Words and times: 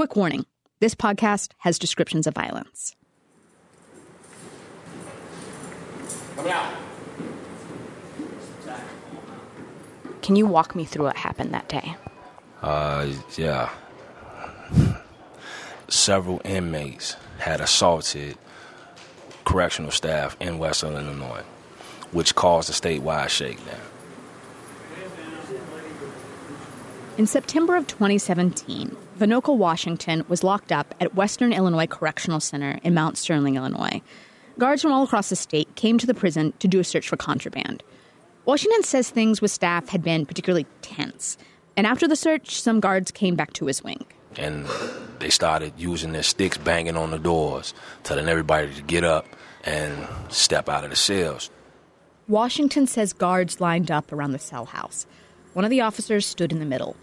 quick 0.00 0.16
warning 0.16 0.46
this 0.80 0.94
podcast 0.94 1.50
has 1.58 1.78
descriptions 1.78 2.26
of 2.26 2.32
violence. 2.32 2.96
Coming 6.36 6.52
out. 6.52 6.72
Can 10.22 10.36
you 10.36 10.46
walk 10.46 10.74
me 10.74 10.86
through 10.86 11.04
what 11.04 11.18
happened 11.18 11.52
that 11.52 11.68
day? 11.68 11.96
Uh, 12.62 13.12
yeah. 13.36 13.68
Several 15.88 16.40
inmates 16.46 17.16
had 17.36 17.60
assaulted 17.60 18.38
correctional 19.44 19.90
staff 19.90 20.34
in 20.40 20.58
Western 20.58 20.94
Illinois, 20.94 21.42
which 22.10 22.34
caused 22.34 22.70
a 22.70 22.72
statewide 22.72 23.28
shakedown. 23.28 23.76
In 27.18 27.26
September 27.26 27.76
of 27.76 27.86
2017, 27.86 28.96
Vinocha 29.20 29.54
Washington 29.54 30.24
was 30.28 30.42
locked 30.42 30.72
up 30.72 30.94
at 30.98 31.14
Western 31.14 31.52
Illinois 31.52 31.86
Correctional 31.86 32.40
Center 32.40 32.80
in 32.82 32.94
Mount 32.94 33.18
Sterling, 33.18 33.54
Illinois. 33.54 34.00
Guards 34.58 34.80
from 34.80 34.92
all 34.92 35.02
across 35.02 35.28
the 35.28 35.36
state 35.36 35.74
came 35.74 35.98
to 35.98 36.06
the 36.06 36.14
prison 36.14 36.54
to 36.58 36.66
do 36.66 36.80
a 36.80 36.84
search 36.84 37.06
for 37.06 37.18
contraband. 37.18 37.82
Washington 38.46 38.82
says 38.82 39.10
things 39.10 39.42
with 39.42 39.50
staff 39.50 39.90
had 39.90 40.02
been 40.02 40.24
particularly 40.24 40.64
tense. 40.80 41.36
And 41.76 41.86
after 41.86 42.08
the 42.08 42.16
search, 42.16 42.62
some 42.62 42.80
guards 42.80 43.10
came 43.10 43.36
back 43.36 43.52
to 43.54 43.66
his 43.66 43.84
wing. 43.84 44.06
And 44.38 44.66
they 45.18 45.28
started 45.28 45.74
using 45.76 46.12
their 46.12 46.22
sticks, 46.22 46.56
banging 46.56 46.96
on 46.96 47.10
the 47.10 47.18
doors, 47.18 47.74
telling 48.04 48.26
everybody 48.26 48.72
to 48.72 48.82
get 48.82 49.04
up 49.04 49.26
and 49.64 50.08
step 50.30 50.66
out 50.70 50.84
of 50.84 50.88
the 50.88 50.96
cells. 50.96 51.50
Washington 52.26 52.86
says 52.86 53.12
guards 53.12 53.60
lined 53.60 53.90
up 53.90 54.12
around 54.12 54.32
the 54.32 54.38
cell 54.38 54.64
house. 54.64 55.04
One 55.52 55.66
of 55.66 55.70
the 55.70 55.82
officers 55.82 56.24
stood 56.24 56.52
in 56.52 56.58
the 56.58 56.64
middle. 56.64 56.96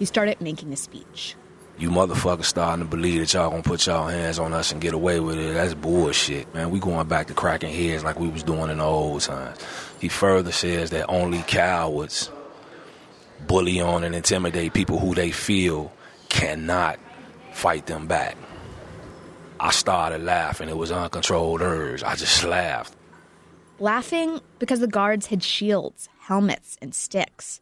He 0.00 0.06
started 0.06 0.40
making 0.40 0.72
a 0.72 0.76
speech. 0.76 1.36
You 1.78 1.90
motherfuckers 1.90 2.44
starting 2.44 2.84
to 2.84 2.90
believe 2.90 3.20
that 3.20 3.32
y'all 3.32 3.50
gonna 3.50 3.62
put 3.62 3.86
y'all 3.86 4.06
hands 4.06 4.38
on 4.38 4.52
us 4.52 4.72
and 4.72 4.80
get 4.80 4.94
away 4.94 5.20
with 5.20 5.38
it. 5.38 5.54
That's 5.54 5.74
bullshit, 5.74 6.52
man. 6.54 6.70
We 6.70 6.78
going 6.78 7.08
back 7.08 7.28
to 7.28 7.34
cracking 7.34 7.74
heads 7.74 8.04
like 8.04 8.20
we 8.20 8.28
was 8.28 8.42
doing 8.42 8.70
in 8.70 8.78
the 8.78 8.84
old 8.84 9.22
times. 9.22 9.58
He 10.00 10.08
further 10.08 10.52
says 10.52 10.90
that 10.90 11.06
only 11.08 11.42
cowards 11.42 12.30
bully 13.46 13.80
on 13.80 14.04
and 14.04 14.14
intimidate 14.14 14.72
people 14.72 14.98
who 14.98 15.14
they 15.14 15.30
feel 15.30 15.92
cannot 16.28 16.98
fight 17.52 17.86
them 17.86 18.06
back. 18.06 18.36
I 19.58 19.70
started 19.70 20.22
laughing. 20.22 20.68
It 20.68 20.76
was 20.76 20.92
uncontrolled 20.92 21.62
urge. 21.62 22.02
I 22.02 22.16
just 22.16 22.44
laughed. 22.44 22.94
Laughing 23.78 24.40
because 24.58 24.80
the 24.80 24.86
guards 24.86 25.26
had 25.26 25.42
shields, 25.42 26.08
helmets, 26.20 26.76
and 26.82 26.94
sticks. 26.94 27.60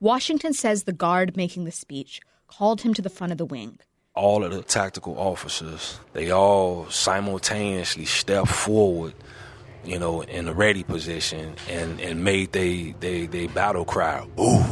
Washington 0.00 0.52
says 0.52 0.84
the 0.84 0.92
guard 0.92 1.36
making 1.36 1.64
the 1.64 1.72
speech 1.72 2.20
called 2.46 2.82
him 2.82 2.94
to 2.94 3.02
the 3.02 3.10
front 3.10 3.32
of 3.32 3.38
the 3.38 3.44
wing. 3.44 3.78
All 4.14 4.44
of 4.44 4.52
the 4.52 4.62
tactical 4.62 5.18
officers, 5.18 5.98
they 6.12 6.30
all 6.30 6.88
simultaneously 6.88 8.04
stepped 8.04 8.48
forward, 8.48 9.14
you 9.84 9.98
know, 9.98 10.22
in 10.22 10.48
a 10.48 10.52
ready 10.52 10.84
position 10.84 11.56
and, 11.68 12.00
and 12.00 12.22
made 12.22 12.52
they, 12.52 12.94
they, 13.00 13.26
they 13.26 13.48
battle 13.48 13.84
cry, 13.84 14.24
ooh. 14.38 14.62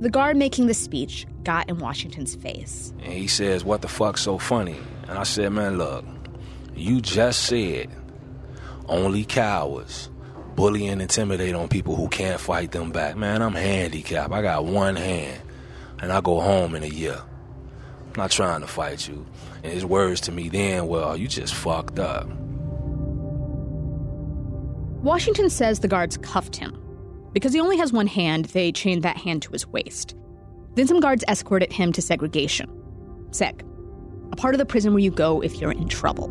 The 0.00 0.10
guard 0.10 0.36
making 0.36 0.66
the 0.66 0.74
speech 0.74 1.26
got 1.44 1.68
in 1.68 1.78
Washington's 1.78 2.34
face. 2.34 2.92
And 3.02 3.12
he 3.12 3.28
says, 3.28 3.64
What 3.64 3.82
the 3.82 3.88
fuck's 3.88 4.22
so 4.22 4.36
funny? 4.38 4.78
And 5.06 5.18
I 5.18 5.22
said, 5.22 5.52
Man, 5.52 5.78
look, 5.78 6.04
you 6.74 7.00
just 7.00 7.44
said 7.44 7.88
only 8.88 9.24
cowards 9.24 10.10
bully 10.56 10.86
and 10.86 11.02
intimidate 11.02 11.54
on 11.54 11.68
people 11.68 11.96
who 11.96 12.08
can't 12.08 12.40
fight 12.40 12.72
them 12.72 12.92
back. 12.92 13.16
Man, 13.16 13.42
I'm 13.42 13.54
handicapped. 13.54 14.32
I 14.32 14.42
got 14.42 14.64
one 14.64 14.96
hand, 14.96 15.40
and 16.00 16.12
I 16.12 16.20
go 16.20 16.40
home 16.40 16.74
in 16.74 16.82
a 16.82 16.88
year. 16.88 17.20
I'm 18.06 18.12
not 18.16 18.30
trying 18.30 18.60
to 18.60 18.66
fight 18.66 19.08
you. 19.08 19.26
And 19.62 19.72
his 19.72 19.84
words 19.84 20.20
to 20.22 20.32
me 20.32 20.48
then, 20.48 20.86
well, 20.86 21.16
you 21.16 21.28
just 21.28 21.54
fucked 21.54 21.98
up. 21.98 22.26
Washington 25.02 25.50
says 25.50 25.80
the 25.80 25.88
guards 25.88 26.16
cuffed 26.18 26.56
him. 26.56 26.78
Because 27.32 27.52
he 27.52 27.60
only 27.60 27.78
has 27.78 27.92
one 27.92 28.06
hand, 28.06 28.46
they 28.46 28.70
chained 28.72 29.02
that 29.02 29.16
hand 29.16 29.42
to 29.42 29.52
his 29.52 29.66
waist. 29.66 30.14
Then 30.74 30.86
some 30.86 31.00
guards 31.00 31.24
escorted 31.28 31.72
him 31.72 31.92
to 31.92 32.02
segregation. 32.02 32.70
Seg, 33.30 33.62
a 34.32 34.36
part 34.36 34.54
of 34.54 34.58
the 34.58 34.66
prison 34.66 34.92
where 34.92 35.02
you 35.02 35.10
go 35.10 35.42
if 35.42 35.60
you're 35.60 35.72
in 35.72 35.88
trouble. 35.88 36.28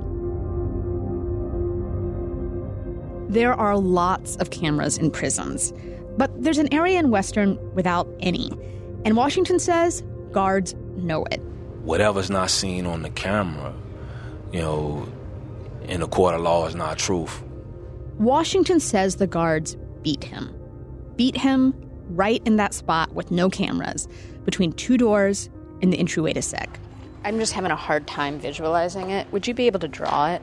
There 3.32 3.54
are 3.54 3.78
lots 3.78 4.36
of 4.36 4.50
cameras 4.50 4.98
in 4.98 5.10
prisons, 5.10 5.72
but 6.18 6.44
there's 6.44 6.58
an 6.58 6.68
area 6.74 7.00
in 7.00 7.12
Western 7.12 7.58
without 7.74 8.06
any. 8.20 8.52
And 9.06 9.16
Washington 9.16 9.58
says 9.58 10.04
guards 10.34 10.76
know 10.98 11.24
it. 11.32 11.38
Whatever's 11.84 12.30
not 12.30 12.50
seen 12.50 12.86
on 12.86 13.04
the 13.04 13.10
camera, 13.10 13.74
you 14.52 14.60
know, 14.60 15.08
in 15.84 16.02
a 16.02 16.08
court 16.08 16.36
of 16.36 16.42
law 16.42 16.68
is 16.68 16.76
not 16.76 16.98
truth. 16.98 17.42
Washington 18.18 18.82
says 18.82 19.16
the 19.16 19.28
guards 19.28 19.78
beat 20.02 20.26
him. 20.26 20.54
Beat 21.16 21.38
him 21.38 21.74
right 22.10 22.42
in 22.46 22.58
that 22.58 22.74
spot 22.74 23.14
with 23.14 23.32
no 23.32 23.50
cameras, 23.50 24.10
between 24.44 24.74
two 24.74 24.98
doors 24.98 25.50
in 25.80 25.90
the 25.90 25.98
entryway 25.98 26.34
to 26.34 26.42
SEG. 26.42 26.68
I'm 27.24 27.40
just 27.40 27.54
having 27.54 27.72
a 27.72 27.78
hard 27.78 28.08
time 28.08 28.42
visualizing 28.42 29.10
it. 29.10 29.32
Would 29.32 29.48
you 29.48 29.54
be 29.54 29.68
able 29.68 29.80
to 29.80 29.88
draw 29.88 30.34
it? 30.34 30.42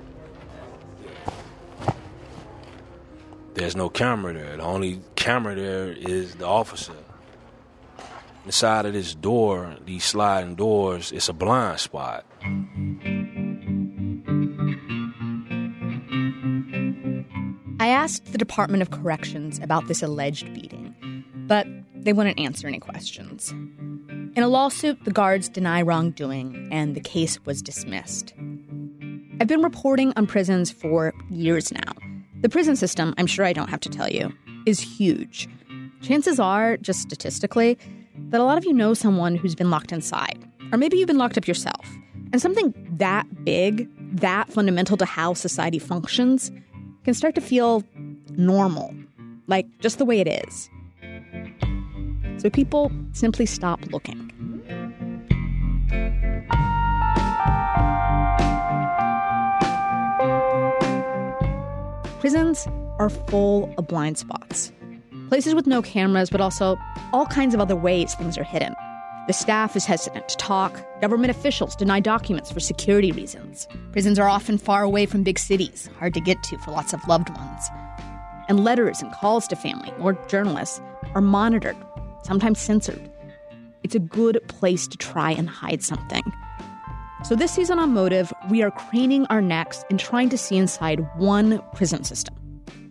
There's 3.59 3.75
no 3.75 3.89
camera 3.89 4.33
there. 4.33 4.57
The 4.57 4.63
only 4.63 5.01
camera 5.17 5.57
there 5.57 5.89
is 5.93 6.37
the 6.37 6.47
officer. 6.47 6.93
Inside 8.47 8.87
of 8.87 8.93
this 8.93 9.17
door, 9.17 9.77
these 9.85 10.05
sliding 10.05 10.55
doors, 10.55 11.11
it's 11.11 11.29
a 11.29 11.33
blind 11.33 11.81
spot. 11.81 12.25
I 17.81 17.89
asked 17.89 18.31
the 18.31 18.39
Department 18.39 18.81
of 18.81 18.93
Corrections 18.93 19.59
about 19.59 19.89
this 19.89 20.05
alleged 20.05 20.55
beating, 20.55 20.95
but 21.35 21.67
they 21.97 22.13
wouldn't 22.13 22.39
answer 22.39 22.69
any 22.69 22.79
questions. 22.79 23.51
In 23.51 24.43
a 24.45 24.49
lawsuit, 24.49 25.05
the 25.05 25.11
guards 25.11 25.49
deny 25.49 25.83
wrongdoing, 25.83 26.69
and 26.71 26.95
the 26.95 27.01
case 27.01 27.45
was 27.45 27.61
dismissed. 27.61 28.33
I've 29.41 29.49
been 29.49 29.63
reporting 29.63 30.13
on 30.17 30.29
prisons 30.29 30.71
for 30.71 31.13
years 31.29 31.73
now. 31.73 31.97
The 32.41 32.49
prison 32.49 32.76
system, 32.76 33.15
I'm 33.19 33.26
sure 33.26 33.44
I 33.44 33.53
don't 33.53 33.69
have 33.69 33.81
to 33.81 33.88
tell 33.88 34.09
you, 34.09 34.32
is 34.65 34.78
huge. 34.78 35.49
Chances 36.03 36.38
are, 36.38 36.76
just 36.76 37.00
statistically, 37.00 37.76
that 38.31 38.41
a 38.41 38.44
lot 38.44 38.59
of 38.59 38.65
you 38.65 38.72
know 38.72 38.94
someone 38.94 39.34
who's 39.34 39.56
been 39.56 39.71
locked 39.71 39.91
inside. 39.91 40.38
Or 40.71 40.78
maybe 40.78 40.97
you've 40.97 41.09
been 41.09 41.19
locked 41.19 41.37
up 41.37 41.48
yourself. 41.48 41.84
And 42.32 42.41
something 42.41 42.72
that 42.98 43.27
big, 43.44 43.88
that 44.21 44.53
fundamental 44.53 44.97
to 44.98 45.04
how 45.04 45.34
society 45.34 45.81
functions, 45.81 46.53
can 47.04 47.15
start 47.15 47.34
to 47.34 47.41
feel 47.41 47.82
normal, 48.37 48.94
like 49.48 49.66
just 49.81 49.98
the 49.98 50.04
way 50.04 50.21
it 50.21 50.28
is. 50.28 50.71
So 52.41 52.50
people 52.50 52.93
simply 53.12 53.47
stop 53.47 53.81
looking. 53.87 54.27
Prisons 62.21 62.67
are 62.99 63.11
full 63.11 63.73
of 63.79 63.87
blind 63.87 64.19
spots. 64.19 64.73
Places 65.29 65.55
with 65.55 65.69
no 65.69 65.81
cameras, 65.81 66.31
but 66.31 66.41
also 66.41 66.77
all 67.12 67.27
kinds 67.27 67.55
of 67.55 67.61
other 67.61 67.77
ways 67.77 68.15
things 68.15 68.37
are 68.37 68.43
hidden. 68.43 68.75
The 69.29 69.33
staff 69.33 69.77
is 69.77 69.84
hesitant 69.84 70.28
to 70.28 70.37
talk. 70.37 70.84
Government 71.01 71.31
officials 71.31 71.77
deny 71.77 72.01
documents 72.01 72.51
for 72.51 72.59
security 72.59 73.12
reasons. 73.12 73.69
Prisons 73.93 74.19
are 74.19 74.28
often 74.28 74.59
far 74.59 74.83
away 74.83 75.07
from 75.07 75.23
big 75.23 75.39
cities, 75.39 75.89
hard 75.99 76.12
to 76.15 76.21
get 76.21 76.43
to 76.45 76.59
for 76.59 76.73
lots 76.73 76.93
of 76.93 77.07
loved 77.07 77.28
ones. 77.28 77.69
And 78.49 78.65
letters 78.65 79.01
and 79.01 79.12
calls 79.12 79.47
to 79.49 79.57
family 79.57 79.93
or 80.01 80.15
journalists 80.27 80.81
are 81.15 81.21
monitored, 81.21 81.77
sometimes 82.25 82.59
censored. 82.59 83.09
It's 83.84 83.95
a 83.95 84.01
good 84.01 84.41
place 84.49 84.89
to 84.89 84.99
try 84.99 85.31
and 85.31 85.49
hide 85.49 85.84
something. 85.84 86.25
So, 87.24 87.34
this 87.34 87.50
season 87.50 87.80
on 87.80 87.92
Motive, 87.94 88.32
we 88.48 88.62
are 88.62 88.70
craning 88.70 89.26
our 89.28 89.42
necks 89.42 89.84
and 89.91 89.98
trying 89.98 90.28
to 90.28 90.38
see 90.38 90.56
inside 90.56 91.00
one 91.16 91.60
prison 91.74 92.04
system 92.04 92.34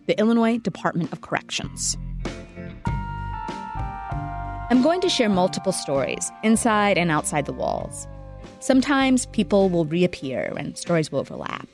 the 0.06 0.18
Illinois 0.18 0.58
Department 0.58 1.12
of 1.12 1.22
Corrections. 1.22 1.96
I'm 4.70 4.82
going 4.82 5.00
to 5.00 5.08
share 5.08 5.30
multiple 5.30 5.72
stories, 5.72 6.30
inside 6.42 6.98
and 6.98 7.10
outside 7.10 7.46
the 7.46 7.52
walls. 7.52 8.06
Sometimes 8.60 9.26
people 9.26 9.70
will 9.70 9.86
reappear 9.86 10.52
and 10.58 10.76
stories 10.76 11.10
will 11.10 11.20
overlap. 11.20 11.66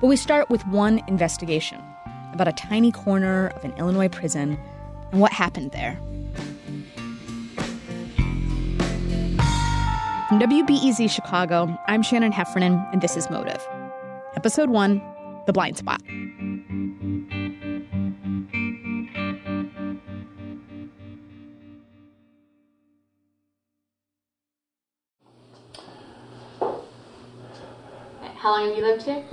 But 0.00 0.06
we 0.06 0.16
start 0.16 0.48
with 0.48 0.66
one 0.68 1.02
investigation 1.06 1.82
about 2.32 2.48
a 2.48 2.52
tiny 2.52 2.92
corner 2.92 3.48
of 3.48 3.64
an 3.64 3.74
Illinois 3.76 4.08
prison 4.08 4.58
and 5.12 5.20
what 5.20 5.32
happened 5.32 5.72
there. 5.72 6.00
From 10.30 10.38
WBEZ 10.38 11.10
Chicago, 11.10 11.76
I'm 11.88 12.04
Shannon 12.04 12.30
Heffernan, 12.30 12.74
and 12.92 13.00
this 13.00 13.16
is 13.16 13.28
Motive. 13.30 13.66
Episode 14.36 14.70
1 14.70 15.02
The 15.46 15.52
Blind 15.52 15.76
Spot. 15.76 16.00
How 28.36 28.52
long 28.52 28.68
have 28.68 28.78
you 28.78 28.84
lived 28.84 29.02
here? 29.02 29.24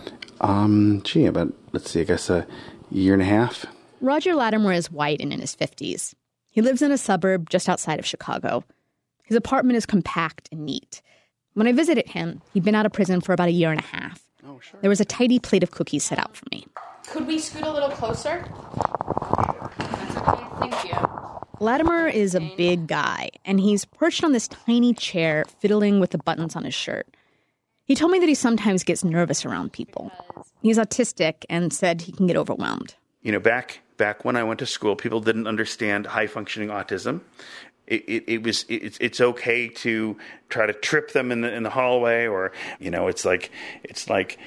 Um, 0.41 1.03
gee, 1.03 1.27
about, 1.27 1.53
let's 1.73 1.91
see, 1.91 2.01
I 2.01 2.05
guess 2.05 2.27
a 2.31 2.47
year 2.89 3.13
and 3.13 3.21
a 3.21 3.25
half. 3.25 3.67
Roger 4.01 4.33
Latimer 4.33 4.73
is 4.73 4.91
white 4.91 5.21
and 5.21 5.31
in 5.31 5.41
his 5.41 5.55
50s. 5.55 6.15
He 6.49 6.63
lives 6.63 6.81
in 6.81 6.91
a 6.91 6.97
suburb 6.97 7.51
just 7.51 7.69
outside 7.69 7.99
of 7.99 8.05
Chicago. 8.07 8.63
His 9.27 9.35
apartment 9.35 9.75
is 9.75 9.85
compact 9.85 10.47
and 10.53 10.65
neat. 10.65 11.01
When 11.53 11.68
I 11.68 11.74
visited 11.74 12.07
him, 12.07 12.41
he'd 12.53 12.63
been 12.63 12.75
out 12.75 12.85
of 12.85 12.94
prison 12.94 13.19
for 13.19 13.33
about 13.33 13.50
a 13.50 13.51
year 13.51 13.71
and 13.71 13.79
a 13.81 13.83
half. 13.83 14.21
Oh, 14.47 14.59
sure. 14.62 14.79
There 14.79 14.89
was 14.89 15.01
a 15.01 15.06
tidy 15.06 15.38
plate 15.38 15.63
of 15.63 15.71
cookies 15.71 16.06
set 16.06 16.18
out 16.18 16.38
for 16.38 16.45
me. 16.50 16.65
Could 17.07 17.27
we 17.27 17.38
scoot 17.38 17.63
a 17.63 17.71
little 17.71 17.89
closer? 17.89 18.45
That's 19.77 20.18
okay. 20.18 20.44
Thank 20.59 20.83
you. 20.85 20.97
Latimer 21.59 22.07
is 22.07 22.35
a 22.35 22.39
big 22.56 22.88
guy, 22.88 23.29
and 23.44 23.59
he's 23.59 23.83
perched 23.83 24.24
on 24.24 24.31
this 24.31 24.47
tiny 24.47 24.94
chair, 24.94 25.44
fiddling 25.59 26.00
with 26.00 26.12
the 26.12 26.19
buttons 26.19 26.56
on 26.56 26.63
his 26.63 26.73
shirt. 26.73 27.07
He 27.83 27.95
told 27.95 28.12
me 28.12 28.19
that 28.19 28.30
he 28.30 28.35
sometimes 28.35 28.83
gets 28.83 29.03
nervous 29.03 29.44
around 29.45 29.73
people. 29.73 30.09
He's 30.62 30.77
autistic 30.77 31.44
and 31.50 31.73
said 31.73 32.01
he 32.03 32.13
can 32.13 32.27
get 32.27 32.38
overwhelmed. 32.38 32.95
You 33.23 33.33
know, 33.33 33.39
back 33.39 33.81
back 33.97 34.23
when 34.23 34.35
I 34.35 34.44
went 34.44 34.59
to 34.59 34.65
school, 34.65 34.95
people 34.95 35.19
didn't 35.19 35.47
understand 35.47 36.06
high 36.06 36.27
functioning 36.27 36.69
autism. 36.69 37.21
It, 37.87 38.03
it, 38.07 38.23
it 38.27 38.43
was 38.43 38.65
it, 38.67 38.97
it's 38.99 39.21
okay 39.21 39.69
to 39.69 40.17
try 40.49 40.65
to 40.65 40.73
trip 40.73 41.11
them 41.11 41.31
in 41.31 41.41
the 41.41 41.53
in 41.53 41.63
the 41.63 41.69
hallway, 41.69 42.27
or 42.27 42.51
you 42.79 42.91
know, 42.91 43.07
it's 43.07 43.25
like 43.25 43.51
it's 43.83 44.09
like 44.09 44.37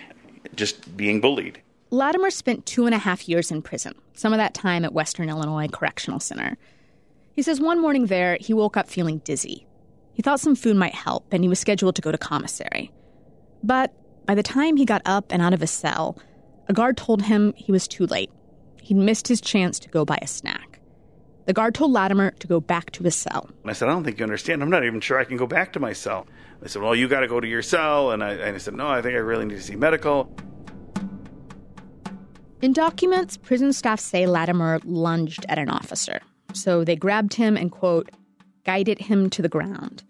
just 0.55 0.97
being 0.97 1.21
bullied. 1.21 1.61
Latimer 1.91 2.31
spent 2.31 2.67
two 2.67 2.87
and 2.87 2.95
a 2.95 2.99
half 2.99 3.29
years 3.29 3.51
in 3.51 3.63
prison. 3.63 3.95
Some 4.15 4.33
of 4.33 4.39
that 4.39 4.55
time 4.55 4.85
at 4.85 4.93
Western 4.93 5.29
Illinois 5.29 5.69
Correctional 5.69 6.21
Center. 6.21 6.57
He 7.33 7.43
says 7.43 7.61
one 7.61 7.81
morning 7.81 8.07
there, 8.07 8.37
he 8.41 8.53
woke 8.53 8.77
up 8.77 8.89
feeling 8.89 9.19
dizzy. 9.19 9.67
He 10.13 10.23
thought 10.23 10.41
some 10.41 10.55
food 10.55 10.77
might 10.77 10.95
help, 10.95 11.27
and 11.33 11.43
he 11.43 11.49
was 11.49 11.59
scheduled 11.59 11.97
to 11.97 12.03
go 12.03 12.13
to 12.13 12.19
commissary. 12.19 12.93
But 13.63 13.95
by 14.27 14.35
the 14.35 14.43
time 14.43 14.77
he 14.77 14.85
got 14.85 15.03
up 15.05 15.27
and 15.31 15.41
out 15.41 15.55
of 15.55 15.61
his 15.61 15.71
cell, 15.71 16.19
a 16.69 16.73
guard 16.73 16.97
told 16.97 17.23
him 17.23 17.53
he 17.57 17.73
was 17.73 17.89
too 17.89 18.07
late. 18.07 18.31
He'd 18.83 18.97
missed 18.97 19.27
his 19.27 19.41
chance 19.41 19.79
to 19.81 19.89
go 19.89 20.05
buy 20.05 20.19
a 20.23 20.27
snack. 20.27 20.70
The 21.51 21.55
guard 21.55 21.75
told 21.75 21.91
Latimer 21.91 22.31
to 22.31 22.47
go 22.47 22.61
back 22.61 22.93
to 22.93 23.03
his 23.03 23.17
cell. 23.17 23.51
I 23.65 23.73
said, 23.73 23.89
I 23.89 23.91
don't 23.91 24.05
think 24.05 24.21
you 24.21 24.23
understand. 24.23 24.63
I'm 24.63 24.71
not 24.71 24.85
even 24.85 25.01
sure 25.01 25.19
I 25.19 25.25
can 25.25 25.37
go 25.37 25.49
back 25.49 25.73
to 25.73 25.81
my 25.81 25.93
cell. 25.93 26.29
They 26.63 26.69
said, 26.69 26.81
Well, 26.81 26.95
you 26.95 27.09
got 27.09 27.23
to 27.23 27.27
go 27.27 27.41
to 27.41 27.49
your 27.49 27.61
cell. 27.61 28.13
And 28.13 28.23
I, 28.23 28.35
and 28.35 28.55
I 28.55 28.59
said, 28.59 28.75
No, 28.75 28.87
I 28.87 29.03
think 29.03 29.17
I 29.17 29.19
really 29.19 29.47
need 29.47 29.57
to 29.57 29.61
see 29.61 29.75
medical. 29.75 30.33
In 32.63 32.73
documents, 32.73 33.37
prison 33.37 33.73
staff 33.73 33.99
say 33.99 34.27
Latimer 34.27 34.79
lunged 34.85 35.45
at 35.49 35.59
an 35.59 35.69
officer. 35.71 36.21
So 36.53 36.85
they 36.85 36.95
grabbed 36.95 37.35
him 37.35 37.57
and, 37.57 37.73
quote, 37.73 38.11
guided 38.65 39.01
him 39.01 39.29
to 39.31 39.43
the 39.43 39.49
ground. 39.49 40.05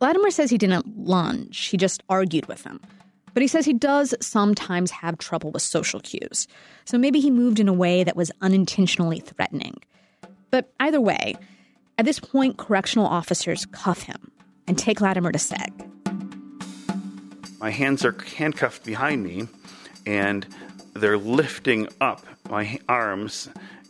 Latimer 0.00 0.30
says 0.30 0.48
he 0.48 0.58
didn't 0.58 0.96
lunge, 0.96 1.66
he 1.66 1.76
just 1.76 2.04
argued 2.08 2.46
with 2.46 2.62
him. 2.62 2.78
But 3.34 3.42
he 3.42 3.48
says 3.48 3.64
he 3.64 3.72
does 3.72 4.14
sometimes 4.20 4.92
have 4.92 5.18
trouble 5.18 5.50
with 5.50 5.62
social 5.62 5.98
cues. 5.98 6.46
So 6.84 6.96
maybe 6.96 7.18
he 7.18 7.32
moved 7.32 7.58
in 7.58 7.66
a 7.66 7.72
way 7.72 8.04
that 8.04 8.14
was 8.14 8.30
unintentionally 8.40 9.18
threatening. 9.18 9.80
But 10.50 10.72
either 10.80 11.00
way, 11.00 11.36
at 11.96 12.04
this 12.04 12.18
point, 12.18 12.56
correctional 12.56 13.06
officers 13.06 13.66
cuff 13.66 14.02
him 14.02 14.30
and 14.66 14.78
take 14.78 15.00
Latimer 15.00 15.32
to 15.32 15.38
SEG. 15.38 15.90
My 17.60 17.70
hands 17.70 18.04
are 18.04 18.16
handcuffed 18.36 18.84
behind 18.84 19.24
me, 19.24 19.48
and 20.06 20.46
they're 20.94 21.18
lifting 21.18 21.88
up 22.00 22.24
my 22.48 22.78
arms 22.88 23.48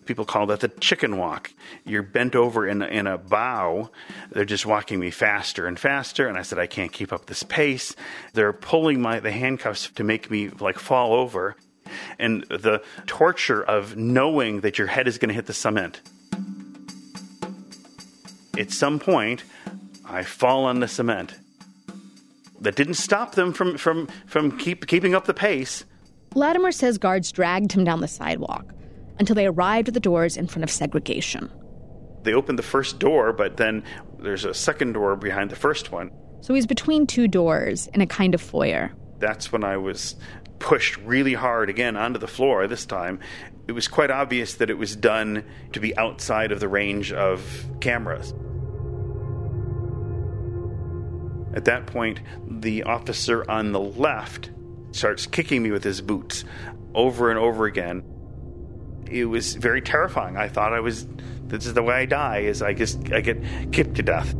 people 0.08 0.24
call 0.24 0.46
that 0.46 0.60
the 0.60 0.68
chicken 0.68 1.18
walk. 1.18 1.52
You're 1.84 2.02
bent 2.02 2.34
over 2.34 2.66
in, 2.66 2.82
in 2.82 3.06
a 3.06 3.18
bow. 3.18 3.90
They're 4.32 4.46
just 4.46 4.66
walking 4.66 4.98
me 4.98 5.10
faster 5.10 5.66
and 5.66 5.78
faster. 5.78 6.26
And 6.26 6.36
I 6.36 6.42
said, 6.42 6.58
I 6.58 6.66
can't 6.66 6.90
keep 6.90 7.12
up 7.12 7.26
this 7.26 7.42
pace. 7.44 7.94
They're 8.32 8.54
pulling 8.54 9.00
my, 9.00 9.20
the 9.20 9.30
handcuffs 9.30 9.90
to 9.90 10.02
make 10.02 10.30
me 10.30 10.48
like 10.48 10.78
fall 10.78 11.12
over. 11.12 11.56
And 12.18 12.42
the 12.44 12.82
torture 13.06 13.62
of 13.62 13.96
knowing 13.96 14.62
that 14.62 14.78
your 14.78 14.88
head 14.88 15.06
is 15.06 15.18
going 15.18 15.28
to 15.28 15.34
hit 15.34 15.46
the 15.46 15.52
cement. 15.52 16.00
At 18.58 18.72
some 18.72 18.98
point, 18.98 19.44
I 20.04 20.24
fall 20.24 20.64
on 20.64 20.80
the 20.80 20.88
cement. 20.88 21.34
That 22.60 22.74
didn't 22.74 22.94
stop 22.94 23.36
them 23.36 23.52
from, 23.52 23.78
from, 23.78 24.08
from 24.26 24.58
keep, 24.58 24.88
keeping 24.88 25.14
up 25.14 25.26
the 25.26 25.34
pace. 25.34 25.84
Latimer 26.34 26.72
says 26.72 26.98
guards 26.98 27.30
dragged 27.30 27.70
him 27.72 27.84
down 27.84 28.00
the 28.00 28.08
sidewalk 28.08 28.74
until 29.20 29.36
they 29.36 29.46
arrived 29.46 29.88
at 29.88 29.94
the 29.94 30.00
doors 30.00 30.36
in 30.36 30.48
front 30.48 30.64
of 30.64 30.70
segregation. 30.70 31.50
They 32.24 32.34
opened 32.34 32.58
the 32.58 32.64
first 32.64 32.98
door, 32.98 33.32
but 33.32 33.58
then 33.58 33.84
there's 34.18 34.44
a 34.44 34.52
second 34.52 34.94
door 34.94 35.14
behind 35.14 35.50
the 35.50 35.56
first 35.56 35.92
one. 35.92 36.10
So 36.40 36.52
he's 36.54 36.66
between 36.66 37.06
two 37.06 37.28
doors 37.28 37.86
in 37.94 38.00
a 38.00 38.06
kind 38.06 38.34
of 38.34 38.40
foyer. 38.40 38.92
That's 39.18 39.52
when 39.52 39.62
I 39.62 39.76
was 39.76 40.16
pushed 40.58 40.96
really 40.98 41.34
hard 41.34 41.70
again 41.70 41.96
onto 41.96 42.18
the 42.18 42.26
floor 42.26 42.66
this 42.66 42.86
time. 42.86 43.20
It 43.68 43.72
was 43.72 43.86
quite 43.86 44.10
obvious 44.10 44.54
that 44.54 44.70
it 44.70 44.78
was 44.78 44.96
done 44.96 45.44
to 45.72 45.80
be 45.80 45.96
outside 45.96 46.50
of 46.50 46.58
the 46.58 46.68
range 46.68 47.12
of 47.12 47.64
cameras. 47.80 48.34
At 51.54 51.64
that 51.64 51.86
point, 51.86 52.20
the 52.46 52.82
officer 52.84 53.48
on 53.50 53.72
the 53.72 53.80
left 53.80 54.50
starts 54.92 55.26
kicking 55.26 55.62
me 55.62 55.70
with 55.70 55.84
his 55.84 56.00
boots 56.00 56.44
over 56.94 57.30
and 57.30 57.38
over 57.38 57.66
again 57.66 58.02
it 59.10 59.24
was 59.24 59.54
very 59.54 59.80
terrifying. 59.80 60.36
I 60.36 60.48
thought 60.48 60.72
I 60.72 60.80
was 60.80 61.06
this 61.46 61.66
is 61.66 61.74
the 61.74 61.82
way 61.82 61.94
I 61.94 62.06
die 62.06 62.38
is 62.38 62.62
I 62.62 62.74
just 62.74 63.12
I 63.12 63.20
get 63.20 63.42
kicked 63.72 63.94
to 63.96 64.02
death. 64.02 64.34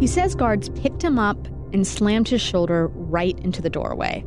He 0.00 0.06
says 0.06 0.34
guards 0.34 0.68
picked 0.70 1.02
him 1.02 1.18
up 1.18 1.46
and 1.72 1.86
slammed 1.86 2.28
his 2.28 2.40
shoulder 2.40 2.88
right 2.88 3.38
into 3.40 3.62
the 3.62 3.70
doorway. 3.70 4.24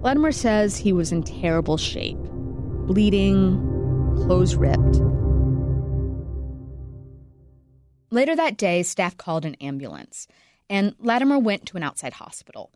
Latimer 0.00 0.32
says 0.32 0.76
he 0.76 0.92
was 0.92 1.12
in 1.12 1.22
terrible 1.22 1.76
shape, 1.78 2.18
bleeding, 2.86 3.58
clothes 4.16 4.54
ripped. 4.54 5.00
Later 8.14 8.36
that 8.36 8.56
day, 8.56 8.84
staff 8.84 9.16
called 9.16 9.44
an 9.44 9.56
ambulance, 9.56 10.28
and 10.70 10.94
Latimer 11.00 11.36
went 11.36 11.66
to 11.66 11.76
an 11.76 11.82
outside 11.82 12.12
hospital. 12.12 12.70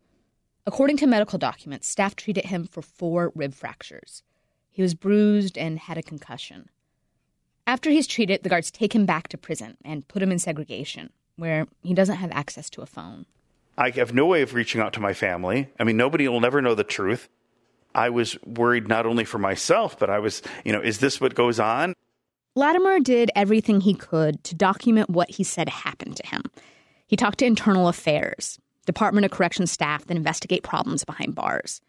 According 0.67 0.97
to 0.97 1.07
medical 1.07 1.39
documents, 1.39 1.87
staff 1.87 2.17
treated 2.17 2.47
him 2.47 2.65
for 2.65 2.83
four 2.83 3.31
rib 3.37 3.55
fractures. 3.55 4.25
He 4.73 4.83
was 4.83 4.97
bruised 4.97 5.57
and 5.57 5.79
had 5.79 5.97
a 5.97 6.03
concussion. 6.03 6.71
After 7.69 7.89
he's 7.89 8.09
treated, 8.09 8.43
the 8.43 8.49
guards 8.49 8.73
take 8.73 8.97
him 8.97 9.07
back 9.07 9.29
to 9.29 9.39
prison 9.39 9.77
and 9.85 10.09
put 10.09 10.23
him 10.23 10.33
in 10.33 10.41
segregation, 10.41 11.11
where 11.37 11.69
he 11.85 11.95
doesn't 11.95 12.17
have 12.17 12.33
access 12.33 12.69
to 12.71 12.83
a 12.83 12.87
phone. 12.87 13.25
I 13.77 13.91
have 13.91 14.13
no 14.13 14.27
way 14.27 14.43
of 14.43 14.55
reaching 14.55 14.81
out 14.81 14.93
to 14.95 15.01
my 15.01 15.15
family. 15.15 15.69
I 15.79 15.85
mean, 15.85 15.97
nobody 15.97 16.27
will 16.27 16.41
never 16.41 16.61
know 16.61 16.75
the 16.75 16.83
truth. 16.83 17.29
I 17.95 18.11
was 18.11 18.37
worried 18.43 18.89
not 18.89 19.07
only 19.07 19.25
for 19.25 19.39
myself, 19.39 20.01
but 20.01 20.11
I 20.11 20.19
was, 20.19 20.43
you 20.65 20.73
know, 20.73 20.81
is 20.81 20.99
this 20.99 21.21
what 21.21 21.37
goes 21.37 21.61
on? 21.61 21.95
Latimer 22.59 22.99
did 22.99 23.31
everything 23.37 23.81
he 23.81 23.95
could 23.95 24.43
to 24.43 24.53
document 24.53 25.09
what 25.09 25.31
he 25.31 25.45
said 25.45 25.69
happened 25.69 26.17
to 26.17 26.27
him. 26.27 26.43
He 27.07 27.15
talked 27.15 27.39
to 27.39 27.47
internal 27.47 27.87
affairs, 27.87 28.59
Department 28.85 29.25
of 29.25 29.31
Corrections 29.31 29.71
staff 29.71 30.05
that 30.07 30.17
investigate 30.17 30.65
problems 30.65 31.05
behind 31.05 31.37
bars. 31.37 31.81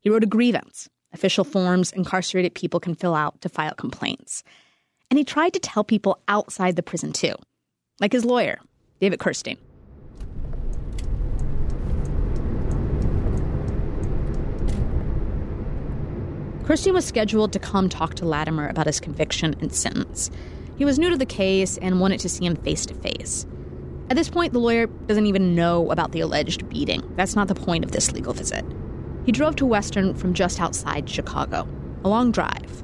He 0.00 0.10
wrote 0.10 0.24
a 0.24 0.26
grievance, 0.26 0.88
official 1.12 1.44
forms 1.44 1.92
incarcerated 1.92 2.56
people 2.56 2.80
can 2.80 2.96
fill 2.96 3.14
out 3.14 3.40
to 3.42 3.48
file 3.48 3.74
complaints. 3.74 4.42
And 5.12 5.16
he 5.16 5.22
tried 5.22 5.52
to 5.52 5.60
tell 5.60 5.84
people 5.84 6.18
outside 6.26 6.74
the 6.74 6.82
prison 6.82 7.12
too, 7.12 7.36
like 8.00 8.12
his 8.12 8.24
lawyer, 8.24 8.58
David 8.98 9.20
Kirstein. 9.20 9.58
Kirstein 16.66 16.94
was 16.94 17.04
scheduled 17.04 17.52
to 17.52 17.60
come 17.60 17.88
talk 17.88 18.14
to 18.14 18.26
Latimer 18.26 18.68
about 18.68 18.86
his 18.86 18.98
conviction 18.98 19.54
and 19.60 19.72
sentence. 19.72 20.32
He 20.76 20.84
was 20.84 20.98
new 20.98 21.08
to 21.08 21.16
the 21.16 21.24
case 21.24 21.78
and 21.78 22.00
wanted 22.00 22.18
to 22.20 22.28
see 22.28 22.44
him 22.44 22.56
face 22.56 22.84
to 22.86 22.94
face. 22.94 23.46
At 24.10 24.16
this 24.16 24.28
point, 24.28 24.52
the 24.52 24.58
lawyer 24.58 24.88
doesn't 24.88 25.26
even 25.26 25.54
know 25.54 25.88
about 25.92 26.10
the 26.10 26.18
alleged 26.18 26.68
beating. 26.68 27.08
That's 27.14 27.36
not 27.36 27.46
the 27.46 27.54
point 27.54 27.84
of 27.84 27.92
this 27.92 28.10
legal 28.10 28.32
visit. 28.32 28.64
He 29.24 29.30
drove 29.30 29.54
to 29.56 29.64
Western 29.64 30.12
from 30.14 30.34
just 30.34 30.60
outside 30.60 31.08
Chicago, 31.08 31.68
a 32.02 32.08
long 32.08 32.32
drive. 32.32 32.82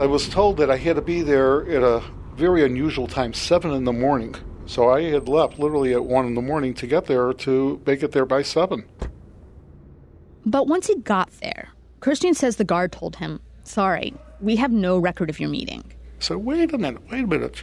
I 0.00 0.06
was 0.06 0.30
told 0.30 0.56
that 0.56 0.70
I 0.70 0.78
had 0.78 0.96
to 0.96 1.02
be 1.02 1.20
there 1.20 1.68
at 1.68 1.82
a 1.82 2.02
very 2.36 2.64
unusual 2.64 3.06
time, 3.06 3.34
7 3.34 3.70
in 3.70 3.84
the 3.84 3.92
morning. 3.92 4.34
So 4.64 4.88
I 4.88 5.02
had 5.10 5.28
left 5.28 5.58
literally 5.58 5.92
at 5.92 6.06
1 6.06 6.24
in 6.24 6.34
the 6.36 6.40
morning 6.40 6.72
to 6.72 6.86
get 6.86 7.04
there 7.04 7.34
to 7.34 7.82
make 7.84 8.02
it 8.02 8.12
there 8.12 8.24
by 8.24 8.40
7. 8.40 8.86
But 10.46 10.66
once 10.66 10.86
he 10.86 10.96
got 10.96 11.30
there, 11.42 11.68
Kirstein 12.02 12.34
says 12.34 12.56
the 12.56 12.64
guard 12.64 12.90
told 12.90 13.16
him, 13.16 13.38
Sorry, 13.62 14.12
we 14.40 14.56
have 14.56 14.72
no 14.72 14.98
record 14.98 15.30
of 15.30 15.38
your 15.38 15.48
meeting. 15.48 15.84
So 16.18 16.36
wait 16.36 16.74
a 16.74 16.78
minute, 16.78 17.00
wait 17.08 17.24
a 17.24 17.26
minute. 17.28 17.62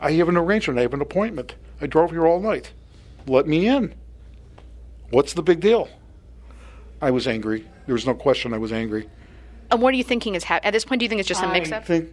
I 0.00 0.12
have 0.12 0.30
an 0.30 0.38
arrangement, 0.38 0.78
I 0.78 0.82
have 0.82 0.94
an 0.94 1.02
appointment. 1.02 1.54
I 1.78 1.86
drove 1.86 2.12
here 2.12 2.26
all 2.26 2.40
night. 2.40 2.72
Let 3.26 3.46
me 3.46 3.68
in. 3.68 3.94
What's 5.10 5.34
the 5.34 5.42
big 5.42 5.60
deal? 5.60 5.90
I 7.02 7.10
was 7.10 7.28
angry. 7.28 7.68
There 7.84 7.92
was 7.92 8.06
no 8.06 8.14
question 8.14 8.54
I 8.54 8.58
was 8.58 8.72
angry. 8.72 9.10
And 9.70 9.82
what 9.82 9.92
are 9.92 9.98
you 9.98 10.04
thinking 10.04 10.34
is 10.34 10.44
happening? 10.44 10.68
At 10.68 10.72
this 10.72 10.86
point, 10.86 11.00
do 11.00 11.04
you 11.04 11.08
think 11.10 11.18
it's 11.18 11.28
just 11.28 11.42
a 11.42 11.48
mix 11.48 11.70
up? 11.70 11.82
I 11.82 11.84
think, 11.84 12.10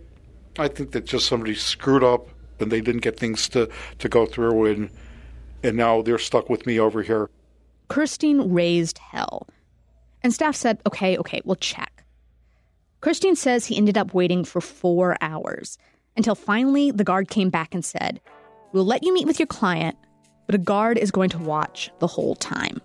I 0.58 0.67
think 0.67 0.91
that 0.91 1.05
just 1.05 1.25
somebody 1.25 1.55
screwed 1.55 2.03
up 2.03 2.27
and 2.60 2.69
they 2.69 2.81
didn't 2.81 3.01
get 3.01 3.17
things 3.17 3.48
to, 3.50 3.69
to 4.00 4.10
go 4.10 4.25
through, 4.25 4.65
and, 4.65 4.89
and 5.63 5.77
now 5.77 6.01
they're 6.01 6.17
stuck 6.17 6.50
with 6.50 6.65
me 6.65 6.79
over 6.79 7.01
here. 7.01 7.29
Kirstein 7.89 8.53
raised 8.53 8.98
hell. 8.98 9.48
And 10.24 10.34
staff 10.34 10.56
said, 10.56 10.80
okay, 10.86 11.18
okay, 11.18 11.42
we'll 11.46 11.56
check. 11.56 12.04
Kirstein 13.02 13.38
says 13.38 13.66
he 13.66 13.78
ended 13.78 13.98
up 13.98 14.14
waiting 14.14 14.44
for 14.44 14.60
four 14.60 15.16
hours 15.22 15.78
until 16.18 16.36
finally 16.36 16.92
the 16.92 17.06
guard 17.06 17.30
came 17.30 17.50
back 17.50 17.74
and 17.74 17.84
said, 17.84 18.20
We'll 18.72 18.86
let 18.86 19.04
you 19.04 19.14
meet 19.14 19.26
with 19.26 19.40
your 19.40 19.48
client, 19.48 19.98
but 20.46 20.54
a 20.54 20.60
guard 20.60 20.98
is 20.98 21.10
going 21.10 21.30
to 21.32 21.40
watch 21.40 21.90
the 22.00 22.08
whole 22.08 22.36
time. 22.36 22.82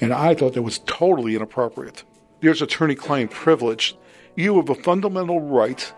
And 0.00 0.12
I 0.12 0.34
thought 0.34 0.54
that 0.54 0.62
was 0.62 0.80
totally 0.80 1.36
inappropriate. 1.36 2.02
There's 2.40 2.60
attorney 2.60 2.94
client 2.94 3.30
privilege. 3.30 3.96
You 4.36 4.56
have 4.56 4.68
a 4.68 4.74
fundamental 4.74 5.40
right 5.40 5.92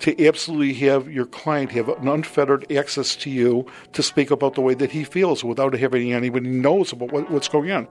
to 0.00 0.26
absolutely 0.26 0.72
have 0.74 1.10
your 1.10 1.26
client 1.26 1.72
have 1.72 1.88
an 1.88 2.08
unfettered 2.08 2.70
access 2.72 3.14
to 3.16 3.30
you 3.30 3.66
to 3.92 4.02
speak 4.02 4.30
about 4.30 4.54
the 4.54 4.60
way 4.62 4.74
that 4.74 4.90
he 4.90 5.04
feels 5.04 5.44
without 5.44 5.74
having 5.74 6.12
anybody 6.12 6.48
knows 6.48 6.92
about 6.92 7.12
what, 7.12 7.30
what's 7.30 7.48
going 7.48 7.70
on. 7.70 7.86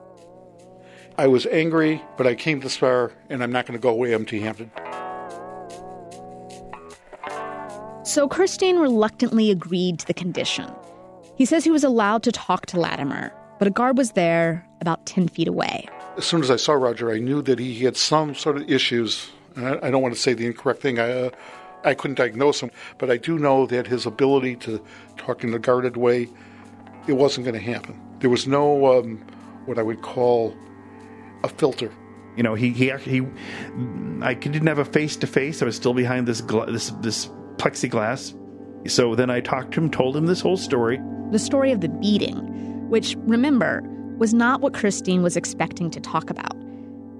I 1.18 1.26
was 1.26 1.46
angry, 1.46 2.02
but 2.16 2.26
I 2.26 2.34
came 2.34 2.60
this 2.60 2.76
far, 2.76 3.12
and 3.28 3.42
I'm 3.42 3.52
not 3.52 3.66
going 3.66 3.78
to 3.78 3.82
go 3.82 3.90
away 3.90 4.14
empty-handed. 4.14 4.70
So 8.04 8.28
Kirstein 8.28 8.80
reluctantly 8.80 9.50
agreed 9.50 9.98
to 10.00 10.06
the 10.06 10.14
condition. 10.14 10.68
He 11.36 11.44
says 11.44 11.62
he 11.62 11.70
was 11.70 11.84
allowed 11.84 12.22
to 12.24 12.32
talk 12.32 12.66
to 12.66 12.80
Latimer, 12.80 13.32
but 13.58 13.68
a 13.68 13.70
guard 13.70 13.96
was 13.96 14.12
there 14.12 14.66
about 14.80 15.06
10 15.06 15.28
feet 15.28 15.46
away. 15.46 15.86
As 16.16 16.24
soon 16.24 16.42
as 16.42 16.50
I 16.50 16.56
saw 16.56 16.72
Roger, 16.72 17.10
I 17.12 17.18
knew 17.18 17.40
that 17.42 17.58
he 17.58 17.84
had 17.84 17.96
some 17.96 18.34
sort 18.34 18.56
of 18.56 18.68
issues. 18.68 19.30
I, 19.56 19.78
I 19.82 19.90
don't 19.90 20.02
want 20.02 20.14
to 20.14 20.20
say 20.20 20.32
the 20.32 20.46
incorrect 20.46 20.82
thing. 20.82 20.98
I, 20.98 21.10
uh, 21.10 21.30
I 21.84 21.94
couldn't 21.94 22.16
diagnose 22.16 22.60
him, 22.60 22.70
but 22.98 23.10
I 23.10 23.16
do 23.16 23.38
know 23.38 23.66
that 23.66 23.86
his 23.86 24.06
ability 24.06 24.56
to 24.56 24.84
talk 25.16 25.44
in 25.44 25.54
a 25.54 25.58
guarded 25.58 25.96
way, 25.96 26.28
it 27.06 27.12
wasn't 27.12 27.46
going 27.46 27.58
to 27.58 27.72
happen. 27.72 28.00
There 28.18 28.30
was 28.30 28.46
no 28.46 28.98
um, 28.98 29.18
what 29.66 29.78
I 29.78 29.82
would 29.82 30.02
call 30.02 30.54
a 31.44 31.48
filter. 31.48 31.92
You 32.36 32.42
know, 32.42 32.54
he 32.54 32.70
he 32.70 32.90
he. 32.98 33.22
I 34.22 34.34
didn't 34.34 34.66
have 34.66 34.78
a 34.78 34.84
face 34.84 35.16
to 35.16 35.26
face. 35.26 35.62
I 35.62 35.64
was 35.64 35.76
still 35.76 35.94
behind 35.94 36.26
this 36.26 36.40
gla- 36.40 36.70
this 36.70 36.90
this 37.00 37.28
plexiglass. 37.56 38.36
So 38.88 39.14
then 39.14 39.30
I 39.30 39.40
talked 39.40 39.72
to 39.74 39.80
him, 39.80 39.90
told 39.90 40.16
him 40.16 40.26
this 40.26 40.40
whole 40.40 40.56
story. 40.56 40.98
The 41.32 41.38
story 41.38 41.70
of 41.70 41.80
the 41.80 41.88
beating, 41.88 42.88
which, 42.88 43.14
remember, 43.20 43.82
was 44.16 44.32
not 44.32 44.62
what 44.62 44.72
Kirstein 44.72 45.22
was 45.22 45.36
expecting 45.36 45.90
to 45.90 46.00
talk 46.00 46.30
about. 46.30 46.56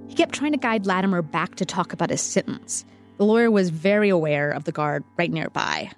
He 0.07 0.15
kept 0.15 0.33
trying 0.33 0.51
to 0.53 0.57
guide 0.57 0.85
Latimer 0.85 1.21
back 1.21 1.55
to 1.55 1.65
talk 1.65 1.93
about 1.93 2.09
his 2.09 2.21
sentence. 2.21 2.83
The 3.17 3.25
lawyer 3.25 3.51
was 3.51 3.69
very 3.69 4.09
aware 4.09 4.49
of 4.49 4.63
the 4.63 4.71
guard 4.71 5.03
right 5.17 5.31
nearby. 5.31 5.91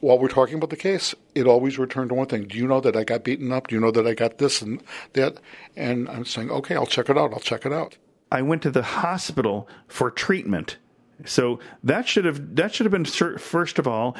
While 0.00 0.18
we're 0.18 0.28
talking 0.28 0.56
about 0.56 0.70
the 0.70 0.76
case, 0.76 1.14
it 1.34 1.46
always 1.46 1.78
returned 1.78 2.08
to 2.08 2.14
one 2.14 2.26
thing. 2.26 2.46
Do 2.46 2.56
you 2.56 2.66
know 2.66 2.80
that 2.80 2.96
I 2.96 3.04
got 3.04 3.24
beaten 3.24 3.52
up? 3.52 3.68
Do 3.68 3.74
you 3.74 3.80
know 3.80 3.90
that 3.90 4.06
I 4.06 4.14
got 4.14 4.38
this 4.38 4.62
and 4.62 4.82
that? 5.12 5.38
And 5.76 6.08
I'm 6.08 6.24
saying, 6.24 6.50
okay, 6.50 6.74
I'll 6.74 6.86
check 6.86 7.10
it 7.10 7.18
out. 7.18 7.32
I'll 7.32 7.40
check 7.40 7.66
it 7.66 7.72
out. 7.72 7.96
I 8.32 8.42
went 8.42 8.62
to 8.62 8.70
the 8.70 8.82
hospital 8.82 9.68
for 9.88 10.10
treatment 10.10 10.78
so 11.24 11.58
that 11.84 12.08
should 12.08 12.24
have 12.24 12.56
that 12.56 12.74
should 12.74 12.86
have 12.86 12.92
been 12.92 13.04
first 13.04 13.78
of 13.78 13.86
all 13.86 14.16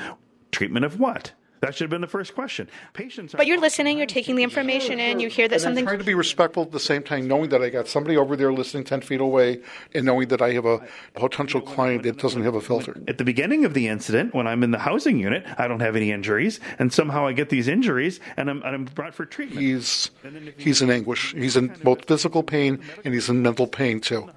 treatment 0.53 0.85
of 0.85 0.99
what? 0.99 1.33
That 1.61 1.75
should 1.75 1.85
have 1.85 1.91
been 1.91 2.01
the 2.01 2.07
first 2.07 2.35
question. 2.35 2.69
Patience, 2.95 3.35
but 3.37 3.47
you're 3.47 3.61
listening. 3.61 3.99
You're 3.99 4.07
taking 4.07 4.37
the 4.37 4.43
information 4.43 4.99
in. 4.99 5.21
You 5.21 5.29
hear 5.29 5.47
that 5.49 5.57
and 5.57 5.63
something. 5.63 5.85
trying 5.85 5.99
to 5.99 6.05
be 6.05 6.15
respectful 6.15 6.63
at 6.63 6.73
the 6.73 6.81
same 6.81 7.03
time, 7.03 7.29
knowing 7.29 7.51
that 7.51 7.63
I 7.63 7.69
got 7.69 7.87
somebody 7.87 8.17
over 8.17 8.35
there 8.37 8.53
listening 8.53 8.85
ten 8.85 9.01
feet 9.01 9.21
away, 9.21 9.61
and 9.95 10.07
knowing 10.07 10.29
that 10.29 10.41
I 10.41 10.53
have 10.53 10.65
a 10.65 10.81
potential 11.15 11.61
client 11.61 12.03
that 12.05 12.19
doesn't 12.19 12.43
have 12.43 12.55
a 12.55 12.61
filter. 12.61 12.97
At 13.09 13.19
the 13.19 13.25
beginning 13.25 13.65
of 13.65 13.75
the 13.75 13.89
incident, 13.89 14.35
when 14.35 14.47
I'm 14.47 14.63
in 14.63 14.71
the 14.71 14.79
housing 14.79 15.19
unit, 15.19 15.45
I 15.59 15.69
don't 15.69 15.81
have 15.81 15.97
any 15.97 16.11
injuries, 16.13 16.61
and 16.79 16.93
somehow 16.93 17.27
I 17.27 17.33
get 17.33 17.51
these 17.51 17.69
injuries, 17.69 18.21
and 18.37 18.49
I'm, 18.49 18.63
and 18.63 18.75
I'm 18.75 18.85
brought 18.87 19.15
for 19.15 19.27
treatment. 19.27 19.61
He's 19.61 20.11
he's 20.57 20.81
in 20.81 20.91
anguish. 20.91 21.35
He's 21.35 21.57
in 21.57 21.69
both 21.83 22.07
physical 22.07 22.43
pain 22.43 22.81
and 23.05 23.15
he's 23.15 23.29
in 23.29 23.43
mental 23.43 23.67
pain 23.67 24.01
too. 24.01 24.31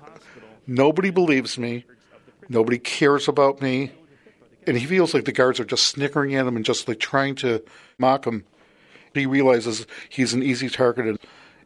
Nobody 0.67 1.09
believes 1.09 1.57
me. 1.57 1.85
Nobody 2.49 2.77
cares 2.77 3.27
about 3.27 3.61
me. 3.61 3.91
And 4.67 4.77
he 4.77 4.85
feels 4.85 5.13
like 5.13 5.25
the 5.25 5.31
guards 5.31 5.59
are 5.59 5.65
just 5.65 5.87
snickering 5.87 6.35
at 6.35 6.47
him 6.47 6.55
and 6.55 6.65
just 6.65 6.87
like 6.87 6.99
trying 6.99 7.35
to 7.35 7.63
mock 7.97 8.25
him. 8.25 8.45
He 9.13 9.25
realizes 9.25 9.85
he's 10.09 10.33
an 10.33 10.43
easy 10.43 10.69
target 10.69 11.05
and 11.05 11.19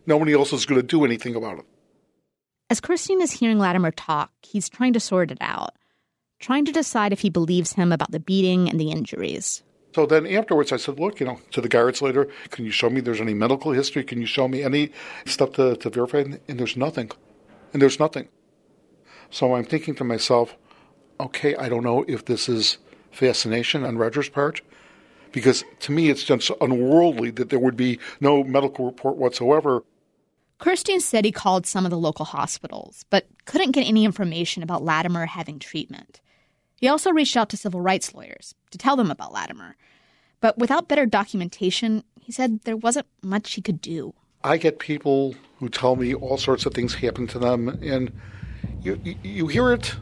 nobody 0.06 0.34
else 0.34 0.52
is 0.54 0.66
going 0.66 0.82
to 0.82 0.86
do 0.86 1.06
anything 1.06 1.36
about 1.36 1.60
it. 1.60 1.66
As 2.70 2.82
Kirstein 2.82 3.22
is 3.22 3.32
hearing 3.32 3.60
Latimer 3.60 3.92
talk, 3.92 4.32
he's 4.42 4.68
trying 4.68 4.94
to 4.94 5.00
sort 5.00 5.32
it 5.32 5.38
out, 5.40 5.76
trying 6.40 6.66
to 6.66 6.74
decide 6.74 7.14
if 7.14 7.22
he 7.22 7.30
believes 7.30 7.74
him 7.74 7.94
about 7.94 8.12
the 8.12 8.20
beating 8.20 8.70
and 8.70 8.80
the 8.80 8.92
injuries. 8.92 9.64
So 9.96 10.06
then 10.06 10.28
afterwards, 10.28 10.74
I 10.74 10.78
said, 10.78 11.00
look, 11.00 11.20
you 11.20 11.26
know, 11.26 11.40
to 11.52 11.62
the 11.62 11.70
guards 11.70 12.02
later, 12.02 12.28
can 12.52 12.66
you 12.66 12.72
show 12.72 12.90
me 12.90 13.00
there's 13.00 13.22
any 13.22 13.34
medical 13.34 13.72
history? 13.72 14.04
Can 14.04 14.20
you 14.20 14.28
show 14.28 14.48
me 14.48 14.64
any 14.64 14.92
stuff 15.26 15.54
to, 15.54 15.78
to 15.78 15.90
verify? 15.90 16.20
And 16.20 16.60
there's 16.60 16.76
nothing. 16.76 17.10
And 17.72 17.82
there's 17.82 18.00
nothing. 18.00 18.28
So 19.30 19.56
I'm 19.56 19.64
thinking 19.64 19.96
to 19.96 20.04
myself, 20.04 20.56
okay, 21.20 21.56
I 21.56 21.70
don't 21.70 21.84
know 21.84 22.04
if 22.08 22.26
this 22.26 22.48
is 22.50 22.78
fascination 23.18 23.84
on 23.84 23.98
Roger's 23.98 24.30
part, 24.30 24.62
because 25.32 25.64
to 25.82 25.92
me 25.92 26.10
it's 26.10 26.24
just 26.24 26.52
unworldly 26.62 27.32
that 27.32 27.50
there 27.50 27.60
would 27.60 27.76
be 27.76 28.00
no 28.22 28.44
medical 28.44 28.86
report 28.86 29.18
whatsoever. 29.18 29.84
Kirstein 30.60 31.02
said 31.02 31.26
he 31.26 31.32
called 31.32 31.66
some 31.66 31.86
of 31.86 31.92
the 31.92 31.98
local 31.98 32.26
hospitals, 32.26 33.06
but 33.10 33.28
couldn't 33.46 33.72
get 33.72 33.88
any 33.88 34.06
information 34.06 34.64
about 34.64 34.84
Latimer 34.84 35.26
having 35.26 35.60
treatment. 35.60 36.22
He 36.78 36.88
also 36.88 37.12
reached 37.12 37.38
out 37.38 37.50
to 37.50 37.58
civil 37.58 37.82
rights 37.82 38.14
lawyers 38.14 38.56
to 38.72 38.78
tell 38.78 38.96
them 38.96 39.12
about 39.12 39.34
Latimer. 39.34 39.76
But 40.40 40.58
without 40.58 40.88
better 40.88 41.06
documentation, 41.06 42.04
he 42.20 42.32
said 42.32 42.62
there 42.62 42.78
wasn't 42.78 43.08
much 43.22 43.54
he 43.54 43.62
could 43.62 43.82
do. 43.82 44.14
I 44.44 44.58
get 44.58 44.80
people 44.80 45.36
who 45.60 45.70
tell 45.70 45.96
me 45.96 46.14
all 46.14 46.38
sorts 46.38 46.66
of 46.66 46.74
things 46.74 46.94
happen 46.94 47.26
to 47.28 47.40
them, 47.40 47.70
and 47.82 48.12
you, 48.82 49.00
you, 49.04 49.16
you 49.24 49.48
hear 49.48 49.72
it 49.74 49.96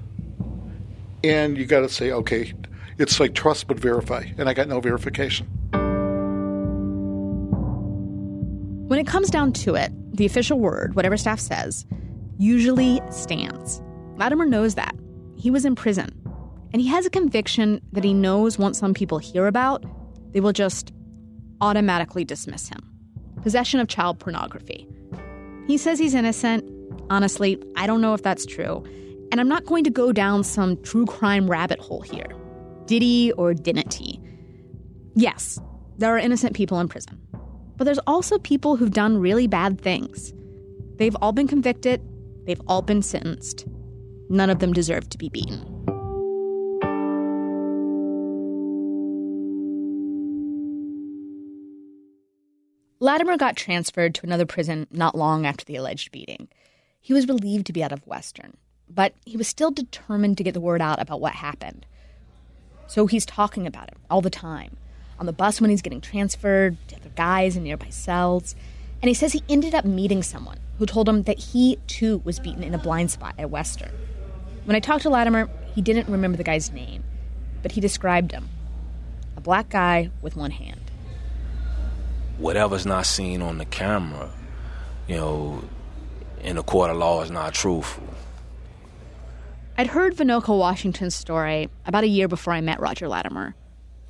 and 1.26 1.58
you 1.58 1.66
got 1.66 1.80
to 1.82 1.90
say, 1.90 2.12
okay, 2.12 2.54
it's 2.98 3.20
like 3.20 3.34
trust 3.34 3.68
but 3.68 3.80
verify, 3.80 4.26
and 4.38 4.48
I 4.48 4.54
got 4.54 4.68
no 4.68 4.80
verification. 4.80 5.48
When 8.88 9.00
it 9.00 9.08
comes 9.08 9.30
down 9.30 9.54
to 9.54 9.76
it, 9.76 9.92
the 10.16 10.26
official 10.26 10.60
word, 10.60 10.96
whatever 10.96 11.18
staff 11.18 11.40
says, 11.40 11.86
usually 12.38 13.02
stands. 13.10 13.82
Latimer 14.18 14.46
knows 14.46 14.76
that. 14.76 14.96
He 15.36 15.52
was 15.52 15.66
in 15.66 15.76
prison, 15.76 16.10
and 16.72 16.82
he 16.82 16.88
has 16.88 17.06
a 17.06 17.10
conviction 17.10 17.82
that 17.92 18.04
he 18.04 18.14
knows 18.14 18.58
once 18.58 18.78
some 18.80 18.94
people 18.94 19.18
hear 19.18 19.48
about, 19.48 19.84
they 20.32 20.40
will 20.40 20.54
just 20.54 20.94
automatically 21.62 22.24
dismiss 22.24 22.70
him 22.70 22.80
possession 23.46 23.80
of 23.80 23.88
child 23.88 24.18
pornography. 24.18 24.88
He 25.68 25.78
says 25.78 26.00
he's 26.00 26.16
innocent. 26.16 26.68
Honestly, 27.12 27.62
I 27.76 27.86
don't 27.86 28.02
know 28.02 28.16
if 28.16 28.24
that's 28.24 28.44
true. 28.44 28.84
And 29.32 29.40
I'm 29.40 29.48
not 29.48 29.66
going 29.66 29.84
to 29.84 29.92
go 29.92 30.12
down 30.12 30.44
some 30.44 30.82
true 30.82 31.06
crime 31.06 31.48
rabbit 31.48 31.80
hole 31.80 32.02
here. 32.02 32.26
Did 32.86 33.02
he 33.02 33.32
or 33.34 33.54
didn't 33.54 33.94
he? 33.94 34.20
Yes, 35.16 35.60
there 35.98 36.14
are 36.16 36.20
innocent 36.20 36.56
people 36.56 36.80
in 36.80 36.88
prison. 36.88 37.22
But 37.78 37.86
there's 37.86 38.00
also 38.08 38.38
people 38.40 38.76
who've 38.76 38.92
done 38.92 39.18
really 39.18 39.48
bad 39.48 39.82
things. 39.82 40.34
They've 40.98 41.16
all 41.22 41.32
been 41.32 41.48
convicted, 41.48 42.02
they've 42.46 42.62
all 42.68 42.82
been 42.82 43.02
sentenced. 43.02 43.66
None 44.30 44.50
of 44.50 44.60
them 44.60 44.74
deserve 44.74 45.10
to 45.10 45.18
be 45.18 45.30
beaten. 45.30 45.64
Latimer 53.00 53.38
got 53.38 53.56
transferred 53.56 54.16
to 54.16 54.26
another 54.26 54.46
prison 54.46 54.88
not 54.90 55.16
long 55.16 55.46
after 55.46 55.66
the 55.66 55.76
alleged 55.76 56.12
beating. 56.12 56.48
He 57.02 57.14
was 57.14 57.28
relieved 57.28 57.68
to 57.68 57.74
be 57.74 57.84
out 57.84 57.92
of 57.92 58.08
Western 58.08 58.54
but 58.90 59.14
he 59.26 59.38
was 59.38 59.48
still 59.48 59.72
determined 59.72 60.38
to 60.38 60.44
get 60.44 60.54
the 60.54 60.62
word 60.62 60.82
out 60.82 61.02
about 61.02 61.22
what 61.22 61.34
happened. 61.34 61.86
So 62.88 63.08
he's 63.08 63.26
talking 63.26 63.68
about 63.68 63.88
it 63.88 63.98
all 64.10 64.22
the 64.22 64.30
time 64.30 64.78
on 65.20 65.26
the 65.26 65.34
bus 65.34 65.62
when 65.62 65.70
he's 65.70 65.82
getting 65.82 66.02
transferred 66.02 66.78
to 66.88 66.96
other 66.96 67.12
guys 67.16 67.56
in 67.56 67.64
nearby 67.64 67.90
cells. 67.90 68.56
And 69.02 69.08
he 69.08 69.14
says 69.14 69.34
he 69.34 69.44
ended 69.50 69.74
up 69.74 69.86
meeting 69.86 70.24
someone 70.24 70.60
who 70.78 70.86
told 70.86 71.08
him 71.08 71.24
that 71.24 71.40
he 71.40 71.78
too 71.88 72.22
was 72.24 72.40
beaten 72.40 72.64
in 72.64 72.74
a 72.74 72.78
blind 72.78 73.12
spot 73.12 73.36
at 73.38 73.50
Western. 73.50 73.92
When 74.66 74.76
I 74.76 74.80
talked 74.80 75.04
to 75.04 75.10
Latimer, 75.10 75.50
he 75.74 75.82
didn't 75.82 76.10
remember 76.10 76.38
the 76.38 76.44
guy's 76.44 76.72
name, 76.72 77.04
but 77.62 77.72
he 77.74 77.82
described 77.82 78.32
him 78.32 78.50
a 79.38 79.42
black 79.42 79.70
guy 79.70 80.10
with 80.22 80.36
one 80.36 80.52
hand. 80.52 80.80
Whatever's 82.38 82.86
not 82.86 83.06
seen 83.06 83.42
on 83.42 83.58
the 83.58 83.66
camera, 83.66 84.30
you 85.08 85.16
know, 85.16 85.64
in 86.42 86.58
a 86.58 86.64
court 86.64 86.92
of 86.92 86.98
law 86.98 87.22
is 87.22 87.32
not 87.32 87.54
truthful. 87.54 88.15
I'd 89.78 89.88
heard 89.88 90.16
Vinoco 90.16 90.58
Washington's 90.58 91.16
story 91.16 91.70
about 91.86 92.06
a 92.06 92.08
year 92.08 92.30
before 92.30 92.54
I 92.54 92.62
met 92.62 92.80
Roger 92.80 93.10
Latimer. 93.10 93.56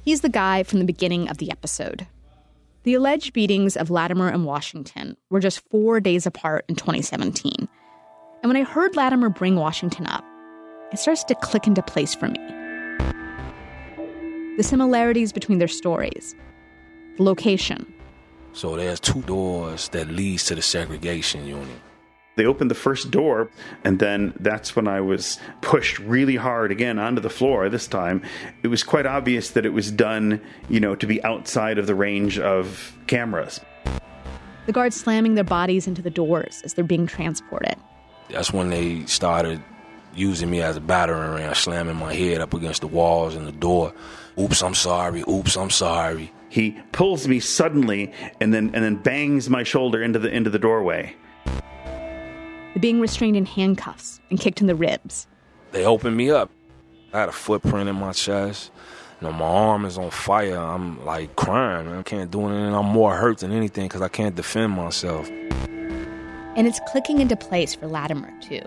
He's 0.04 0.22
the 0.22 0.30
guy 0.30 0.62
from 0.62 0.78
the 0.78 0.86
beginning 0.86 1.28
of 1.28 1.40
the 1.40 1.50
episode. 1.50 2.06
The 2.84 2.94
alleged 2.94 3.34
beatings 3.34 3.76
of 3.76 3.90
Latimer 3.90 4.30
and 4.30 4.46
Washington 4.46 5.18
were 5.32 5.40
just 5.40 5.68
four 5.72 6.00
days 6.00 6.28
apart 6.28 6.66
in 6.70 6.76
2017. 6.76 7.52
And 7.58 7.70
when 8.44 8.56
I 8.56 8.64
heard 8.64 8.96
Latimer 8.96 9.30
bring 9.30 9.56
Washington 9.56 10.06
up, 10.06 10.24
it 10.92 11.00
starts 11.00 11.24
to 11.24 11.36
click 11.36 11.66
into 11.66 11.82
place 11.82 12.14
for 12.14 12.28
me. 12.28 12.38
The 14.58 14.64
similarities 14.64 15.34
between 15.34 15.58
their 15.58 15.68
stories, 15.68 16.36
the 17.18 17.24
location, 17.24 17.92
So 18.54 18.78
there's 18.78 19.00
two 19.00 19.24
doors 19.24 19.90
that 19.90 20.10
leads 20.10 20.46
to 20.46 20.56
the 20.56 20.62
segregation 20.62 21.48
unit. 21.48 21.82
They 22.36 22.46
opened 22.46 22.70
the 22.70 22.76
first 22.76 23.12
door, 23.12 23.50
and 23.84 24.00
then 24.00 24.34
that's 24.40 24.76
when 24.76 24.88
I 24.88 25.02
was 25.02 25.40
pushed 25.62 26.00
really 26.00 26.36
hard 26.36 26.72
again 26.72 27.00
onto 27.00 27.22
the 27.22 27.30
floor. 27.30 27.70
This 27.70 27.88
time, 27.88 28.22
it 28.64 28.68
was 28.68 28.84
quite 28.84 29.06
obvious 29.06 29.52
that 29.52 29.66
it 29.66 29.74
was 29.74 29.92
done, 29.92 30.42
you 30.70 30.80
know, 30.80 30.96
to 30.96 31.08
be 31.08 31.24
outside 31.24 31.78
of 31.78 31.88
the 31.88 31.96
range 31.96 32.38
of 32.38 32.98
cameras. 33.08 33.62
The 34.66 34.72
guards 34.72 35.00
slamming 35.00 35.36
their 35.36 35.44
bodies 35.44 35.88
into 35.88 36.02
the 36.02 36.10
doors 36.10 36.62
as 36.64 36.74
they're 36.74 36.84
being 36.84 37.08
transported. 37.08 37.76
That's 38.30 38.52
when 38.52 38.70
they 38.70 39.06
started 39.06 39.62
using 40.16 40.50
me 40.50 40.62
as 40.62 40.78
a 40.78 40.82
battering 40.82 41.32
ram, 41.32 41.54
slamming 41.54 41.98
my 41.98 42.14
head 42.14 42.42
up 42.42 42.54
against 42.54 42.82
the 42.82 42.88
walls 42.88 43.36
and 43.36 43.48
the 43.48 43.52
door. 43.52 43.94
Oops, 44.40 44.62
I'm 44.64 44.74
sorry. 44.74 45.24
Oops, 45.28 45.56
I'm 45.56 45.70
sorry. 45.70 46.34
He 46.50 46.80
pulls 46.92 47.28
me 47.28 47.40
suddenly 47.40 48.14
and 48.40 48.54
then 48.54 48.72
and 48.74 48.84
then 48.84 48.96
bangs 48.96 49.50
my 49.50 49.64
shoulder 49.64 50.02
into 50.02 50.20
the 50.20 50.30
into 50.30 50.50
the 50.50 50.60
doorway. 50.60 51.16
They're 52.76 52.82
being 52.82 53.00
restrained 53.00 53.38
in 53.38 53.46
handcuffs 53.46 54.20
and 54.30 54.38
kicked 54.38 54.60
in 54.60 54.68
the 54.68 54.76
ribs. 54.76 55.28
They 55.72 55.86
opened 55.86 56.18
me 56.18 56.30
up. 56.30 56.52
I 57.14 57.22
had 57.22 57.30
a 57.30 57.32
footprint 57.32 57.88
in 57.88 57.96
my 57.96 58.12
chest. 58.12 58.70
You 59.22 59.28
know, 59.28 59.34
my 59.34 59.46
arm 59.46 59.86
is 59.86 59.98
on 59.98 60.12
fire. 60.12 60.58
I'm 60.58 61.04
like 61.06 61.38
crying. 61.38 61.86
Man. 61.86 62.00
I 62.00 62.04
can't 62.04 62.30
do 62.30 62.46
anything. 62.48 62.76
I'm 62.76 62.88
more 62.88 63.16
hurt 63.16 63.38
than 63.38 63.54
anything 63.54 63.88
because 63.88 64.02
I 64.02 64.10
can't 64.10 64.36
defend 64.36 64.74
myself. 64.74 65.30
And 65.30 66.68
it's 66.68 66.82
clicking 66.88 67.22
into 67.22 67.38
place 67.38 67.74
for 67.74 67.88
Latimer, 67.88 68.34
too. 68.42 68.62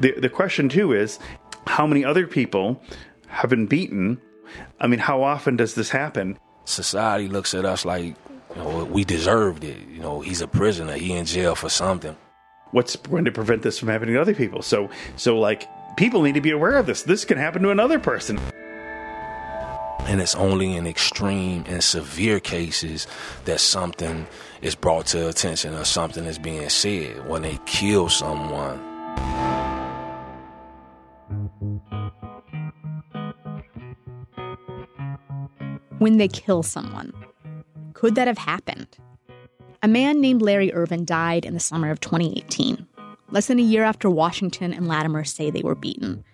The 0.00 0.12
the 0.18 0.28
question 0.28 0.68
too 0.68 0.92
is 0.92 1.20
how 1.68 1.86
many 1.86 2.04
other 2.04 2.26
people 2.26 2.82
have 3.28 3.50
been 3.50 3.66
beaten? 3.66 4.20
I 4.80 4.88
mean, 4.88 4.98
how 4.98 5.22
often 5.22 5.56
does 5.56 5.76
this 5.76 5.90
happen? 5.90 6.36
Society 6.64 7.28
looks 7.28 7.54
at 7.54 7.64
us 7.64 7.84
like, 7.84 8.16
you 8.56 8.56
know, 8.56 8.84
we 8.86 9.04
deserved 9.04 9.62
it. 9.62 9.78
You 9.88 10.00
know, 10.00 10.20
he's 10.20 10.40
a 10.40 10.48
prisoner. 10.48 10.94
He 10.94 11.12
in 11.12 11.26
jail 11.26 11.54
for 11.54 11.68
something. 11.68 12.16
What's 12.72 12.96
going 12.96 13.24
to 13.24 13.32
prevent 13.32 13.62
this 13.62 13.78
from 13.78 13.88
happening 13.88 14.14
to 14.14 14.20
other 14.20 14.34
people? 14.34 14.62
So 14.62 14.90
so 15.16 15.38
like 15.38 15.68
people 15.96 16.22
need 16.22 16.34
to 16.34 16.40
be 16.40 16.50
aware 16.50 16.76
of 16.76 16.86
this. 16.86 17.02
This 17.02 17.24
can 17.24 17.38
happen 17.38 17.62
to 17.62 17.70
another 17.70 17.98
person. 17.98 18.38
And 20.06 20.20
it's 20.20 20.36
only 20.36 20.76
in 20.76 20.86
extreme 20.86 21.64
and 21.66 21.82
severe 21.82 22.38
cases 22.38 23.08
that 23.44 23.58
something 23.58 24.26
is 24.62 24.76
brought 24.76 25.06
to 25.06 25.28
attention 25.28 25.74
or 25.74 25.84
something 25.84 26.24
is 26.24 26.38
being 26.38 26.68
said. 26.68 27.28
When 27.28 27.42
they 27.42 27.58
kill 27.66 28.08
someone, 28.08 28.78
When 35.98 36.18
they 36.18 36.28
kill 36.28 36.62
someone. 36.62 37.12
Could 37.94 38.16
that 38.16 38.28
have 38.28 38.38
happened? 38.38 38.98
A 39.82 39.88
man 39.88 40.20
named 40.20 40.42
Larry 40.42 40.72
Earvin 40.72 41.04
died 41.04 41.44
in 41.44 41.54
the 41.54 41.60
summer 41.60 41.90
of 41.90 42.00
2018, 42.00 42.86
less 43.30 43.46
than 43.46 43.58
a 43.58 43.62
year 43.62 43.84
after 43.84 44.08
Washington 44.08 44.72
and 44.72 44.88
Latimer 44.88 45.24
say 45.24 45.50
they 45.50 45.62
were 45.62 45.74
beaten. 45.74 46.24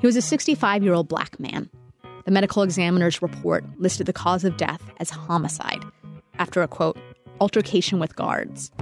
He 0.00 0.06
was 0.06 0.16
a 0.16 0.22
65 0.22 0.82
year 0.82 0.94
old 0.94 1.08
black 1.08 1.38
man. 1.40 1.68
The 2.24 2.30
medical 2.30 2.62
examiner's 2.62 3.22
report 3.22 3.64
listed 3.78 4.06
the 4.06 4.12
cause 4.12 4.44
of 4.44 4.56
death 4.56 4.82
as 4.98 5.10
homicide 5.10 5.84
after 6.40 6.62
a 6.62 6.68
quote, 6.68 6.98
altercation 7.40 8.00
with 8.00 8.16
guards. 8.16 8.72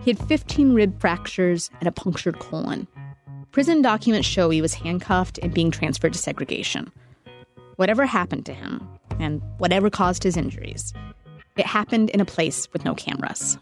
He 0.00 0.10
had 0.10 0.26
15 0.26 0.72
rib 0.72 0.98
fractures 1.00 1.70
and 1.80 1.86
a 1.86 1.92
punctured 1.92 2.38
colon. 2.38 2.88
Prison 3.52 3.82
documents 3.82 4.26
show 4.26 4.50
he 4.50 4.62
was 4.62 4.74
handcuffed 4.74 5.38
and 5.38 5.54
being 5.54 5.70
transferred 5.70 6.14
to 6.14 6.18
segregation. 6.18 6.90
Whatever 7.76 8.06
happened 8.06 8.46
to 8.46 8.54
him, 8.54 8.88
and 9.20 9.42
whatever 9.58 9.90
caused 9.90 10.22
his 10.22 10.36
injuries, 10.36 10.92
it 11.58 11.66
happened 11.66 12.10
in 12.10 12.20
a 12.20 12.24
place 12.24 12.68
with 12.72 12.84
no 12.84 12.94
cameras. 12.94 13.58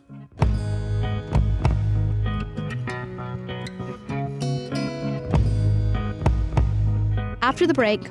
After 7.42 7.66
the 7.66 7.74
break, 7.74 8.06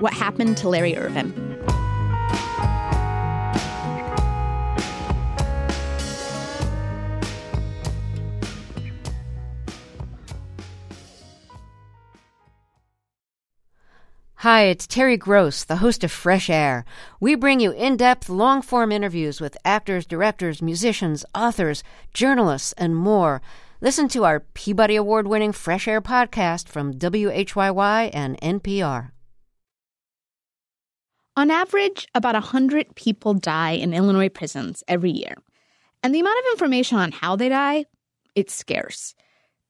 what 0.00 0.12
happened 0.12 0.56
to 0.58 0.68
Larry 0.68 0.96
Earvin? 0.96 1.49
Hi, 14.52 14.62
it's 14.62 14.84
Terry 14.84 15.16
Gross, 15.16 15.62
the 15.62 15.76
host 15.76 16.02
of 16.02 16.10
Fresh 16.10 16.50
Air. 16.50 16.84
We 17.20 17.36
bring 17.36 17.60
you 17.60 17.70
in 17.70 17.96
depth, 17.96 18.28
long 18.28 18.62
form 18.62 18.90
interviews 18.90 19.40
with 19.40 19.56
actors, 19.64 20.04
directors, 20.04 20.60
musicians, 20.60 21.24
authors, 21.36 21.84
journalists, 22.14 22.72
and 22.72 22.96
more. 22.96 23.42
Listen 23.80 24.08
to 24.08 24.24
our 24.24 24.40
Peabody 24.40 24.96
Award 24.96 25.28
winning 25.28 25.52
Fresh 25.52 25.86
Air 25.86 26.00
podcast 26.00 26.66
from 26.66 26.94
WHYY 26.94 28.10
and 28.12 28.40
NPR. 28.40 29.12
On 31.36 31.48
average, 31.48 32.08
about 32.12 32.34
100 32.34 32.96
people 32.96 33.34
die 33.34 33.74
in 33.74 33.94
Illinois 33.94 34.30
prisons 34.30 34.82
every 34.88 35.12
year. 35.12 35.36
And 36.02 36.12
the 36.12 36.18
amount 36.18 36.40
of 36.40 36.50
information 36.54 36.98
on 36.98 37.12
how 37.12 37.36
they 37.36 37.50
die, 37.50 37.84
it's 38.34 38.52
scarce. 38.52 39.14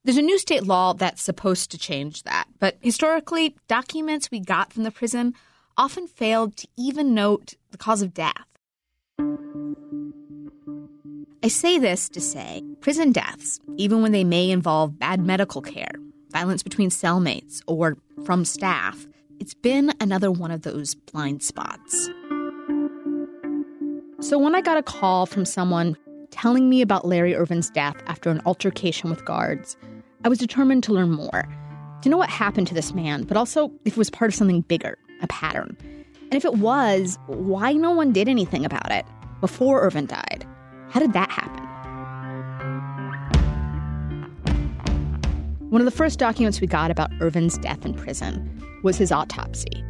There's 0.02 0.16
a 0.16 0.22
new 0.22 0.38
state 0.38 0.64
law 0.64 0.94
that's 0.94 1.20
supposed 1.20 1.70
to 1.72 1.78
change 1.78 2.22
that, 2.22 2.46
but 2.58 2.78
historically, 2.80 3.54
documents 3.68 4.30
we 4.30 4.40
got 4.40 4.72
from 4.72 4.84
the 4.84 4.90
prison 4.90 5.34
often 5.76 6.06
failed 6.06 6.56
to 6.56 6.68
even 6.78 7.12
note 7.14 7.52
the 7.70 7.76
cause 7.76 8.00
of 8.00 8.14
death. 8.14 8.46
I 11.42 11.48
say 11.48 11.78
this 11.78 12.08
to 12.10 12.20
say 12.20 12.62
prison 12.80 13.12
deaths, 13.12 13.60
even 13.76 14.00
when 14.00 14.12
they 14.12 14.24
may 14.24 14.50
involve 14.50 14.98
bad 14.98 15.20
medical 15.20 15.60
care, 15.60 15.92
violence 16.30 16.62
between 16.62 16.88
cellmates, 16.88 17.60
or 17.66 17.98
from 18.24 18.46
staff, 18.46 19.06
it's 19.38 19.54
been 19.54 19.92
another 20.00 20.30
one 20.30 20.50
of 20.50 20.62
those 20.62 20.94
blind 20.94 21.42
spots. 21.42 22.08
So 24.20 24.38
when 24.38 24.54
I 24.54 24.62
got 24.62 24.78
a 24.78 24.82
call 24.82 25.26
from 25.26 25.44
someone 25.44 25.98
telling 26.40 26.70
me 26.70 26.80
about 26.80 27.06
Larry 27.06 27.34
Earvin's 27.34 27.68
death 27.68 27.96
after 28.06 28.30
an 28.30 28.40
altercation 28.46 29.10
with 29.10 29.22
guards, 29.26 29.76
I 30.24 30.30
was 30.30 30.38
determined 30.38 30.82
to 30.84 30.92
learn 30.94 31.10
more, 31.10 31.46
to 32.00 32.08
know 32.08 32.16
what 32.16 32.30
happened 32.30 32.66
to 32.68 32.74
this 32.74 32.94
man, 32.94 33.24
but 33.24 33.36
also 33.36 33.70
if 33.84 33.92
it 33.92 33.98
was 33.98 34.08
part 34.08 34.30
of 34.30 34.34
something 34.34 34.62
bigger, 34.62 34.96
a 35.20 35.26
pattern. 35.26 35.76
And 36.22 36.32
if 36.32 36.46
it 36.46 36.54
was, 36.54 37.18
why 37.26 37.74
no 37.74 37.90
one 37.90 38.14
did 38.14 38.26
anything 38.26 38.64
about 38.64 38.90
it 38.90 39.04
before 39.42 39.82
Earvin 39.82 40.06
died? 40.06 40.46
How 40.88 40.98
did 40.98 41.12
that 41.12 41.30
happen? 41.30 41.62
One 45.68 45.82
of 45.82 45.84
the 45.84 45.90
first 45.90 46.18
documents 46.18 46.58
we 46.62 46.66
got 46.66 46.90
about 46.90 47.10
Earvin's 47.20 47.58
death 47.58 47.84
in 47.84 47.92
prison 47.92 48.80
was 48.82 48.96
his 48.96 49.12
autopsy. 49.12 49.84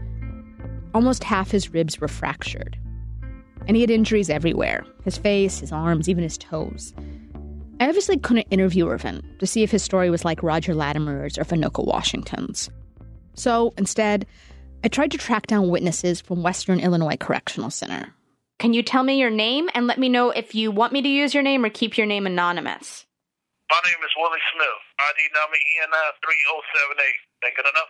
Almost 0.95 1.23
half 1.23 1.53
his 1.53 1.73
ribs 1.73 2.01
were 2.01 2.09
fractured. 2.09 2.77
And 3.67 3.77
he 3.77 3.83
had 3.83 3.91
injuries 3.91 4.31
everywhere 4.31 4.85
his 5.05 5.17
face, 5.17 5.61
his 5.61 5.73
arms, 5.73 6.09
even 6.09 6.23
his 6.23 6.37
toes. 6.37 6.93
I 7.81 7.89
obviously 7.89 8.19
couldn't 8.19 8.47
interview 8.51 8.89
Earvin 8.89 9.23
to 9.39 9.47
see 9.47 9.63
if 9.63 9.71
his 9.71 9.83
story 9.83 10.11
was 10.11 10.25
like 10.25 10.43
Roger 10.43 10.75
Latimer's 10.75 11.39
or 11.39 11.45
Vanoka 11.45 11.85
Washington's. 11.85 12.69
So 13.35 13.73
instead, 13.79 14.27
I 14.85 14.89
tried 14.89 15.11
to 15.13 15.19
track 15.19 15.47
down 15.47 15.71
witnesses 15.71 16.21
from 16.21 16.43
Western 16.43 16.81
Illinois 16.81 17.17
Correctional 17.17 17.71
Center. 17.71 18.15
Can 18.59 18.75
you 18.75 18.83
tell 18.83 19.03
me 19.03 19.19
your 19.19 19.31
name 19.31 19.71
and 19.73 19.87
let 19.87 19.99
me 19.99 20.11
know 20.11 20.29
if 20.31 20.55
you 20.55 20.71
want 20.71 20.93
me 20.93 21.01
to 21.01 21.09
use 21.09 21.33
your 21.33 21.43
name 21.43 21.65
or 21.65 21.71
keep 21.71 21.97
your 21.97 22.07
name 22.07 22.27
anonymous? 22.27 23.07
My 23.71 23.79
name 23.85 24.05
is 24.05 24.11
Willie 24.19 24.39
Smith. 24.53 24.67
ID 25.09 25.29
number 25.33 25.57
ENI 25.57 26.11
3078. 26.23 27.15
Think 27.41 27.57
good 27.57 27.65
enough? 27.65 27.89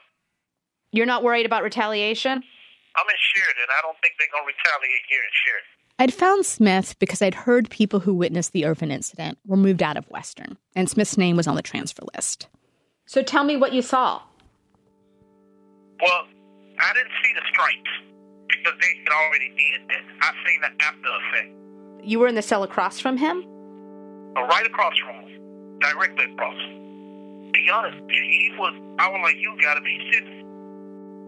You're 0.92 1.06
not 1.06 1.24
worried 1.24 1.46
about 1.46 1.64
retaliation? 1.64 2.44
I'm 2.96 3.06
in 3.06 3.20
Sheridan. 3.34 3.68
I 3.70 3.80
don't 3.82 3.96
think 4.02 4.14
they're 4.18 4.32
going 4.32 4.44
to 4.44 4.52
retaliate 4.52 5.04
here 5.08 5.20
in 5.20 5.32
Sheridan. 5.44 5.80
I'd 6.00 6.14
found 6.14 6.46
Smith 6.46 6.98
because 6.98 7.20
I'd 7.20 7.34
heard 7.34 7.68
people 7.68 8.00
who 8.00 8.14
witnessed 8.14 8.52
the 8.52 8.64
Earvin 8.64 8.90
incident 8.90 9.38
were 9.46 9.56
moved 9.56 9.82
out 9.82 9.98
of 9.98 10.08
Western, 10.08 10.56
and 10.74 10.88
Smith's 10.88 11.18
name 11.18 11.36
was 11.36 11.46
on 11.46 11.56
the 11.56 11.62
transfer 11.62 12.02
list. 12.14 12.48
So 13.06 13.22
tell 13.22 13.44
me 13.44 13.56
what 13.56 13.72
you 13.72 13.82
saw. 13.82 14.22
Well, 16.00 16.26
I 16.80 16.92
didn't 16.94 17.12
see 17.22 17.32
the 17.34 17.42
stripes 17.52 17.90
because 18.48 18.72
they 18.80 18.96
had 19.04 19.12
already 19.12 19.48
did 19.50 19.88
that. 19.88 20.02
I 20.22 20.32
seen 20.46 20.60
the 20.62 20.84
after 20.84 21.08
effect. 21.20 21.52
You 22.02 22.18
were 22.18 22.28
in 22.28 22.34
the 22.34 22.42
cell 22.42 22.62
across 22.62 22.98
from 22.98 23.18
him? 23.18 23.44
Uh, 24.36 24.42
right 24.44 24.64
across 24.64 24.96
from 24.98 25.16
him. 25.16 25.78
Directly 25.80 26.32
across. 26.32 26.56
Be 27.52 27.68
honest, 27.70 27.98
he 28.08 28.54
was, 28.56 28.72
I 28.98 29.08
was 29.08 29.20
like, 29.22 29.36
you 29.36 29.54
gotta 29.60 29.82
be 29.82 29.98
serious. 30.10 30.39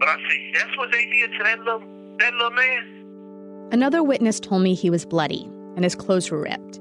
But 0.03 0.09
I 0.09 0.17
said, 0.27 0.39
that's 0.53 0.77
what 0.77 0.91
they 0.91 1.05
did 1.05 1.31
to 1.31 1.43
that 1.45 1.59
little, 1.59 1.79
that 2.19 2.33
little 2.33 2.51
man? 2.51 3.69
Another 3.71 4.03
witness 4.03 4.37
told 4.37 4.61
me 4.61 4.73
he 4.73 4.89
was 4.89 5.05
bloody 5.05 5.49
and 5.77 5.85
his 5.85 5.95
clothes 5.95 6.29
were 6.29 6.41
ripped. 6.41 6.75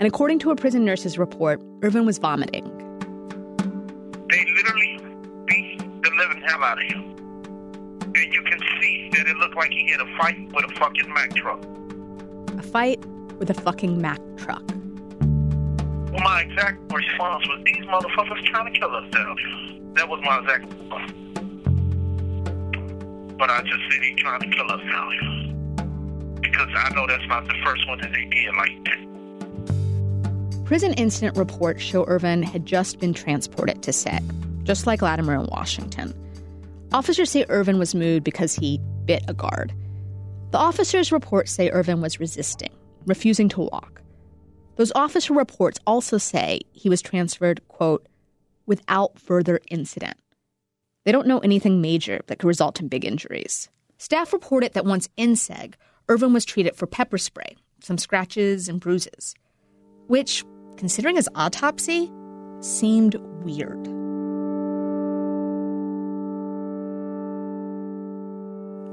And 0.00 0.02
according 0.02 0.40
to 0.40 0.50
a 0.50 0.56
prison 0.56 0.84
nurse's 0.84 1.18
report, 1.18 1.62
Earvin 1.82 2.04
was 2.04 2.18
vomiting. 2.18 2.64
They 4.28 4.44
literally 4.56 5.00
beat 5.46 5.78
the 6.02 6.10
living 6.18 6.42
hell 6.48 6.64
out 6.64 6.78
of 6.78 6.88
him. 6.88 7.14
And 8.02 8.34
you 8.34 8.42
can 8.42 8.58
see 8.80 9.08
that 9.12 9.28
it 9.28 9.36
looked 9.36 9.54
like 9.54 9.70
he 9.70 9.92
had 9.92 10.00
a 10.00 10.16
fight 10.16 10.52
with 10.52 10.64
a 10.64 10.74
fucking 10.80 11.14
Mack 11.14 11.36
truck. 11.36 11.64
A 12.58 12.62
fight 12.62 13.06
with 13.38 13.50
a 13.50 13.54
fucking 13.54 14.02
Mack 14.02 14.18
truck. 14.36 14.64
Well, 16.10 16.24
my 16.24 16.40
exact 16.40 16.92
response 16.92 17.46
was, 17.46 17.62
these 17.64 17.86
motherfuckers 17.86 18.44
trying 18.46 18.74
to 18.74 18.80
kill 18.80 18.90
themselves. 18.90 19.42
That 19.94 20.08
was 20.08 20.20
my 20.24 20.40
exact 20.40 20.74
response. 20.74 21.12
But 23.38 23.50
I 23.50 23.62
just 23.62 23.82
said 23.90 24.02
he 24.02 24.14
trying 24.16 24.40
to 24.40 24.48
kill 24.48 24.66
themselves. 24.66 25.16
Because 26.40 26.68
I 26.74 26.92
know 26.94 27.06
that's 27.06 27.26
not 27.28 27.46
the 27.46 27.54
first 27.64 27.86
one 27.88 28.00
that 28.00 28.12
they 28.12 28.24
did 28.24 28.54
like 28.56 28.84
that. 28.84 30.64
Prison 30.64 30.92
incident 30.94 31.36
reports 31.36 31.82
show 31.82 32.04
Earvin 32.06 32.42
had 32.42 32.66
just 32.66 32.98
been 32.98 33.14
transported 33.14 33.82
to 33.84 33.90
SEG, 33.90 34.64
just 34.64 34.86
like 34.86 35.00
Latimer 35.00 35.34
in 35.34 35.46
Washington. 35.46 36.12
Officers 36.92 37.30
say 37.30 37.44
Earvin 37.48 37.78
was 37.78 37.94
moved 37.94 38.24
because 38.24 38.54
he 38.54 38.80
bit 39.04 39.22
a 39.28 39.34
guard. 39.34 39.72
The 40.50 40.58
officers' 40.58 41.12
reports 41.12 41.52
say 41.52 41.70
Earvin 41.70 42.00
was 42.00 42.20
resisting, 42.20 42.70
refusing 43.06 43.48
to 43.50 43.60
walk. 43.60 44.02
Those 44.76 44.92
officer 44.94 45.34
reports 45.34 45.78
also 45.86 46.18
say 46.18 46.60
he 46.72 46.88
was 46.88 47.02
transferred, 47.02 47.66
quote, 47.68 48.06
without 48.66 49.18
further 49.18 49.60
incident. 49.70 50.16
They 51.08 51.12
don't 51.12 51.26
know 51.26 51.38
anything 51.38 51.80
major 51.80 52.20
that 52.26 52.38
could 52.38 52.48
result 52.48 52.80
in 52.80 52.88
big 52.88 53.02
injuries. 53.02 53.70
Staff 53.96 54.30
reported 54.30 54.74
that 54.74 54.84
once 54.84 55.08
in 55.16 55.36
SEG, 55.36 55.72
Earvin 56.06 56.34
was 56.34 56.44
treated 56.44 56.76
for 56.76 56.86
pepper 56.86 57.16
spray, 57.16 57.56
some 57.82 57.96
scratches 57.96 58.68
and 58.68 58.78
bruises, 58.78 59.34
which, 60.08 60.44
considering 60.76 61.16
his 61.16 61.26
autopsy, 61.34 62.12
seemed 62.60 63.14
weird. 63.42 63.86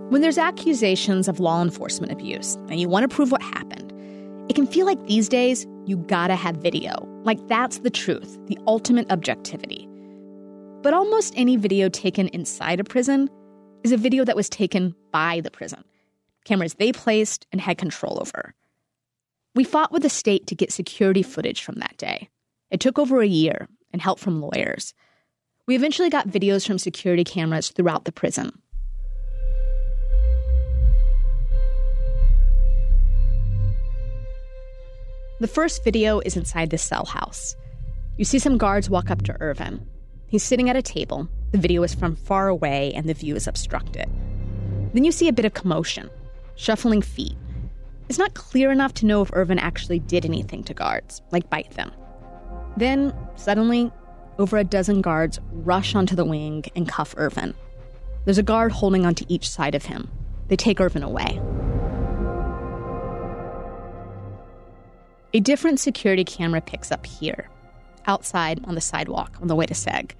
When 0.09 0.21
there's 0.21 0.37
accusations 0.37 1.27
of 1.27 1.41
law 1.41 1.61
enforcement 1.61 2.13
abuse 2.13 2.55
and 2.69 2.79
you 2.79 2.87
want 2.87 3.03
to 3.03 3.13
prove 3.13 3.33
what 3.33 3.41
happened, 3.41 3.91
it 4.49 4.53
can 4.53 4.67
feel 4.67 4.85
like 4.85 5.05
these 5.05 5.27
days 5.27 5.67
you 5.85 5.97
gotta 5.97 6.35
have 6.35 6.55
video. 6.55 6.93
Like 7.25 7.45
that's 7.49 7.79
the 7.79 7.89
truth, 7.89 8.39
the 8.45 8.57
ultimate 8.67 9.11
objectivity. 9.11 9.89
But 10.85 10.93
almost 10.93 11.33
any 11.35 11.55
video 11.55 11.89
taken 11.89 12.27
inside 12.27 12.79
a 12.79 12.83
prison 12.83 13.27
is 13.83 13.91
a 13.91 13.97
video 13.97 14.23
that 14.23 14.35
was 14.35 14.47
taken 14.47 14.93
by 15.11 15.41
the 15.41 15.49
prison, 15.49 15.83
cameras 16.43 16.75
they 16.75 16.91
placed 16.91 17.47
and 17.51 17.59
had 17.59 17.79
control 17.79 18.19
over. 18.21 18.53
We 19.55 19.63
fought 19.63 19.91
with 19.91 20.03
the 20.03 20.11
state 20.11 20.45
to 20.45 20.53
get 20.53 20.71
security 20.71 21.23
footage 21.23 21.63
from 21.63 21.79
that 21.79 21.97
day. 21.97 22.29
It 22.69 22.81
took 22.81 22.99
over 22.99 23.19
a 23.19 23.27
year 23.27 23.67
and 23.93 23.99
help 23.99 24.19
from 24.19 24.39
lawyers. 24.39 24.93
We 25.65 25.75
eventually 25.75 26.11
got 26.11 26.27
videos 26.27 26.67
from 26.67 26.77
security 26.77 27.23
cameras 27.23 27.71
throughout 27.71 28.05
the 28.05 28.11
prison. 28.11 28.51
The 35.39 35.47
first 35.47 35.83
video 35.83 36.19
is 36.19 36.37
inside 36.37 36.69
the 36.69 36.77
cell 36.77 37.05
house. 37.05 37.55
You 38.17 38.23
see 38.23 38.37
some 38.37 38.59
guards 38.59 38.87
walk 38.87 39.09
up 39.09 39.23
to 39.23 39.35
Earvin. 39.41 39.83
He's 40.35 40.43
sitting 40.43 40.69
at 40.69 40.75
a 40.75 40.81
table. 40.81 41.29
The 41.53 41.57
video 41.57 41.81
is 41.83 41.95
from 41.95 42.17
far 42.17 42.49
away 42.49 42.91
and 42.93 43.07
the 43.07 43.13
view 43.13 43.37
is 43.37 43.47
obstructed. 43.47 44.09
Then 44.93 45.05
you 45.05 45.13
see 45.13 45.29
a 45.29 45.31
bit 45.31 45.45
of 45.45 45.53
commotion, 45.53 46.09
shuffling 46.57 47.01
feet. 47.01 47.37
It's 48.09 48.19
not 48.19 48.33
clear 48.33 48.69
enough 48.69 48.93
to 48.95 49.05
know 49.05 49.21
if 49.21 49.31
Earvin 49.31 49.59
actually 49.59 49.99
did 49.99 50.25
anything 50.25 50.61
to 50.65 50.73
guards, 50.73 51.21
like 51.31 51.49
bite 51.49 51.71
them. 51.71 51.89
Then, 52.75 53.15
suddenly, 53.37 53.93
over 54.37 54.57
a 54.57 54.65
dozen 54.65 54.99
guards 54.99 55.39
rush 55.53 55.95
onto 55.95 56.17
the 56.17 56.25
wing 56.25 56.65
and 56.75 56.85
cuff 56.85 57.15
Earvin. 57.15 57.53
There's 58.25 58.37
a 58.37 58.43
guard 58.43 58.73
holding 58.73 59.05
onto 59.05 59.23
each 59.29 59.49
side 59.49 59.73
of 59.73 59.85
him. 59.85 60.11
They 60.49 60.57
take 60.57 60.81
Earvin 60.81 61.01
away. 61.01 61.41
A 65.33 65.39
different 65.39 65.79
security 65.79 66.25
camera 66.25 66.59
picks 66.59 66.91
up 66.91 67.05
here, 67.05 67.47
outside 68.05 68.59
on 68.65 68.75
the 68.75 68.81
sidewalk 68.81 69.37
on 69.41 69.47
the 69.47 69.55
way 69.55 69.65
to 69.65 69.73
SEG. 69.73 70.11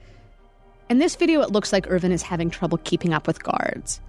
In 0.88 1.00
this 1.00 1.16
video, 1.16 1.42
it 1.42 1.52
looks 1.52 1.74
like 1.74 1.88
Earvin 1.88 2.12
is 2.12 2.22
having 2.22 2.52
trouble 2.52 2.78
keeping 2.84 3.12
up 3.12 3.26
with 3.26 3.42
guards. 3.42 4.02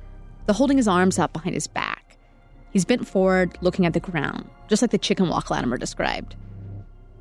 They're 0.44 0.54
holding 0.54 0.76
his 0.76 0.86
arms 0.86 1.18
up 1.18 1.32
behind 1.32 1.54
his 1.54 1.66
back. 1.66 2.18
He's 2.70 2.84
bent 2.84 3.08
forward, 3.08 3.56
looking 3.62 3.86
at 3.86 3.94
the 3.94 4.00
ground, 4.00 4.50
just 4.68 4.82
like 4.82 4.90
the 4.90 4.98
chicken 4.98 5.30
walk 5.30 5.50
Latimer 5.50 5.78
described. 5.78 6.36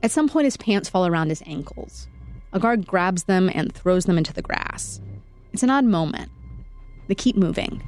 At 0.03 0.11
some 0.11 0.27
point, 0.27 0.43
his 0.43 0.57
pants 0.57 0.89
fall 0.89 1.07
around 1.07 1.29
his 1.29 1.41
ankles. 1.45 2.09
A 2.51 2.59
guard 2.59 2.85
grabs 2.85 3.23
them 3.23 3.49
and 3.53 3.73
throws 3.73 4.05
them 4.05 4.17
into 4.17 4.33
the 4.33 4.41
grass. 4.41 4.99
It's 5.53 5.63
an 5.63 5.69
odd 5.69 5.85
moment. 5.85 6.29
They 7.07 7.15
keep 7.15 7.37
moving. 7.37 7.81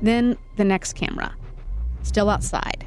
Then 0.00 0.38
the 0.56 0.64
next 0.64 0.92
camera, 0.92 1.34
still 2.02 2.30
outside. 2.30 2.86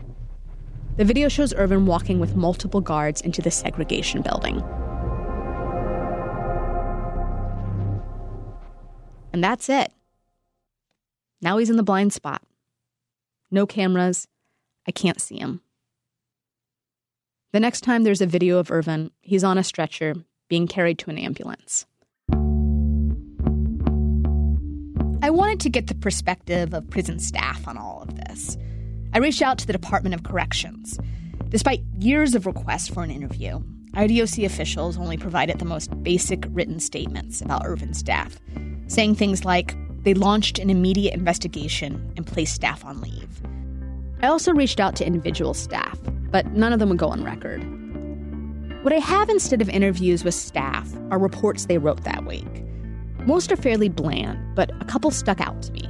The 0.95 1.03
video 1.03 1.27
shows 1.27 1.53
Earvin 1.53 1.85
walking 1.85 2.21
with 2.21 2.37
multiple 2.37 2.79
guards 2.79 3.19
into 3.19 3.41
the 3.41 3.51
segregation 3.51 4.21
building. 4.21 4.63
And 9.35 9.43
that's 9.43 9.67
it. 9.67 9.91
Now 11.41 11.57
he's 11.57 11.69
in 11.69 11.75
the 11.75 11.83
blind 11.83 12.13
spot. 12.13 12.41
No 13.51 13.65
cameras. 13.65 14.29
I 14.87 14.91
can't 14.91 15.19
see 15.19 15.37
him. 15.37 15.59
The 17.51 17.59
next 17.59 17.81
time 17.81 18.03
there's 18.03 18.21
a 18.21 18.27
video 18.27 18.59
of 18.59 18.71
Earvin, 18.71 19.11
he's 19.19 19.43
on 19.43 19.57
a 19.57 19.63
stretcher 19.65 20.15
being 20.47 20.69
carried 20.69 20.99
to 20.99 21.09
an 21.09 21.17
ambulance. 21.17 21.85
I 25.21 25.29
wanted 25.31 25.59
to 25.59 25.69
get 25.69 25.87
the 25.87 25.95
perspective 25.95 26.73
of 26.73 26.89
prison 26.89 27.19
staff 27.19 27.67
on 27.67 27.77
all 27.77 28.03
of 28.03 28.15
this. 28.15 28.57
I 29.13 29.17
reached 29.17 29.41
out 29.41 29.57
to 29.57 29.67
the 29.67 29.73
Department 29.73 30.15
of 30.15 30.23
Corrections. 30.23 30.97
Despite 31.49 31.83
years 31.99 32.35
of 32.35 32.45
requests 32.45 32.87
for 32.87 33.03
an 33.03 33.11
interview, 33.11 33.59
IDOC 33.95 34.45
officials 34.45 34.97
only 34.97 35.17
provided 35.17 35.59
the 35.59 35.65
most 35.65 35.91
basic 36.03 36.45
written 36.51 36.79
statements 36.79 37.41
about 37.41 37.65
Earvin's 37.65 38.01
death, 38.01 38.39
saying 38.87 39.15
things 39.15 39.45
like 39.45 39.75
they 40.03 40.13
launched 40.13 40.59
an 40.59 40.69
immediate 40.69 41.13
investigation 41.13 42.13
and 42.15 42.27
placed 42.27 42.55
staff 42.55 42.85
on 42.85 43.01
leave. 43.01 43.41
I 44.21 44.27
also 44.27 44.53
reached 44.53 44.79
out 44.79 44.95
to 44.97 45.05
individual 45.05 45.53
staff, 45.53 45.99
but 46.31 46.47
none 46.53 46.73
of 46.73 46.79
them 46.79 46.89
would 46.89 46.97
go 46.97 47.07
on 47.07 47.23
record. 47.23 47.63
What 48.83 48.93
I 48.93 48.99
have 48.99 49.29
instead 49.29 49.61
of 49.61 49.69
interviews 49.69 50.23
with 50.23 50.35
staff 50.35 50.91
are 51.09 51.17
reports 51.17 51.65
they 51.65 51.79
wrote 51.79 52.03
that 52.03 52.25
week. 52.25 52.45
Most 53.25 53.51
are 53.51 53.55
fairly 53.55 53.89
bland, 53.89 54.55
but 54.55 54.69
a 54.79 54.85
couple 54.85 55.09
stuck 55.09 55.41
out 55.41 55.61
to 55.63 55.71
me. 55.71 55.89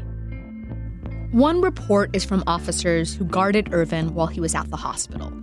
One 1.32 1.60
report 1.60 2.16
is 2.16 2.24
from 2.24 2.46
officers 2.48 3.14
who 3.14 3.26
guarded 3.26 3.74
Earvin 3.74 4.14
while 4.14 4.28
he 4.28 4.40
was 4.40 4.56
at 4.56 4.70
the 4.70 4.78
hospital. 4.78 5.34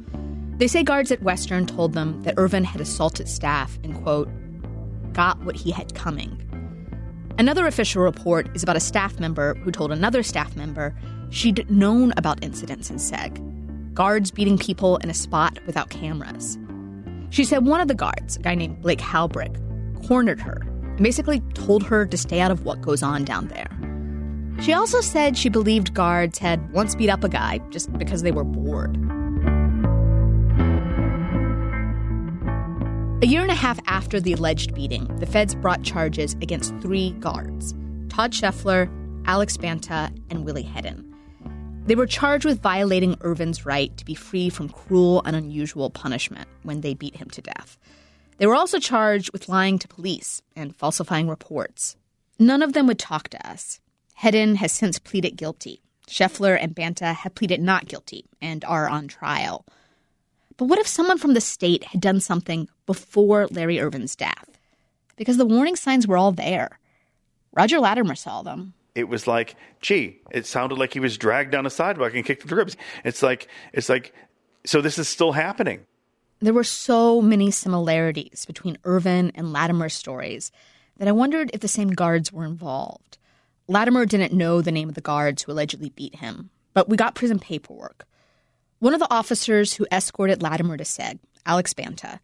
They 0.56 0.66
say 0.66 0.82
guards 0.82 1.12
at 1.12 1.22
Western 1.22 1.66
told 1.66 1.92
them 1.92 2.22
that 2.22 2.34
Earvin 2.38 2.64
had 2.64 2.80
assaulted 2.80 3.28
staff 3.28 3.78
and, 3.84 3.94
quote, 4.02 4.30
got 5.12 5.38
what 5.44 5.56
he 5.56 5.70
had 5.70 5.94
coming. 5.94 6.42
Another 7.38 7.66
official 7.66 8.02
report 8.02 8.54
is 8.54 8.62
about 8.62 8.76
a 8.76 8.80
staff 8.80 9.18
member 9.18 9.54
who 9.54 9.70
told 9.70 9.90
another 9.90 10.22
staff 10.22 10.54
member 10.54 10.94
she'd 11.30 11.68
known 11.70 12.12
about 12.16 12.42
incidents 12.44 12.90
in 12.90 12.96
SEG, 12.96 13.94
guards 13.94 14.30
beating 14.30 14.58
people 14.58 14.98
in 14.98 15.08
a 15.08 15.14
spot 15.14 15.58
without 15.66 15.88
cameras. 15.88 16.58
She 17.30 17.44
said 17.44 17.64
one 17.64 17.80
of 17.80 17.88
the 17.88 17.94
guards, 17.94 18.36
a 18.36 18.40
guy 18.40 18.54
named 18.54 18.82
Blake 18.82 18.98
Halbrick, 18.98 19.56
cornered 20.06 20.40
her 20.40 20.60
and 20.60 21.02
basically 21.02 21.40
told 21.54 21.82
her 21.84 22.04
to 22.04 22.16
stay 22.18 22.40
out 22.40 22.50
of 22.50 22.66
what 22.66 22.82
goes 22.82 23.02
on 23.02 23.24
down 23.24 23.48
there. 23.48 23.70
She 24.62 24.74
also 24.74 25.00
said 25.00 25.38
she 25.38 25.48
believed 25.48 25.94
guards 25.94 26.38
had 26.38 26.70
once 26.72 26.94
beat 26.94 27.08
up 27.08 27.24
a 27.24 27.28
guy 27.28 27.58
just 27.70 27.90
because 27.94 28.22
they 28.22 28.32
were 28.32 28.44
bored. 28.44 28.98
A 33.22 33.26
year 33.26 33.42
and 33.42 33.52
a 33.52 33.54
half 33.54 33.78
after 33.86 34.18
the 34.18 34.32
alleged 34.32 34.74
beating, 34.74 35.04
the 35.18 35.26
feds 35.26 35.54
brought 35.54 35.84
charges 35.84 36.34
against 36.42 36.74
three 36.80 37.12
guards 37.20 37.72
Todd 38.08 38.34
Sheffler, 38.34 38.90
Alex 39.26 39.56
Banta, 39.56 40.12
and 40.28 40.44
Willie 40.44 40.64
Hedden. 40.64 41.08
They 41.86 41.94
were 41.94 42.08
charged 42.08 42.44
with 42.44 42.60
violating 42.60 43.14
Earvin's 43.20 43.64
right 43.64 43.96
to 43.96 44.04
be 44.04 44.16
free 44.16 44.48
from 44.48 44.68
cruel 44.68 45.22
and 45.24 45.36
unusual 45.36 45.88
punishment 45.88 46.48
when 46.64 46.80
they 46.80 46.94
beat 46.94 47.14
him 47.14 47.30
to 47.30 47.40
death. 47.40 47.78
They 48.38 48.46
were 48.46 48.56
also 48.56 48.80
charged 48.80 49.32
with 49.32 49.48
lying 49.48 49.78
to 49.78 49.86
police 49.86 50.42
and 50.56 50.74
falsifying 50.74 51.28
reports. 51.28 51.96
None 52.40 52.60
of 52.60 52.72
them 52.72 52.88
would 52.88 52.98
talk 52.98 53.28
to 53.28 53.48
us. 53.48 53.78
Hedden 54.14 54.56
has 54.56 54.72
since 54.72 54.98
pleaded 54.98 55.36
guilty. 55.36 55.80
Sheffler 56.08 56.56
and 56.56 56.74
Banta 56.74 57.12
have 57.12 57.36
pleaded 57.36 57.60
not 57.60 57.86
guilty 57.86 58.24
and 58.40 58.64
are 58.64 58.88
on 58.88 59.06
trial. 59.06 59.64
But 60.56 60.66
what 60.66 60.78
if 60.78 60.86
someone 60.86 61.18
from 61.18 61.34
the 61.34 61.40
state 61.40 61.84
had 61.84 62.00
done 62.00 62.20
something 62.20 62.68
before 62.86 63.46
Larry 63.48 63.76
Earvin's 63.78 64.16
death? 64.16 64.58
Because 65.16 65.36
the 65.36 65.46
warning 65.46 65.76
signs 65.76 66.06
were 66.06 66.16
all 66.16 66.32
there. 66.32 66.78
Roger 67.54 67.78
Latimer 67.80 68.14
saw 68.14 68.42
them. 68.42 68.74
It 68.94 69.08
was 69.08 69.26
like, 69.26 69.56
gee, 69.80 70.20
it 70.30 70.46
sounded 70.46 70.78
like 70.78 70.92
he 70.92 71.00
was 71.00 71.16
dragged 71.16 71.52
down 71.52 71.66
a 71.66 71.70
sidewalk 71.70 72.14
and 72.14 72.24
kicked 72.24 72.42
to 72.42 72.48
the 72.48 72.56
ribs. 72.56 72.76
It's 73.04 73.22
like, 73.22 73.48
it's 73.72 73.88
like, 73.88 74.14
so 74.64 74.80
this 74.80 74.98
is 74.98 75.08
still 75.08 75.32
happening. 75.32 75.86
There 76.40 76.52
were 76.52 76.64
so 76.64 77.22
many 77.22 77.50
similarities 77.50 78.44
between 78.46 78.78
Earvin 78.84 79.32
and 79.34 79.52
Latimer's 79.52 79.94
stories 79.94 80.50
that 80.98 81.08
I 81.08 81.12
wondered 81.12 81.50
if 81.54 81.60
the 81.60 81.68
same 81.68 81.90
guards 81.90 82.32
were 82.32 82.44
involved. 82.44 83.16
Latimer 83.68 84.04
didn't 84.04 84.32
know 84.32 84.60
the 84.60 84.72
name 84.72 84.88
of 84.88 84.94
the 84.94 85.00
guards 85.00 85.42
who 85.42 85.52
allegedly 85.52 85.90
beat 85.90 86.16
him, 86.16 86.50
but 86.74 86.88
we 86.88 86.96
got 86.96 87.14
prison 87.14 87.38
paperwork. 87.38 88.06
One 88.82 88.94
of 88.94 88.98
the 88.98 89.14
officers 89.14 89.74
who 89.74 89.86
escorted 89.92 90.42
Latimer 90.42 90.76
to 90.76 90.82
SEG, 90.82 91.20
Alex 91.46 91.72
Banta, 91.72 92.18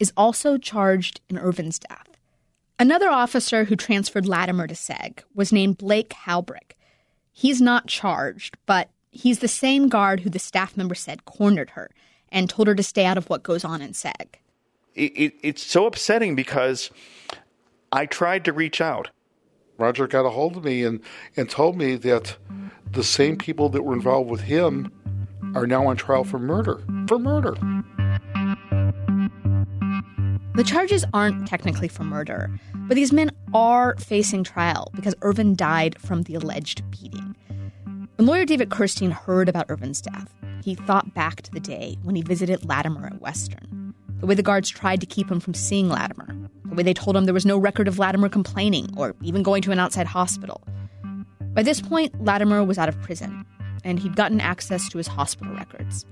is 0.00 0.12
also 0.16 0.58
charged 0.58 1.20
in 1.30 1.36
Earvin's 1.36 1.78
death. 1.78 2.08
Another 2.80 3.08
officer 3.08 3.62
who 3.62 3.76
transferred 3.76 4.26
Latimer 4.26 4.66
to 4.66 4.74
SEG 4.74 5.22
was 5.36 5.52
named 5.52 5.78
Blake 5.78 6.12
Halbrick. 6.26 6.72
He's 7.30 7.60
not 7.60 7.86
charged, 7.86 8.56
but 8.66 8.90
he's 9.12 9.38
the 9.38 9.46
same 9.46 9.88
guard 9.88 10.18
who 10.18 10.30
the 10.30 10.40
staff 10.40 10.76
member 10.76 10.96
said 10.96 11.26
cornered 11.26 11.70
her 11.70 11.92
and 12.30 12.50
told 12.50 12.66
her 12.66 12.74
to 12.74 12.82
stay 12.82 13.04
out 13.04 13.16
of 13.16 13.30
what 13.30 13.44
goes 13.44 13.64
on 13.64 13.80
in 13.80 13.92
SEG. 13.92 14.40
It, 14.96 15.12
it, 15.14 15.34
it's 15.42 15.62
so 15.62 15.86
upsetting 15.86 16.34
because 16.34 16.90
I 17.92 18.06
tried 18.06 18.44
to 18.46 18.52
reach 18.52 18.80
out. 18.80 19.10
Roger 19.78 20.08
got 20.08 20.26
a 20.26 20.30
hold 20.30 20.56
of 20.56 20.64
me 20.64 20.82
and, 20.82 21.02
and 21.36 21.48
told 21.48 21.76
me 21.76 21.94
that 21.94 22.36
the 22.90 23.04
same 23.04 23.36
people 23.36 23.68
that 23.68 23.84
were 23.84 23.94
involved 23.94 24.28
with 24.28 24.40
him 24.40 24.90
are 25.54 25.66
now 25.66 25.86
on 25.86 25.96
trial 25.96 26.24
for 26.24 26.38
murder. 26.38 26.80
For 27.06 27.18
murder. 27.18 27.54
The 30.54 30.64
charges 30.64 31.04
aren't 31.14 31.46
technically 31.46 31.88
for 31.88 32.04
murder, 32.04 32.50
but 32.74 32.94
these 32.94 33.12
men 33.12 33.30
are 33.54 33.96
facing 33.98 34.44
trial 34.44 34.90
because 34.94 35.14
Earvin 35.22 35.56
died 35.56 35.98
from 36.00 36.22
the 36.22 36.34
alleged 36.34 36.88
beating. 36.90 37.34
When 38.16 38.26
lawyer 38.26 38.44
David 38.44 38.68
Kirstein 38.68 39.12
heard 39.12 39.48
about 39.48 39.68
Earvin's 39.68 40.02
death, 40.02 40.34
he 40.62 40.74
thought 40.74 41.14
back 41.14 41.42
to 41.42 41.50
the 41.50 41.60
day 41.60 41.96
when 42.02 42.14
he 42.14 42.22
visited 42.22 42.68
Latimer 42.68 43.06
at 43.06 43.20
Western. 43.20 43.94
The 44.18 44.26
way 44.26 44.34
the 44.34 44.42
guards 44.42 44.68
tried 44.68 45.00
to 45.00 45.06
keep 45.06 45.30
him 45.30 45.40
from 45.40 45.54
seeing 45.54 45.88
Latimer, 45.88 46.36
the 46.66 46.74
way 46.74 46.82
they 46.82 46.92
told 46.92 47.16
him 47.16 47.24
there 47.24 47.32
was 47.32 47.46
no 47.46 47.56
record 47.56 47.88
of 47.88 47.98
Latimer 47.98 48.28
complaining 48.28 48.90
or 48.96 49.14
even 49.22 49.42
going 49.42 49.62
to 49.62 49.72
an 49.72 49.78
outside 49.78 50.06
hospital. 50.06 50.62
By 51.54 51.62
this 51.62 51.80
point, 51.80 52.22
Latimer 52.22 52.62
was 52.62 52.76
out 52.76 52.88
of 52.88 53.00
prison, 53.00 53.46
and 53.84 53.98
he'd 53.98 54.16
gotten 54.16 54.40
access 54.40 54.88
to 54.88 54.98
his 54.98 55.06
hospital 55.06 55.54
records. 55.54 56.04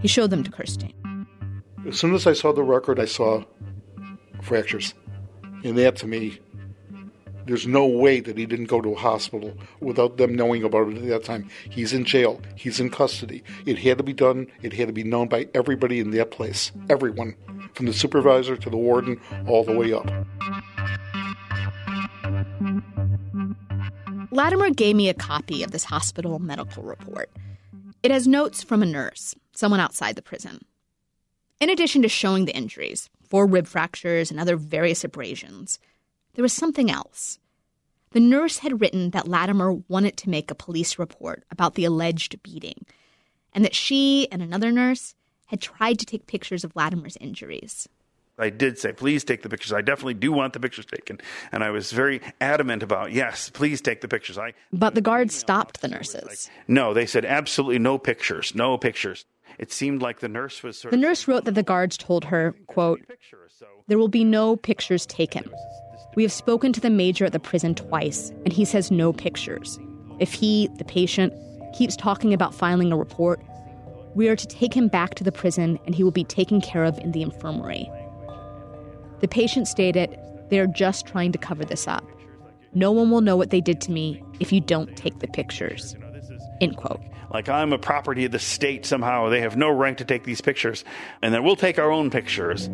He 0.00 0.08
showed 0.08 0.30
them 0.30 0.42
to 0.44 0.50
Kirstein. 0.50 0.92
As 1.86 1.98
soon 1.98 2.14
as 2.14 2.26
I 2.26 2.32
saw 2.32 2.52
the 2.52 2.62
record, 2.62 2.98
I 3.00 3.06
saw 3.06 3.44
fractures. 4.40 4.94
And 5.64 5.76
that 5.78 5.96
to 5.96 6.06
me, 6.06 6.38
there's 7.46 7.66
no 7.66 7.86
way 7.86 8.20
that 8.20 8.38
he 8.38 8.46
didn't 8.46 8.66
go 8.66 8.80
to 8.80 8.90
a 8.90 8.98
hospital 8.98 9.56
without 9.80 10.16
them 10.16 10.34
knowing 10.34 10.62
about 10.62 10.88
it 10.88 10.98
at 10.98 11.08
that 11.08 11.24
time. 11.24 11.48
He's 11.70 11.92
in 11.92 12.04
jail, 12.04 12.40
he's 12.56 12.78
in 12.78 12.90
custody. 12.90 13.42
It 13.66 13.78
had 13.78 13.98
to 13.98 14.04
be 14.04 14.12
done, 14.12 14.46
it 14.62 14.72
had 14.72 14.88
to 14.88 14.92
be 14.92 15.04
known 15.04 15.28
by 15.28 15.48
everybody 15.54 15.98
in 15.98 16.10
that 16.12 16.30
place. 16.30 16.70
Everyone. 16.88 17.34
From 17.74 17.86
the 17.86 17.92
supervisor 17.92 18.56
to 18.56 18.70
the 18.70 18.76
warden, 18.76 19.20
all 19.46 19.64
the 19.64 19.72
way 19.72 19.92
up. 19.92 20.06
Latimer 24.32 24.70
gave 24.70 24.96
me 24.96 25.10
a 25.10 25.14
copy 25.14 25.62
of 25.62 25.72
this 25.72 25.84
hospital 25.84 26.38
medical 26.38 26.82
report. 26.82 27.28
It 28.02 28.10
has 28.10 28.26
notes 28.26 28.62
from 28.62 28.82
a 28.82 28.86
nurse, 28.86 29.34
someone 29.54 29.78
outside 29.78 30.16
the 30.16 30.22
prison. 30.22 30.64
In 31.60 31.68
addition 31.68 32.00
to 32.00 32.08
showing 32.08 32.46
the 32.46 32.56
injuries, 32.56 33.10
four 33.28 33.46
rib 33.46 33.66
fractures 33.66 34.30
and 34.30 34.40
other 34.40 34.56
various 34.56 35.04
abrasions, 35.04 35.78
there 36.32 36.42
was 36.42 36.54
something 36.54 36.90
else. 36.90 37.40
The 38.12 38.20
nurse 38.20 38.58
had 38.58 38.80
written 38.80 39.10
that 39.10 39.28
Latimer 39.28 39.74
wanted 39.88 40.16
to 40.16 40.30
make 40.30 40.50
a 40.50 40.54
police 40.54 40.98
report 40.98 41.44
about 41.50 41.74
the 41.74 41.84
alleged 41.84 42.42
beating, 42.42 42.86
and 43.52 43.62
that 43.66 43.74
she 43.74 44.28
and 44.32 44.40
another 44.40 44.72
nurse 44.72 45.14
had 45.48 45.60
tried 45.60 45.98
to 45.98 46.06
take 46.06 46.26
pictures 46.26 46.64
of 46.64 46.74
Latimer's 46.74 47.18
injuries. 47.18 47.86
I 48.42 48.50
did 48.50 48.78
say, 48.78 48.92
please 48.92 49.24
take 49.24 49.42
the 49.42 49.48
pictures. 49.48 49.72
I 49.72 49.80
definitely 49.80 50.14
do 50.14 50.32
want 50.32 50.52
the 50.52 50.60
pictures 50.60 50.86
taken. 50.86 51.20
And 51.52 51.62
I 51.62 51.70
was 51.70 51.92
very 51.92 52.20
adamant 52.40 52.82
about, 52.82 53.12
yes, 53.12 53.50
please 53.50 53.80
take 53.80 54.00
the 54.00 54.08
pictures. 54.08 54.38
I 54.38 54.52
But 54.72 54.94
the 54.94 55.00
guards 55.00 55.34
stopped 55.34 55.80
the 55.80 55.88
nurses. 55.88 56.50
No, 56.68 56.92
they 56.92 57.06
said 57.06 57.24
absolutely 57.24 57.78
no 57.78 57.98
pictures, 57.98 58.54
no 58.54 58.76
pictures. 58.76 59.24
It 59.58 59.72
seemed 59.72 60.02
like 60.02 60.20
the 60.20 60.28
nurse 60.28 60.62
was 60.62 60.78
sort 60.78 60.90
The 60.90 60.96
nurse 60.96 61.28
wrote 61.28 61.44
that 61.44 61.54
the 61.54 61.62
guards 61.62 61.96
told 61.96 62.24
her, 62.24 62.54
quote, 62.66 63.00
There 63.86 63.98
will 63.98 64.08
be 64.08 64.24
no 64.24 64.56
pictures 64.56 65.06
taken. 65.06 65.50
We 66.14 66.22
have 66.22 66.32
spoken 66.32 66.72
to 66.72 66.80
the 66.80 66.90
major 66.90 67.24
at 67.26 67.32
the 67.32 67.40
prison 67.40 67.74
twice, 67.74 68.30
and 68.44 68.52
he 68.52 68.64
says 68.64 68.90
no 68.90 69.12
pictures. 69.12 69.78
If 70.18 70.32
he, 70.32 70.68
the 70.76 70.84
patient, 70.84 71.32
keeps 71.74 71.96
talking 71.96 72.34
about 72.34 72.54
filing 72.54 72.92
a 72.92 72.96
report, 72.96 73.40
we 74.14 74.28
are 74.28 74.36
to 74.36 74.46
take 74.46 74.74
him 74.74 74.88
back 74.88 75.14
to 75.14 75.24
the 75.24 75.32
prison 75.32 75.78
and 75.86 75.94
he 75.94 76.04
will 76.04 76.10
be 76.10 76.24
taken 76.24 76.60
care 76.60 76.84
of 76.84 76.98
in 76.98 77.12
the 77.12 77.22
infirmary. 77.22 77.90
The 79.22 79.28
patient 79.28 79.68
stated, 79.68 80.18
They 80.50 80.58
are 80.58 80.66
just 80.66 81.06
trying 81.06 81.32
to 81.32 81.38
cover 81.38 81.64
this 81.64 81.88
up. 81.88 82.04
No 82.74 82.90
one 82.90 83.10
will 83.10 83.20
know 83.20 83.36
what 83.36 83.50
they 83.50 83.60
did 83.60 83.80
to 83.82 83.92
me 83.92 84.22
if 84.40 84.52
you 84.52 84.60
don't 84.60 84.96
take 84.96 85.20
the 85.20 85.28
pictures. 85.28 85.94
End 86.60 86.76
quote. 86.76 87.00
like 87.30 87.48
I'm 87.48 87.72
a 87.72 87.78
property 87.78 88.24
of 88.24 88.32
the 88.32 88.38
state 88.38 88.84
somehow. 88.84 89.28
They 89.28 89.40
have 89.40 89.56
no 89.56 89.70
right 89.70 89.96
to 89.96 90.04
take 90.04 90.24
these 90.24 90.40
pictures. 90.40 90.84
And 91.22 91.32
then 91.32 91.44
we'll 91.44 91.56
take 91.56 91.78
our 91.78 91.90
own 91.90 92.10
pictures. 92.10 92.68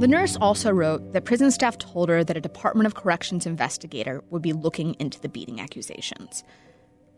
The 0.00 0.08
nurse 0.08 0.36
also 0.40 0.70
wrote 0.70 1.12
that 1.12 1.24
prison 1.24 1.50
staff 1.50 1.78
told 1.78 2.08
her 2.08 2.24
that 2.24 2.36
a 2.36 2.40
Department 2.40 2.86
of 2.86 2.94
Corrections 2.94 3.44
investigator 3.44 4.22
would 4.30 4.42
be 4.42 4.52
looking 4.52 4.94
into 4.98 5.20
the 5.20 5.28
beating 5.28 5.60
accusations. 5.60 6.44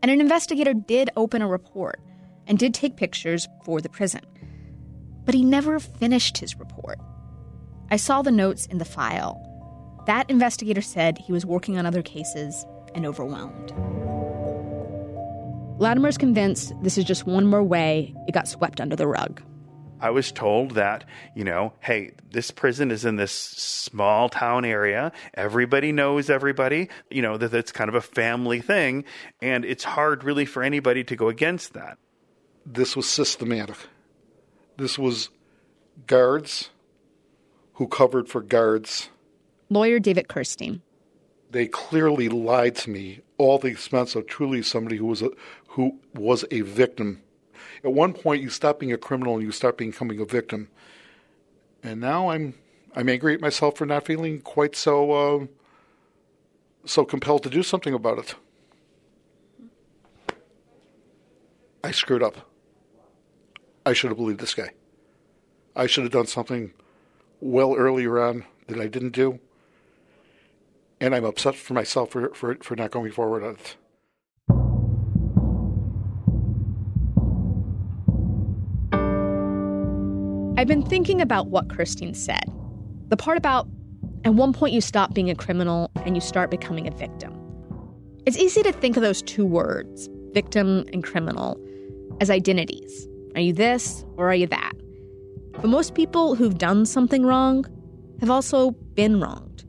And 0.01 0.11
an 0.11 0.21
investigator 0.21 0.73
did 0.73 1.09
open 1.15 1.41
a 1.41 1.47
report 1.47 1.99
and 2.47 2.57
did 2.57 2.73
take 2.73 2.95
pictures 2.95 3.47
for 3.63 3.81
the 3.81 3.89
prison. 3.89 4.21
But 5.25 5.35
he 5.35 5.43
never 5.43 5.79
finished 5.79 6.37
his 6.37 6.57
report. 6.57 6.99
I 7.91 7.97
saw 7.97 8.21
the 8.21 8.31
notes 8.31 8.65
in 8.67 8.77
the 8.77 8.85
file. 8.85 9.41
That 10.07 10.29
investigator 10.29 10.81
said 10.81 11.17
he 11.17 11.31
was 11.31 11.45
working 11.45 11.77
on 11.77 11.85
other 11.85 12.01
cases 12.01 12.65
and 12.93 13.05
overwhelmed. 13.05 13.73
Latimer's 15.77 16.17
convinced 16.17 16.73
this 16.81 16.97
is 16.97 17.03
just 17.03 17.25
one 17.25 17.45
more 17.45 17.63
way 17.63 18.13
it 18.27 18.31
got 18.31 18.47
swept 18.47 18.79
under 18.79 18.95
the 18.95 19.07
rug. 19.07 19.41
I 19.99 20.09
was 20.09 20.31
told 20.31 20.71
that, 20.71 21.05
you 21.35 21.43
know, 21.43 21.73
hey, 21.79 22.11
this 22.31 22.51
prison 22.51 22.91
is 22.91 23.05
in 23.05 23.15
this 23.15 23.31
small 23.31 24.29
town 24.29 24.65
area. 24.65 25.11
Everybody 25.33 25.91
knows 25.91 26.29
everybody, 26.29 26.89
you 27.09 27.21
know, 27.21 27.37
that 27.37 27.53
it's 27.53 27.71
kind 27.71 27.89
of 27.89 27.95
a 27.95 28.01
family 28.01 28.61
thing. 28.61 29.05
And 29.41 29.65
it's 29.65 29.83
hard 29.83 30.23
really 30.23 30.45
for 30.45 30.63
anybody 30.63 31.03
to 31.05 31.15
go 31.15 31.29
against 31.29 31.73
that. 31.73 31.97
This 32.65 32.95
was 32.95 33.07
systematic. 33.07 33.77
This 34.77 34.97
was 34.97 35.29
guards 36.07 36.69
who 37.73 37.87
covered 37.87 38.27
for 38.27 38.41
guards. 38.41 39.09
Lawyer 39.69 39.99
David 39.99 40.27
Kirstein. 40.27 40.81
They 41.51 41.67
clearly 41.67 42.27
lied 42.27 42.75
to 42.77 42.89
me 42.89 43.21
all 43.37 43.57
the 43.57 43.67
expense 43.67 44.15
of 44.15 44.27
truly 44.27 44.61
somebody 44.61 44.97
who 44.97 45.05
was 45.05 45.21
a 45.21 45.29
who 45.69 45.99
was 46.13 46.43
a 46.51 46.61
victim. 46.61 47.21
At 47.83 47.93
one 47.93 48.13
point, 48.13 48.41
you 48.41 48.49
stop 48.49 48.79
being 48.79 48.91
a 48.91 48.97
criminal 48.97 49.35
and 49.35 49.43
you 49.43 49.51
start 49.51 49.77
becoming 49.77 50.19
a 50.19 50.25
victim. 50.25 50.69
And 51.83 52.01
now 52.01 52.29
I'm 52.29 52.55
I'm 52.95 53.09
angry 53.09 53.33
at 53.33 53.41
myself 53.41 53.77
for 53.77 53.85
not 53.85 54.05
feeling 54.05 54.41
quite 54.41 54.75
so 54.75 55.11
uh, 55.11 55.45
so 56.85 57.05
compelled 57.05 57.43
to 57.43 57.49
do 57.49 57.63
something 57.63 57.93
about 57.93 58.19
it. 58.19 58.35
I 61.83 61.91
screwed 61.91 62.23
up. 62.23 62.49
I 63.85 63.93
should 63.93 64.09
have 64.09 64.17
believed 64.17 64.39
this 64.39 64.55
guy. 64.55 64.71
I 65.75 65.85
should 65.85 66.03
have 66.03 66.13
done 66.13 66.25
something 66.25 66.73
well 67.39 67.75
earlier 67.75 68.19
on 68.19 68.45
that 68.67 68.79
I 68.79 68.87
didn't 68.87 69.11
do. 69.11 69.39
And 70.99 71.13
I'm 71.13 71.25
upset 71.25 71.55
for 71.55 71.73
myself 71.73 72.09
for, 72.11 72.33
for, 72.33 72.55
for 72.55 72.75
not 72.75 72.89
going 72.89 73.11
forward 73.11 73.43
on 73.43 73.55
it. 73.55 73.75
I've 80.57 80.67
been 80.67 80.83
thinking 80.83 81.21
about 81.21 81.47
what 81.47 81.67
Kirstein 81.67 82.15
said. 82.15 82.51
The 83.09 83.17
part 83.17 83.37
about 83.37 83.67
at 84.23 84.33
one 84.33 84.53
point 84.53 84.73
you 84.73 84.81
stop 84.81 85.13
being 85.13 85.29
a 85.29 85.35
criminal 85.35 85.91
and 86.05 86.15
you 86.15 86.21
start 86.21 86.49
becoming 86.49 86.87
a 86.87 86.91
victim. 86.91 87.39
It's 88.25 88.37
easy 88.37 88.63
to 88.63 88.71
think 88.71 88.97
of 88.97 89.03
those 89.03 89.21
two 89.21 89.45
words, 89.45 90.09
victim 90.31 90.85
and 90.91 91.03
criminal, 91.03 91.59
as 92.19 92.31
identities. 92.31 93.07
Are 93.35 93.41
you 93.41 93.51
this 93.51 94.05
or 94.15 94.29
are 94.29 94.35
you 94.35 94.47
that? 94.47 94.71
But 95.51 95.65
most 95.65 95.93
people 95.93 96.35
who've 96.35 96.57
done 96.57 96.85
something 96.85 97.25
wrong 97.25 97.65
have 98.21 98.29
also 98.29 98.71
been 98.71 99.19
wronged. 99.19 99.65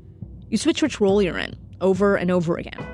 You 0.49 0.57
switch 0.57 0.83
which 0.83 1.01
role 1.01 1.21
you're 1.21 1.37
in 1.37 1.57
over 1.81 2.15
and 2.15 2.31
over 2.31 2.57
again. 2.57 2.87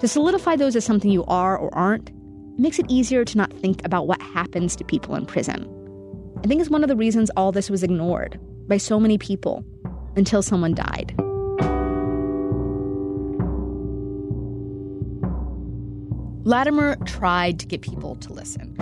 To 0.00 0.08
solidify 0.08 0.56
those 0.56 0.74
as 0.74 0.84
something 0.84 1.12
you 1.12 1.24
are 1.26 1.56
or 1.56 1.72
aren't, 1.72 2.08
it 2.10 2.58
makes 2.58 2.80
it 2.80 2.86
easier 2.88 3.24
to 3.24 3.36
not 3.36 3.52
think 3.52 3.84
about 3.84 4.08
what 4.08 4.20
happens 4.20 4.74
to 4.76 4.84
people 4.84 5.14
in 5.14 5.24
prison. 5.24 5.72
I 6.42 6.48
think 6.48 6.60
it's 6.60 6.70
one 6.70 6.82
of 6.82 6.88
the 6.88 6.96
reasons 6.96 7.30
all 7.36 7.52
this 7.52 7.70
was 7.70 7.84
ignored 7.84 8.40
by 8.66 8.76
so 8.76 8.98
many 8.98 9.18
people 9.18 9.64
until 10.16 10.42
someone 10.42 10.74
died. 10.74 11.14
Latimer 16.44 16.96
tried 17.04 17.60
to 17.60 17.66
get 17.66 17.82
people 17.82 18.16
to 18.16 18.32
listen. 18.32 18.76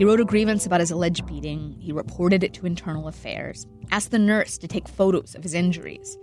He 0.00 0.06
wrote 0.06 0.18
a 0.18 0.24
grievance 0.24 0.64
about 0.64 0.80
his 0.80 0.90
alleged 0.90 1.26
beating, 1.26 1.76
he 1.78 1.92
reported 1.92 2.42
it 2.42 2.54
to 2.54 2.64
Internal 2.64 3.06
Affairs, 3.06 3.66
asked 3.90 4.12
the 4.12 4.18
nurse 4.18 4.56
to 4.56 4.66
take 4.66 4.88
photos 4.88 5.34
of 5.34 5.42
his 5.42 5.52
injuries. 5.52 6.16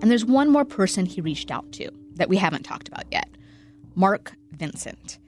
And 0.00 0.10
there's 0.10 0.24
one 0.24 0.48
more 0.48 0.64
person 0.64 1.04
he 1.04 1.20
reached 1.20 1.50
out 1.50 1.70
to 1.72 1.90
that 2.14 2.30
we 2.30 2.38
haven't 2.38 2.62
talked 2.62 2.88
about 2.88 3.04
yet 3.12 3.28
Mark 3.96 4.32
Vincent. 4.52 5.18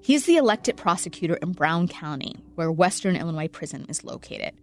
He's 0.00 0.24
the 0.24 0.38
elected 0.38 0.78
prosecutor 0.78 1.34
in 1.34 1.52
Brown 1.52 1.86
County, 1.86 2.34
where 2.54 2.72
Western 2.72 3.14
Illinois 3.14 3.48
Prison 3.48 3.84
is 3.90 4.04
located. 4.04 4.54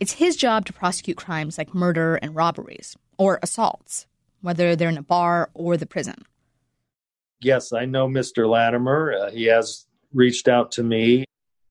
It's 0.00 0.14
his 0.14 0.34
job 0.34 0.66
to 0.66 0.72
prosecute 0.72 1.16
crimes 1.16 1.58
like 1.58 1.76
murder 1.76 2.16
and 2.16 2.34
robberies, 2.34 2.96
or 3.18 3.38
assaults, 3.40 4.08
whether 4.40 4.74
they're 4.74 4.88
in 4.88 4.98
a 4.98 5.02
bar 5.02 5.48
or 5.54 5.76
the 5.76 5.86
prison. 5.86 6.24
Yes, 7.40 7.72
I 7.72 7.84
know 7.84 8.08
Mr. 8.08 8.50
Latimer. 8.50 9.12
Uh, 9.12 9.30
he 9.30 9.44
has 9.44 9.86
reached 10.12 10.48
out 10.48 10.72
to 10.72 10.82
me. 10.82 11.24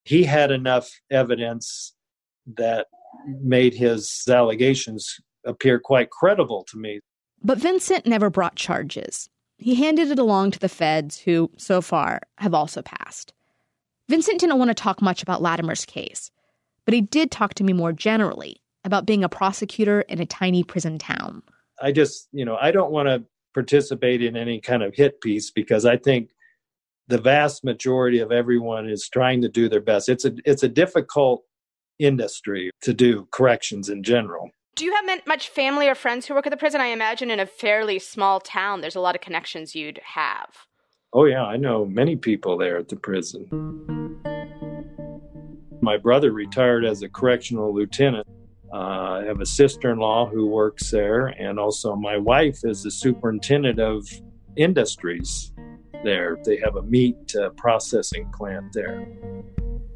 He 0.07 0.23
had 0.23 0.51
enough 0.51 0.89
evidence 1.11 1.93
that 2.55 2.87
made 3.41 3.73
his 3.73 4.23
allegations 4.29 5.17
appear 5.45 5.79
quite 5.79 6.09
credible 6.09 6.65
to 6.69 6.77
me. 6.77 7.01
But 7.43 7.57
Vincent 7.57 8.05
never 8.05 8.29
brought 8.29 8.55
charges. 8.55 9.29
He 9.57 9.75
handed 9.75 10.09
it 10.09 10.19
along 10.19 10.51
to 10.51 10.59
the 10.59 10.69
feds, 10.69 11.19
who, 11.19 11.51
so 11.57 11.81
far, 11.81 12.21
have 12.37 12.53
also 12.53 12.81
passed. 12.81 13.33
Vincent 14.07 14.39
didn't 14.39 14.59
want 14.59 14.69
to 14.69 14.75
talk 14.75 15.01
much 15.01 15.21
about 15.21 15.41
Latimer's 15.41 15.83
case, 15.85 16.31
but 16.85 16.93
he 16.93 17.01
did 17.01 17.29
talk 17.29 17.53
to 17.55 17.63
me 17.63 17.73
more 17.73 17.91
generally 17.91 18.61
about 18.85 19.05
being 19.05 19.25
a 19.25 19.29
prosecutor 19.29 20.01
in 20.01 20.21
a 20.21 20.25
tiny 20.25 20.63
prison 20.63 20.97
town. 20.97 21.43
I 21.81 21.91
just, 21.91 22.29
you 22.31 22.45
know, 22.45 22.55
I 22.55 22.71
don't 22.71 22.91
want 22.91 23.09
to 23.09 23.25
participate 23.53 24.23
in 24.23 24.37
any 24.37 24.61
kind 24.61 24.83
of 24.83 24.95
hit 24.95 25.19
piece 25.19 25.51
because 25.51 25.85
I 25.85 25.97
think 25.97 26.29
the 27.07 27.17
vast 27.17 27.63
majority 27.63 28.19
of 28.19 28.31
everyone 28.31 28.89
is 28.89 29.07
trying 29.07 29.41
to 29.41 29.49
do 29.49 29.69
their 29.69 29.81
best. 29.81 30.09
It's 30.09 30.25
a 30.25 30.33
it's 30.45 30.63
a 30.63 30.69
difficult 30.69 31.43
industry 31.99 32.69
to 32.81 32.93
do 32.93 33.27
corrections 33.31 33.89
in 33.89 34.03
general. 34.03 34.51
Do 34.75 34.85
you 34.85 34.93
have 34.93 35.25
much 35.25 35.49
family 35.49 35.87
or 35.87 35.95
friends 35.95 36.27
who 36.27 36.35
work 36.35 36.45
at 36.45 36.51
the 36.51 36.57
prison? 36.57 36.81
I 36.81 36.87
imagine 36.87 37.31
in 37.31 37.39
a 37.39 37.47
fairly 37.47 37.97
small 37.97 38.39
town, 38.39 38.81
there's 38.81 38.95
a 38.95 38.99
lot 38.99 39.15
of 39.15 39.21
connections 39.21 39.75
you'd 39.75 39.99
have. 40.03 40.49
Oh, 41.13 41.25
yeah, 41.25 41.43
I 41.43 41.57
know 41.57 41.83
many 41.85 42.15
people 42.15 42.57
there 42.57 42.77
at 42.77 42.89
the 42.89 42.95
prison. 42.95 43.47
My 45.81 45.97
brother 45.97 46.31
retired 46.31 46.85
as 46.85 47.01
a 47.01 47.09
correctional 47.09 47.73
lieutenant. 47.73 48.27
Uh, 48.71 49.21
I 49.21 49.23
have 49.23 49.41
a 49.41 49.45
sister 49.47 49.91
in 49.91 49.97
law 49.97 50.29
who 50.29 50.45
works 50.45 50.91
there, 50.91 51.27
and 51.27 51.57
also 51.57 51.95
my 51.95 52.17
wife 52.17 52.59
is 52.63 52.83
the 52.83 52.91
superintendent 52.91 53.79
of 53.79 54.07
industries 54.57 55.53
there. 56.03 56.37
They 56.43 56.57
have 56.57 56.75
a 56.75 56.81
meat 56.81 57.35
uh, 57.35 57.49
processing 57.51 58.29
plant 58.31 58.73
there. 58.73 59.07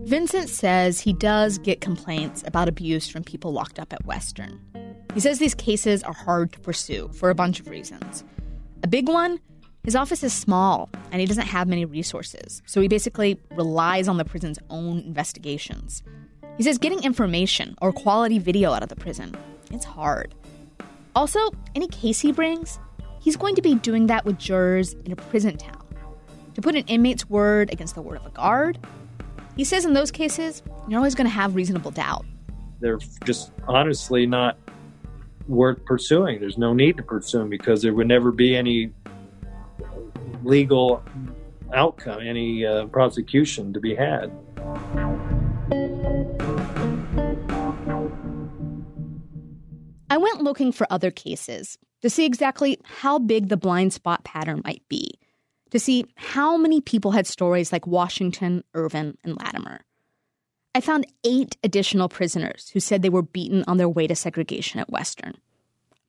Vincent 0.02 0.50
says 0.50 1.00
he 1.00 1.14
does 1.14 1.58
get 1.60 1.82
complaints 1.82 2.44
about 2.46 2.68
abuse 2.68 3.08
from 3.08 3.24
people 3.24 3.54
locked 3.54 3.80
up 3.80 3.94
at 3.94 4.06
Western. 4.06 4.60
He 5.14 5.20
says 5.20 5.40
these 5.40 5.56
cases 5.56 6.04
are 6.04 6.14
hard 6.14 6.54
to 6.54 6.60
pursue 6.60 7.10
for 7.14 7.30
a 7.30 7.36
bunch 7.36 7.60
of 7.60 7.68
reasons. 7.68 8.24
A 8.84 8.88
big 8.88 9.08
one 9.08 9.40
his 9.84 9.96
office 9.96 10.24
is 10.24 10.32
small 10.32 10.90
and 11.12 11.20
he 11.20 11.26
doesn't 11.26 11.48
have 11.48 11.68
many 11.68 11.86
resources, 11.86 12.62
so 12.68 12.82
he 12.82 12.88
basically 12.88 13.40
relies 13.56 14.08
on 14.08 14.18
the 14.18 14.26
prison's 14.26 14.60
own 14.70 15.00
investigations. 15.00 16.04
He 16.58 16.64
says 16.64 16.78
getting 16.78 17.04
information 17.04 17.76
or 17.82 17.92
quality 17.92 18.38
video 18.38 18.74
out 18.74 18.84
of 18.84 18.90
the 18.90 18.96
prison, 18.96 19.36
it's 19.72 19.86
hard. 19.86 20.36
Also, 21.16 21.40
any 21.74 21.88
case 21.88 22.20
he 22.20 22.32
brings, 22.32 22.80
he's 23.22 23.36
going 23.36 23.56
to 23.56 23.62
be 23.62 23.74
doing 23.74 24.06
that 24.08 24.24
with 24.24 24.38
jurors 24.38 24.94
in 25.06 25.12
a 25.12 25.16
prison 25.16 25.58
town. 25.58 25.81
To 26.56 26.62
put 26.62 26.76
an 26.76 26.84
inmate's 26.88 27.30
word 27.30 27.72
against 27.72 27.96
the 27.96 28.02
word 28.02 28.18
of 28.18 28.26
a 28.26 28.30
guard, 28.30 28.78
he 29.56 29.64
says 29.64 29.86
in 29.86 29.94
those 29.94 30.12
cases, 30.12 30.64
you're 30.88 30.98
always 30.98 31.16
going 31.16 31.26
to 31.26 31.32
have 31.32 31.56
reasonable 31.56 31.92
doubt. 31.92 32.26
They're 32.80 33.00
just 33.24 33.52
honestly 33.68 34.26
not 34.26 34.58
worth 35.48 35.84
pursuing. 35.86 36.40
There's 36.40 36.58
no 36.58 36.74
need 36.74 36.98
to 36.98 37.04
pursue 37.04 37.40
them 37.40 37.50
because 37.50 37.82
there 37.82 37.94
would 37.94 38.08
never 38.08 38.32
be 38.32 38.56
any 38.56 38.92
legal 40.44 41.04
outcome, 41.74 42.22
any 42.22 42.66
uh, 42.66 42.88
prosecution 42.88 43.74
to 43.74 43.80
be 43.80 43.96
had. 43.96 44.32
I 50.10 50.18
went 50.18 50.42
looking 50.42 50.72
for 50.74 50.86
other 50.90 51.12
cases 51.12 51.78
to 52.02 52.10
see 52.10 52.26
exactly 52.26 52.78
how 52.84 53.20
big 53.20 53.48
the 53.48 53.58
blind 53.58 53.94
spot 53.94 54.24
pattern 54.26 54.62
might 54.66 54.82
be 54.90 55.20
to 55.72 55.80
see 55.80 56.06
how 56.16 56.58
many 56.58 56.82
people 56.82 57.12
had 57.12 57.26
stories 57.26 57.72
like 57.72 57.88
Washington, 57.88 58.64
Earvin, 58.74 59.18
and 59.24 59.38
Latimer. 59.38 59.82
I 60.74 60.80
found 60.80 61.08
eight 61.26 61.58
additional 61.64 62.08
prisoners 62.08 62.70
who 62.70 62.80
said 62.80 63.02
they 63.02 63.10
were 63.10 63.22
beaten 63.22 63.64
on 63.68 63.78
their 63.78 63.90
way 63.90 64.08
to 64.08 64.16
segregation 64.16 64.80
at 64.80 64.90
Western. 64.90 65.36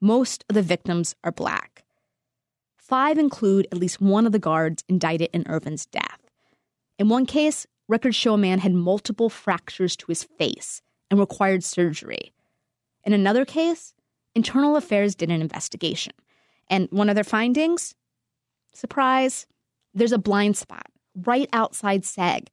Most 0.01 0.45
of 0.49 0.55
the 0.55 0.63
victims 0.63 1.15
are 1.25 1.33
black. 1.33 1.85
Five 2.77 3.19
include 3.19 3.67
at 3.73 3.79
least 3.79 4.01
one 4.01 4.27
of 4.27 4.33
the 4.33 4.39
guards 4.39 4.85
indicted 4.89 5.31
in 5.33 5.45
Earvin's 5.45 5.87
death. 5.87 6.21
In 6.99 7.09
one 7.09 7.27
case, 7.27 7.67
records 7.89 8.17
show 8.17 8.35
a 8.35 8.39
man 8.39 8.59
had 8.59 8.75
multiple 8.75 9.31
fractures 9.31 9.97
to 9.97 10.07
his 10.09 10.25
face 10.25 10.83
and 11.11 11.19
required 11.19 11.65
surgery. 11.65 12.33
In 13.05 13.13
another 13.13 13.45
case, 13.45 13.95
Internal 14.35 14.77
Affairs 14.77 15.15
did 15.15 15.31
an 15.31 15.41
investigation, 15.41 16.13
and 16.69 16.89
one 16.91 17.09
of 17.09 17.15
their 17.15 17.25
findings 17.25 17.95
surprise 18.73 19.47
there's 19.95 20.13
a 20.13 20.19
blind 20.19 20.57
spot 20.57 20.87
right 21.15 21.49
outside 21.53 22.03
SEG. 22.03 22.47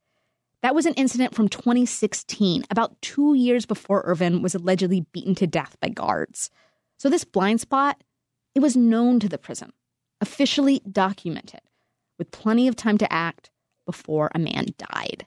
That 0.61 0.75
was 0.75 0.85
an 0.85 0.93
incident 0.95 1.33
from 1.33 1.47
2016, 1.47 2.65
about 2.69 3.01
two 3.01 3.33
years 3.33 3.65
before 3.65 4.03
Earvin 4.03 4.41
was 4.41 4.55
allegedly 4.55 5.05
beaten 5.13 5.33
to 5.35 5.47
death 5.47 5.77
by 5.81 5.87
guards. 5.87 6.49
So 6.97 7.09
this 7.09 7.23
blind 7.23 7.61
spot, 7.61 8.03
it 8.55 8.59
was 8.59 8.75
known 8.75 9.21
to 9.21 9.29
the 9.29 9.37
prison, 9.37 9.71
officially 10.19 10.81
documented, 10.91 11.61
with 12.17 12.31
plenty 12.31 12.67
of 12.67 12.75
time 12.75 12.97
to 12.97 13.11
act 13.11 13.51
before 13.85 14.29
a 14.35 14.39
man 14.39 14.65
died. 14.77 15.25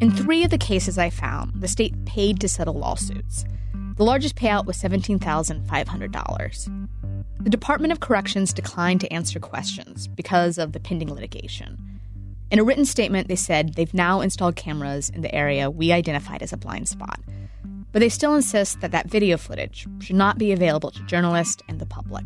In 0.00 0.10
three 0.10 0.42
of 0.42 0.50
the 0.50 0.58
cases 0.58 0.98
I 0.98 1.10
found, 1.10 1.60
the 1.60 1.68
state 1.68 2.06
paid 2.06 2.40
to 2.40 2.48
settle 2.48 2.74
lawsuits. 2.74 3.44
The 4.00 4.06
largest 4.06 4.34
payout 4.34 4.64
was 4.64 4.78
$17,500. 4.78 6.88
The 7.38 7.50
Department 7.50 7.92
of 7.92 8.00
Corrections 8.00 8.54
declined 8.54 9.02
to 9.02 9.12
answer 9.12 9.38
questions 9.38 10.08
because 10.08 10.56
of 10.56 10.72
the 10.72 10.80
pending 10.80 11.12
litigation. 11.12 12.00
In 12.50 12.58
a 12.58 12.64
written 12.64 12.86
statement, 12.86 13.28
they 13.28 13.36
said 13.36 13.74
they've 13.74 13.92
now 13.92 14.22
installed 14.22 14.56
cameras 14.56 15.10
in 15.10 15.20
the 15.20 15.34
area 15.34 15.70
we 15.70 15.92
identified 15.92 16.42
as 16.42 16.50
a 16.50 16.56
blind 16.56 16.88
spot. 16.88 17.20
But 17.92 17.98
they 17.98 18.08
still 18.08 18.34
insist 18.34 18.80
that 18.80 18.92
that 18.92 19.10
video 19.10 19.36
footage 19.36 19.86
should 19.98 20.16
not 20.16 20.38
be 20.38 20.50
available 20.50 20.90
to 20.92 21.02
journalists 21.02 21.62
and 21.68 21.78
the 21.78 21.84
public. 21.84 22.24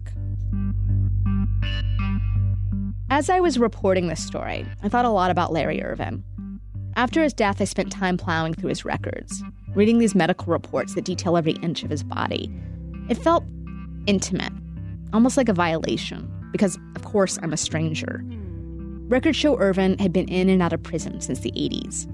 As 3.10 3.28
I 3.28 3.40
was 3.40 3.58
reporting 3.58 4.06
this 4.06 4.24
story, 4.24 4.64
I 4.84 4.88
thought 4.88 5.06
a 5.06 5.10
lot 5.10 5.32
about 5.32 5.52
Larry 5.52 5.82
Earvin. 5.82 6.22
After 6.96 7.22
his 7.22 7.32
death, 7.32 7.60
I 7.60 7.64
spent 7.64 7.90
time 7.90 8.16
plowing 8.16 8.54
through 8.54 8.68
his 8.68 8.84
records, 8.84 9.42
reading 9.74 9.98
these 9.98 10.14
medical 10.14 10.52
reports 10.52 10.94
that 10.94 11.04
detail 11.04 11.36
every 11.36 11.54
inch 11.54 11.82
of 11.82 11.90
his 11.90 12.04
body. 12.04 12.52
It 13.08 13.16
felt 13.16 13.44
intimate 14.06 14.52
almost 15.14 15.36
like 15.36 15.48
a 15.48 15.54
violation, 15.54 16.28
because 16.50 16.76
of 16.96 17.04
course 17.04 17.38
I'm 17.40 17.52
a 17.52 17.56
stranger. 17.56 18.22
Records 19.08 19.36
show 19.36 19.56
Earvin 19.58 19.98
had 20.00 20.12
been 20.12 20.28
in 20.28 20.48
and 20.48 20.60
out 20.60 20.72
of 20.72 20.82
prison 20.82 21.20
since 21.20 21.40
the 21.40 21.52
80s. 21.52 22.08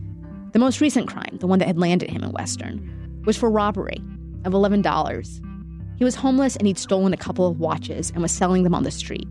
The 0.52 0.58
most 0.58 0.80
recent 0.80 1.08
crime, 1.08 1.38
the 1.40 1.46
one 1.46 1.58
that 1.60 1.68
had 1.68 1.78
landed 1.78 2.10
him 2.10 2.22
in 2.22 2.32
Western, 2.32 3.22
was 3.24 3.38
for 3.38 3.50
robbery 3.50 4.02
of 4.44 4.52
$11. 4.52 5.98
He 5.98 6.04
was 6.04 6.14
homeless 6.14 6.56
and 6.56 6.66
he'd 6.66 6.78
stolen 6.78 7.14
a 7.14 7.18
couple 7.18 7.46
of 7.46 7.58
watches 7.58 8.10
and 8.10 8.20
was 8.20 8.32
selling 8.32 8.64
them 8.64 8.74
on 8.74 8.82
the 8.82 8.90
street. 8.90 9.28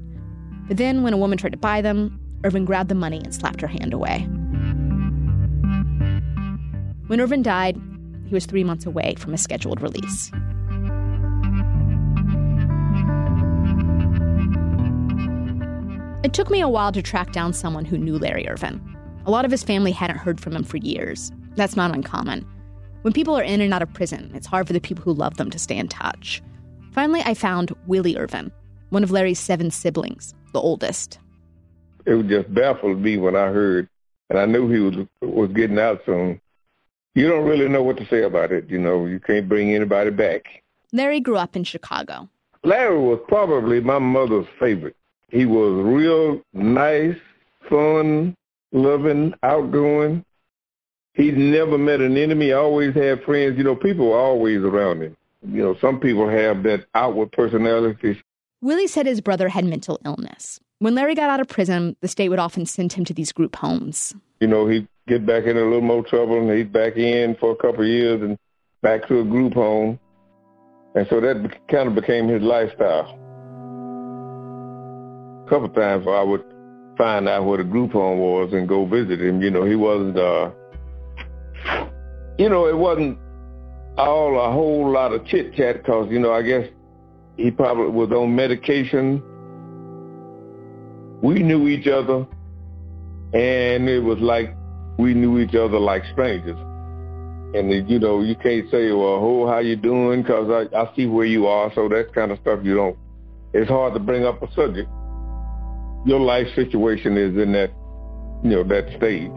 But 0.68 0.78
then, 0.78 1.04
when 1.04 1.14
a 1.14 1.18
woman 1.18 1.38
tried 1.38 1.52
to 1.52 1.58
buy 1.58 1.82
them, 1.82 2.20
Earvin 2.44 2.66
grabbed 2.66 2.90
the 2.90 2.96
money 2.96 3.22
and 3.24 3.34
slapped 3.34 3.62
her 3.62 3.68
hand 3.68 3.94
away. 3.94 4.28
When 7.10 7.20
Earvin 7.20 7.42
died, 7.42 7.82
he 8.28 8.36
was 8.36 8.46
three 8.46 8.64
months 8.64 8.86
away 8.86 9.16
from 9.18 9.34
a 9.34 9.38
scheduled 9.40 9.82
release. 9.82 10.32
It 16.24 16.34
took 16.34 16.52
me 16.52 16.62
a 16.62 16.70
while 16.70 16.92
to 16.92 17.02
track 17.02 17.32
down 17.32 17.54
someone 17.54 17.86
who 17.86 17.98
knew 17.98 18.20
Larry 18.20 18.48
Earvin. 18.48 18.80
A 19.26 19.32
lot 19.32 19.44
of 19.44 19.50
his 19.50 19.64
family 19.64 19.92
hadn't 19.92 20.20
heard 20.20 20.40
from 20.40 20.56
him 20.56 20.64
for 20.64 20.78
years. 20.78 21.32
That's 21.56 21.76
not 21.76 21.96
uncommon. 21.96 22.46
When 23.02 23.12
people 23.12 23.36
are 23.36 23.42
in 23.42 23.60
and 23.60 23.74
out 23.74 23.82
of 23.82 23.92
prison, 23.92 24.30
it's 24.36 24.46
hard 24.46 24.68
for 24.68 24.74
the 24.74 24.80
people 24.80 25.04
who 25.04 25.14
love 25.14 25.38
them 25.38 25.50
to 25.50 25.58
stay 25.58 25.78
in 25.78 25.88
touch. 25.88 26.44
Finally, 26.92 27.24
I 27.26 27.34
found 27.34 27.76
Willie 27.88 28.18
Earvin, 28.18 28.52
one 28.90 29.02
of 29.02 29.10
Larry's 29.10 29.40
seven 29.40 29.72
siblings, 29.72 30.36
the 30.54 30.62
oldest. 30.62 31.18
It 32.06 32.28
just 32.28 32.54
baffled 32.54 33.00
me 33.02 33.18
when 33.18 33.36
I 33.36 33.48
heard, 33.48 33.90
and 34.30 34.38
I 34.38 34.46
knew 34.46 34.70
he 34.70 34.80
was 34.80 35.08
was 35.24 35.50
getting 35.54 35.80
out 35.80 36.04
soon. 36.06 36.40
You 37.20 37.28
don't 37.28 37.44
really 37.44 37.68
know 37.68 37.84
what 37.84 37.98
to 37.98 38.08
say 38.08 38.24
about 38.24 38.54
it. 38.54 38.70
You 38.70 38.80
know, 38.80 39.06
you 39.06 39.20
can't 39.20 39.50
bring 39.50 39.76
anybody 39.76 40.10
back. 40.10 40.64
Larry 40.94 41.20
grew 41.20 41.36
up 41.36 41.54
in 41.58 41.66
Chicago. 41.66 42.30
Larry 42.64 42.98
was 42.98 43.20
probably 43.28 43.82
my 43.82 44.00
mother's 44.00 44.48
favorite. 44.58 44.96
He 45.28 45.46
was 45.46 45.84
real 45.84 46.42
nice, 46.54 47.18
fun, 47.70 48.38
loving, 48.72 49.34
outgoing. 49.44 50.24
He 51.14 51.32
never 51.32 51.78
met 51.78 52.00
an 52.00 52.16
enemy, 52.16 52.54
always 52.54 52.96
had 52.96 53.22
friends. 53.26 53.58
You 53.58 53.66
know, 53.66 53.76
people 53.76 54.12
were 54.12 54.18
always 54.18 54.60
around 54.60 55.02
him. 55.02 55.18
You 55.46 55.62
know, 55.62 55.76
some 55.82 56.00
people 56.00 56.30
have 56.30 56.64
that 56.64 56.86
outward 56.96 57.34
personality. 57.34 58.22
Willie 58.62 58.88
said 58.88 59.06
his 59.06 59.20
brother 59.20 59.50
had 59.50 59.66
mental 59.66 60.00
illness. 60.06 60.62
When 60.82 60.96
Larry 60.96 61.16
got 61.16 61.30
out 61.30 61.42
of 61.42 61.50
prison, 61.50 61.98
the 62.00 62.08
state 62.08 62.30
would 62.30 62.40
often 62.40 62.66
send 62.66 62.94
him 62.94 63.04
to 63.04 63.14
these 63.14 63.34
group 63.34 63.58
homes. 63.58 64.16
You 64.40 64.48
know, 64.48 64.68
he'd 64.68 64.88
get 65.10 65.26
back 65.26 65.46
in 65.46 65.58
a 65.58 65.64
little 65.64 65.82
more 65.82 66.04
trouble 66.04 66.40
and 66.40 66.56
he'd 66.56 66.72
back 66.72 66.96
in 66.96 67.36
for 67.40 67.52
a 67.52 67.56
couple 67.56 67.82
of 67.82 67.88
years 67.88 68.22
and 68.22 68.38
back 68.84 69.08
to 69.08 69.20
a 69.20 69.24
group 69.26 69.54
home. 69.54 70.00
And 70.96 71.08
so 71.10 71.20
that 71.20 71.68
kind 71.68 71.90
of 71.90 71.96
became 71.96 72.28
his 72.28 72.42
lifestyle. 72.44 73.18
A 75.46 75.50
couple 75.50 75.66
of 75.66 75.74
times 75.74 76.06
I 76.08 76.22
would 76.22 76.44
find 76.98 77.28
out 77.28 77.46
where 77.46 77.58
the 77.58 77.64
group 77.64 77.92
home 77.92 78.20
was 78.20 78.54
and 78.54 78.68
go 78.68 78.86
visit 78.86 79.20
him. 79.20 79.42
You 79.42 79.50
know, 79.50 79.66
he 79.66 79.76
wasn't, 79.76 80.18
uh, 80.18 80.52
you 82.38 82.50
know, 82.50 82.68
it 82.68 82.78
wasn't 82.78 83.18
all 83.98 84.40
a 84.40 84.52
whole 84.52 84.92
lot 84.92 85.12
of 85.12 85.26
chit 85.26 85.56
chat 85.56 85.78
because, 85.78 86.08
you 86.12 86.20
know, 86.20 86.32
I 86.32 86.44
guess 86.44 86.68
he 87.36 87.50
probably 87.50 87.92
was 87.92 88.12
on 88.12 88.36
medication. 88.36 89.24
We 91.24 91.42
knew 91.42 91.68
each 91.68 91.88
other 91.88 92.28
and 93.34 93.90
it 93.90 94.00
was 94.04 94.20
like 94.20 94.56
we 95.00 95.14
knew 95.14 95.40
each 95.40 95.56
other 95.56 95.80
like 95.80 96.04
strangers. 96.12 96.58
And 97.56 97.90
you 97.90 97.98
know, 97.98 98.22
you 98.22 98.36
can't 98.36 98.70
say, 98.70 98.92
"Well, 98.92 99.20
oh, 99.24 99.48
how 99.48 99.60
you 99.60 99.78
doing?" 99.78 100.22
Because 100.22 100.50
I, 100.52 100.78
I 100.78 100.94
see 100.96 101.08
where 101.08 101.26
you 101.26 101.48
are. 101.48 101.72
So 101.74 101.88
that 101.88 102.14
kind 102.14 102.32
of 102.32 102.40
stuff 102.40 102.60
you 102.64 102.76
don't. 102.76 102.98
It's 103.54 103.70
hard 103.70 103.94
to 103.94 104.00
bring 104.00 104.26
up 104.26 104.44
a 104.44 104.54
subject. 104.54 104.90
Your 106.06 106.20
life 106.20 106.48
situation 106.54 107.18
is 107.18 107.36
in 107.38 107.54
that, 107.54 107.72
you 108.44 108.52
know, 108.52 108.64
that 108.66 108.88
stage. 108.98 109.32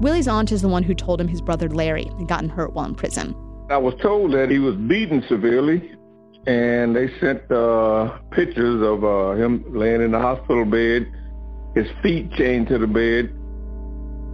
Willie's 0.00 0.28
aunt 0.28 0.50
is 0.50 0.62
the 0.62 0.68
one 0.68 0.82
who 0.82 0.94
told 0.94 1.20
him 1.20 1.28
his 1.28 1.42
brother 1.42 1.68
Larry 1.68 2.04
had 2.04 2.28
gotten 2.28 2.48
hurt 2.48 2.72
while 2.72 2.86
in 2.86 2.94
prison. 2.94 3.34
I 3.70 3.76
was 3.76 3.94
told 4.00 4.32
that 4.32 4.50
he 4.50 4.58
was 4.58 4.76
beaten 4.76 5.22
severely, 5.28 5.92
and 6.46 6.96
they 6.96 7.08
sent 7.20 7.50
uh, 7.50 8.18
pictures 8.30 8.82
of 8.82 9.04
uh, 9.04 9.32
him 9.32 9.64
laying 9.68 10.00
in 10.00 10.12
the 10.12 10.18
hospital 10.18 10.64
bed, 10.64 11.12
his 11.74 11.86
feet 12.02 12.32
chained 12.32 12.68
to 12.68 12.78
the 12.78 12.86
bed, 12.86 13.32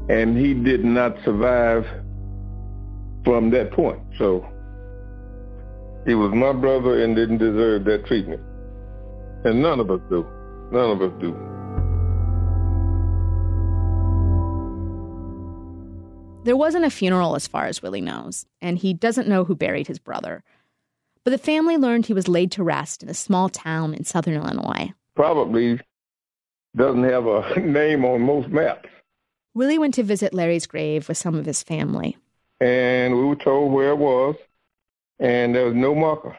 and 0.09 0.37
he 0.37 0.55
did 0.55 0.85
not 0.85 1.17
survive 1.25 1.85
from 3.25 3.51
that 3.51 3.73
point. 3.73 4.01
So 4.19 4.47
he 6.07 6.15
was 6.15 6.33
my 6.33 6.53
brother 6.53 7.03
and 7.03 7.17
didn't 7.17 7.39
deserve 7.39 7.85
that 7.85 8.07
treatment. 8.07 8.41
And 9.45 9.61
none 9.61 9.81
of 9.81 9.91
us 9.91 10.01
do. 10.09 10.27
None 10.73 10.91
of 10.91 11.03
us 11.03 11.13
do. 11.21 11.33
There 16.45 16.57
wasn't 16.57 16.85
a 16.85 16.91
funeral 16.91 17.35
as 17.35 17.49
far 17.49 17.67
as 17.67 17.83
Willie 17.83 18.01
knows, 18.01 18.47
and 18.63 18.79
he 18.79 18.95
doesn't 18.95 19.27
know 19.27 19.45
who 19.45 19.57
buried 19.57 19.89
his 19.89 19.99
brother. 19.99 20.45
But 21.25 21.33
the 21.33 21.39
family 21.39 21.77
learned 21.77 22.07
he 22.07 22.13
was 22.13 22.29
laid 22.29 22.53
to 22.53 22.63
rest 22.63 23.03
in 23.03 23.09
a 23.09 23.15
small 23.15 23.49
town 23.49 23.95
in 23.95 24.05
southern 24.05 24.35
Illinois. 24.35 24.93
Probably 25.17 25.81
doesn't 26.77 27.05
have 27.05 27.27
a 27.27 27.61
name 27.61 28.05
on 28.05 28.23
most 28.23 28.49
maps. 28.49 28.89
Willie 29.55 29.79
went 29.79 29.95
to 29.95 30.03
visit 30.03 30.35
Larry's 30.35 30.67
grave 30.67 31.09
with 31.09 31.17
some 31.17 31.35
of 31.35 31.47
his 31.47 31.63
family. 31.63 32.17
And 32.61 33.17
we 33.17 33.25
were 33.25 33.37
told 33.37 33.73
where 33.73 33.91
it 33.91 33.99
was, 33.99 34.37
and 35.19 35.55
there 35.55 35.65
was 35.65 35.75
no 35.75 35.95
marker. 35.95 36.37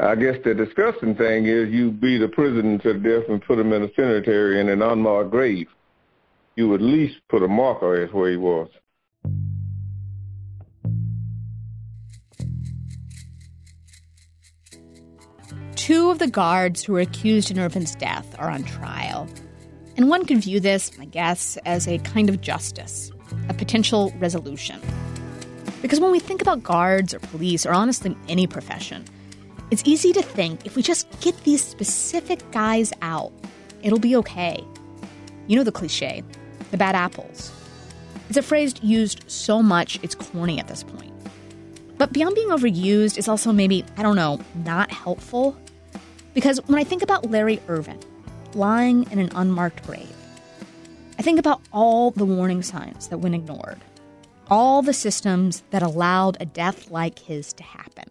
I 0.00 0.14
guess 0.14 0.36
the 0.44 0.54
disgusting 0.54 1.16
thing 1.16 1.46
is 1.46 1.70
you 1.70 1.90
beat 1.90 2.22
a 2.22 2.28
prisoner 2.28 2.78
to 2.78 2.94
death 2.94 3.28
and 3.28 3.42
put 3.42 3.58
him 3.58 3.72
in 3.72 3.82
a 3.82 3.92
cemetery 3.94 4.60
in 4.60 4.68
an 4.68 4.80
unmarked 4.80 5.32
grave. 5.32 5.66
You 6.54 6.72
at 6.74 6.80
least 6.80 7.16
put 7.28 7.42
a 7.42 7.48
marker 7.48 8.04
as 8.04 8.12
where 8.12 8.30
he 8.30 8.36
was. 8.36 8.68
Two 15.88 16.10
of 16.10 16.18
the 16.18 16.28
guards 16.28 16.84
who 16.84 16.92
were 16.92 17.00
accused 17.00 17.50
in 17.50 17.56
Earvin's 17.56 17.94
death 17.94 18.36
are 18.38 18.50
on 18.50 18.62
trial. 18.62 19.26
And 19.96 20.10
one 20.10 20.26
could 20.26 20.42
view 20.42 20.60
this, 20.60 20.90
I 21.00 21.06
guess, 21.06 21.56
as 21.64 21.88
a 21.88 21.96
kind 22.00 22.28
of 22.28 22.42
justice, 22.42 23.10
a 23.48 23.54
potential 23.54 24.12
resolution. 24.18 24.82
Because 25.80 25.98
when 25.98 26.10
we 26.10 26.18
think 26.20 26.42
about 26.42 26.62
guards 26.62 27.14
or 27.14 27.20
police, 27.20 27.64
or 27.64 27.72
honestly 27.72 28.14
any 28.28 28.46
profession, 28.46 29.02
it's 29.70 29.82
easy 29.86 30.12
to 30.12 30.20
think 30.20 30.66
if 30.66 30.76
we 30.76 30.82
just 30.82 31.08
get 31.22 31.34
these 31.44 31.64
specific 31.64 32.50
guys 32.50 32.92
out, 33.00 33.32
it'll 33.82 33.98
be 33.98 34.14
okay. 34.16 34.62
You 35.46 35.56
know 35.56 35.64
the 35.64 35.72
cliche, 35.72 36.22
the 36.70 36.76
bad 36.76 36.96
apples. 36.96 37.50
It's 38.28 38.36
a 38.36 38.42
phrase 38.42 38.74
used 38.82 39.24
so 39.26 39.62
much 39.62 39.98
it's 40.02 40.14
corny 40.14 40.60
at 40.60 40.68
this 40.68 40.82
point. 40.82 41.14
But 41.96 42.12
beyond 42.12 42.34
being 42.34 42.48
overused, 42.48 43.16
it's 43.16 43.26
also 43.26 43.52
maybe, 43.52 43.86
I 43.96 44.02
don't 44.02 44.16
know, 44.16 44.38
not 44.54 44.90
helpful. 44.90 45.56
Because 46.38 46.64
when 46.68 46.78
I 46.78 46.84
think 46.84 47.02
about 47.02 47.28
Larry 47.28 47.60
Earvin 47.66 47.98
lying 48.54 49.10
in 49.10 49.18
an 49.18 49.32
unmarked 49.34 49.84
grave, 49.84 50.14
I 51.18 51.22
think 51.22 51.36
about 51.36 51.60
all 51.72 52.12
the 52.12 52.24
warning 52.24 52.62
signs 52.62 53.08
that 53.08 53.18
went 53.18 53.34
ignored, 53.34 53.80
all 54.48 54.80
the 54.80 54.92
systems 54.92 55.64
that 55.70 55.82
allowed 55.82 56.36
a 56.38 56.46
death 56.46 56.92
like 56.92 57.18
his 57.18 57.52
to 57.54 57.64
happen, 57.64 58.04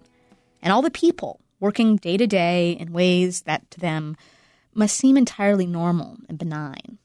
and 0.62 0.74
all 0.74 0.82
the 0.82 0.92
people 0.92 1.40
working 1.62 1.96
day 1.96 2.18
to 2.18 2.28
day 2.28 2.72
in 2.72 2.92
ways 2.92 3.44
that 3.44 3.72
to 3.72 3.80
them 3.80 4.18
must 4.74 4.98
seem 4.98 5.16
entirely 5.16 5.66
normal 5.66 6.18
and 6.28 6.38
benign. 6.38 6.98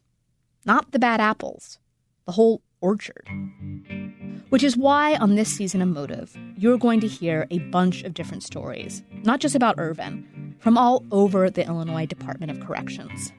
Not 0.64 0.91
the 0.91 0.99
bad 0.99 1.20
apples, 1.20 1.79
the 2.27 2.33
whole 2.33 2.62
orchard. 2.81 3.29
Which 4.53 4.62
is 4.62 4.76
why 4.76 5.16
on 5.16 5.34
this 5.34 5.48
season 5.48 5.80
of 5.80 5.88
Motive, 5.88 6.36
you're 6.59 6.76
going 6.76 7.00
to 7.00 7.07
hear 7.07 7.46
a 7.50 7.61
bunch 7.70 8.03
of 8.03 8.12
different 8.12 8.42
stories, 8.42 9.03
not 9.22 9.40
just 9.40 9.55
about 9.55 9.78
Earvin, 9.78 10.55
from 10.59 10.76
all 10.76 11.03
over 11.11 11.48
the 11.48 11.66
Illinois 11.66 12.05
Department 12.05 12.50
of 12.50 12.61
Corrections. 12.61 13.32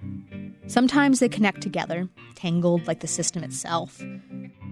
Sometimes 0.65 1.19
they 1.19 1.29
connect 1.29 1.61
together, 1.61 2.09
tangled 2.33 2.87
like 2.87 3.01
the 3.01 3.07
system 3.07 3.43
itself. 3.43 4.01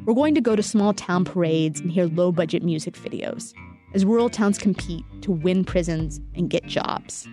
We're 0.03 0.15
going 0.15 0.33
to 0.33 0.41
go 0.41 0.55
to 0.55 0.63
small 0.63 0.93
town 0.93 1.25
parades 1.25 1.79
and 1.79 1.91
hear 1.91 2.07
low 2.07 2.31
budget 2.31 2.63
music 2.63 2.95
videos 2.95 3.53
as 3.93 4.03
rural 4.03 4.27
towns 4.27 4.57
compete 4.57 5.05
to 5.21 5.31
win 5.31 5.63
prisons 5.63 6.19
and 6.33 6.49
get 6.49 6.65
jobs. 6.65 7.27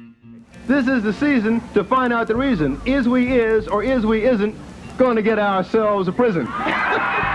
This 0.66 0.86
is 0.86 1.02
the 1.02 1.14
season 1.14 1.62
to 1.72 1.82
find 1.82 2.12
out 2.12 2.28
the 2.28 2.36
reason. 2.36 2.78
Is 2.84 3.08
we 3.08 3.40
is 3.40 3.68
or 3.68 3.82
is 3.82 4.04
we 4.04 4.26
isn't 4.26 4.54
going 4.98 5.16
to 5.16 5.22
get 5.22 5.38
ourselves 5.38 6.08
a 6.08 6.12
prison? 6.12 6.46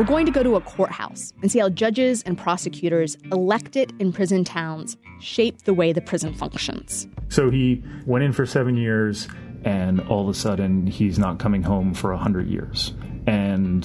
We're 0.00 0.06
going 0.06 0.24
to 0.24 0.32
go 0.32 0.42
to 0.42 0.56
a 0.56 0.62
courthouse 0.62 1.34
and 1.42 1.52
see 1.52 1.58
how 1.58 1.68
judges 1.68 2.22
and 2.22 2.38
prosecutors 2.38 3.18
elected 3.32 3.92
in 3.98 4.14
prison 4.14 4.44
towns 4.44 4.96
shape 5.20 5.64
the 5.64 5.74
way 5.74 5.92
the 5.92 6.00
prison 6.00 6.32
functions. 6.32 7.06
So 7.28 7.50
he 7.50 7.84
went 8.06 8.24
in 8.24 8.32
for 8.32 8.46
seven 8.46 8.78
years, 8.78 9.28
and 9.62 10.00
all 10.00 10.22
of 10.22 10.28
a 10.30 10.32
sudden 10.32 10.86
he's 10.86 11.18
not 11.18 11.38
coming 11.38 11.62
home 11.62 11.92
for 11.92 12.12
a 12.12 12.16
hundred 12.16 12.48
years. 12.48 12.94
And 13.26 13.84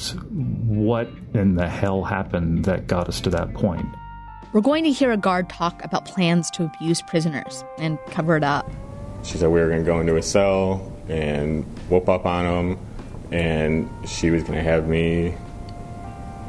what 0.66 1.10
in 1.34 1.56
the 1.56 1.68
hell 1.68 2.06
happened 2.06 2.64
that 2.64 2.88
got 2.88 3.10
us 3.10 3.20
to 3.20 3.30
that 3.32 3.54
point? 3.54 3.86
We're 4.54 4.62
going 4.62 4.86
to 4.86 4.94
hear 4.94 5.12
a 5.12 5.18
guard 5.18 5.50
talk 5.50 5.84
about 5.84 6.06
plans 6.06 6.50
to 6.52 6.64
abuse 6.64 7.02
prisoners 7.02 7.66
and 7.78 8.00
cover 8.12 8.38
it 8.38 8.44
up. 8.46 8.72
She 9.24 9.38
said 9.38 9.50
we 9.50 9.60
were 9.60 9.68
going 9.68 9.84
to 9.84 9.86
go 9.86 10.00
into 10.00 10.16
a 10.16 10.24
cell 10.24 10.94
and 11.10 11.66
whoop 11.90 12.08
up 12.08 12.26
on 12.26 12.46
him, 12.46 12.86
and 13.34 13.90
she 14.08 14.32
was 14.32 14.44
going 14.44 14.56
to 14.56 14.64
have 14.64 14.88
me 14.88 15.36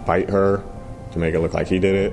fight 0.06 0.30
her 0.30 0.64
to 1.12 1.18
make 1.18 1.34
it 1.34 1.40
look 1.40 1.52
like 1.52 1.66
he 1.66 1.78
did 1.78 1.94
it. 1.94 2.12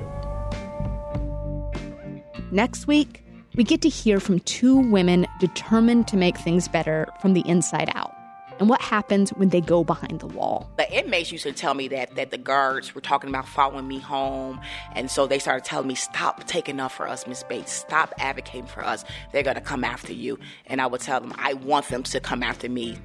Next 2.52 2.88
week, 2.88 3.24
we 3.56 3.64
get 3.64 3.82
to 3.84 3.90
hear 3.90 4.20
from 4.20 4.40
two 4.40 4.78
women 4.92 5.28
determined 5.40 6.08
to 6.10 6.18
make 6.18 6.38
things 6.38 6.68
better 6.68 7.08
from 7.22 7.34
the 7.34 7.42
inside 7.48 7.92
out. 7.96 8.14
And 8.60 8.70
what 8.70 8.82
happens 8.82 9.32
when 9.32 9.50
they 9.50 9.62
go 9.62 9.84
behind 9.84 10.20
the 10.20 10.28
wall? 10.28 10.70
The 10.78 10.92
inmates 10.92 11.32
used 11.32 11.44
to 11.44 11.52
tell 11.52 11.74
me 11.74 11.88
that 11.88 12.16
that 12.16 12.30
the 12.30 12.38
guards 12.38 12.94
were 12.94 13.02
talking 13.02 13.30
about 13.30 13.48
following 13.48 13.88
me 13.88 13.98
home, 13.98 14.62
and 14.94 15.10
so 15.10 15.26
they 15.26 15.40
started 15.40 15.66
telling 15.66 15.88
me, 15.88 15.96
"Stop 15.96 16.44
taking 16.46 16.80
up 16.80 16.92
for 16.92 17.08
us, 17.08 17.26
Miss 17.26 17.44
Bates. 17.44 17.72
Stop 17.72 18.14
advocating 18.20 18.68
for 18.68 18.86
us. 18.86 19.04
They're 19.32 19.44
gonna 19.44 19.60
come 19.60 19.84
after 19.84 20.14
you." 20.14 20.38
And 20.68 20.80
I 20.82 20.86
would 20.86 21.02
tell 21.02 21.20
them, 21.20 21.34
"I 21.38 21.54
want 21.56 21.88
them 21.88 22.04
to 22.04 22.20
come 22.20 22.44
after 22.44 22.70
me." 22.70 22.98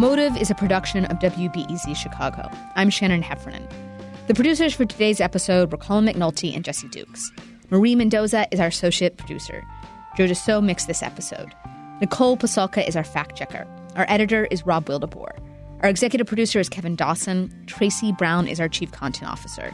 Motive 0.00 0.34
is 0.38 0.50
a 0.50 0.54
production 0.54 1.04
of 1.04 1.18
WBEZ 1.18 1.94
Chicago. 1.94 2.48
I'm 2.74 2.88
Shannon 2.88 3.20
Heffernan. 3.20 3.68
The 4.28 4.34
producers 4.34 4.72
for 4.72 4.86
today's 4.86 5.20
episode 5.20 5.70
were 5.70 5.76
Colin 5.76 6.06
McNulty 6.06 6.56
and 6.56 6.64
Jesse 6.64 6.88
Dukes. 6.88 7.30
Marie 7.68 7.94
Mendoza 7.94 8.46
is 8.50 8.60
our 8.60 8.68
associate 8.68 9.18
producer. 9.18 9.62
Joe 10.16 10.24
DeCeault 10.24 10.64
mixed 10.64 10.86
this 10.86 11.02
episode. 11.02 11.54
Nicole 12.00 12.38
Pasulka 12.38 12.88
is 12.88 12.96
our 12.96 13.04
fact 13.04 13.36
checker. 13.36 13.66
Our 13.94 14.06
editor 14.08 14.46
is 14.46 14.64
Rob 14.64 14.86
Wildeboer. 14.86 15.38
Our 15.82 15.90
executive 15.90 16.26
producer 16.26 16.60
is 16.60 16.70
Kevin 16.70 16.96
Dawson. 16.96 17.52
Tracy 17.66 18.10
Brown 18.10 18.48
is 18.48 18.58
our 18.58 18.70
chief 18.70 18.92
content 18.92 19.30
officer. 19.30 19.70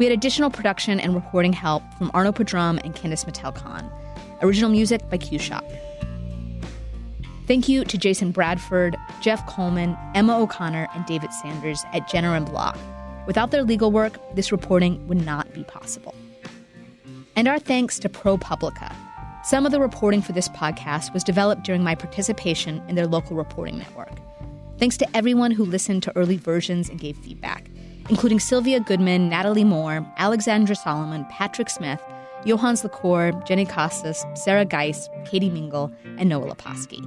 We 0.00 0.06
had 0.06 0.12
additional 0.12 0.50
production 0.50 0.98
and 0.98 1.14
reporting 1.14 1.52
help 1.52 1.84
from 1.94 2.10
Arno 2.14 2.32
Padrum 2.32 2.80
and 2.82 2.96
Candice 2.96 3.24
Mattel 3.26 3.54
Khan. 3.54 3.88
Original 4.42 4.70
music 4.70 5.08
by 5.08 5.18
Q 5.18 5.38
Shop. 5.38 5.64
Thank 7.46 7.68
you 7.68 7.84
to 7.84 7.98
Jason 7.98 8.30
Bradford, 8.30 8.96
Jeff 9.20 9.44
Coleman, 9.46 9.96
Emma 10.14 10.40
O'Connor, 10.40 10.88
and 10.94 11.04
David 11.06 11.32
Sanders 11.32 11.84
at 11.92 12.08
Jenner 12.08 12.36
and 12.36 12.46
Block. 12.46 12.78
Without 13.26 13.50
their 13.50 13.64
legal 13.64 13.90
work, 13.90 14.18
this 14.34 14.52
reporting 14.52 15.06
would 15.08 15.24
not 15.24 15.52
be 15.52 15.64
possible. 15.64 16.14
And 17.34 17.48
our 17.48 17.58
thanks 17.58 17.98
to 18.00 18.08
ProPublica. 18.08 18.94
Some 19.44 19.66
of 19.66 19.72
the 19.72 19.80
reporting 19.80 20.22
for 20.22 20.32
this 20.32 20.48
podcast 20.50 21.12
was 21.12 21.24
developed 21.24 21.64
during 21.64 21.82
my 21.82 21.96
participation 21.96 22.80
in 22.88 22.94
their 22.94 23.08
local 23.08 23.36
reporting 23.36 23.78
network. 23.78 24.12
Thanks 24.78 24.96
to 24.98 25.16
everyone 25.16 25.50
who 25.50 25.64
listened 25.64 26.04
to 26.04 26.16
early 26.16 26.36
versions 26.36 26.88
and 26.88 27.00
gave 27.00 27.16
feedback, 27.18 27.68
including 28.08 28.38
Sylvia 28.38 28.78
Goodman, 28.78 29.28
Natalie 29.28 29.64
Moore, 29.64 30.06
Alexandra 30.16 30.76
Solomon, 30.76 31.24
Patrick 31.30 31.70
Smith, 31.70 32.00
Johannes 32.46 32.84
LaCour, 32.84 33.32
Jenny 33.44 33.66
Costas, 33.66 34.24
Sarah 34.34 34.64
Geis, 34.64 35.08
Katie 35.24 35.50
Mingle, 35.50 35.92
and 36.18 36.28
Noah 36.28 36.54
Leposki. 36.54 37.00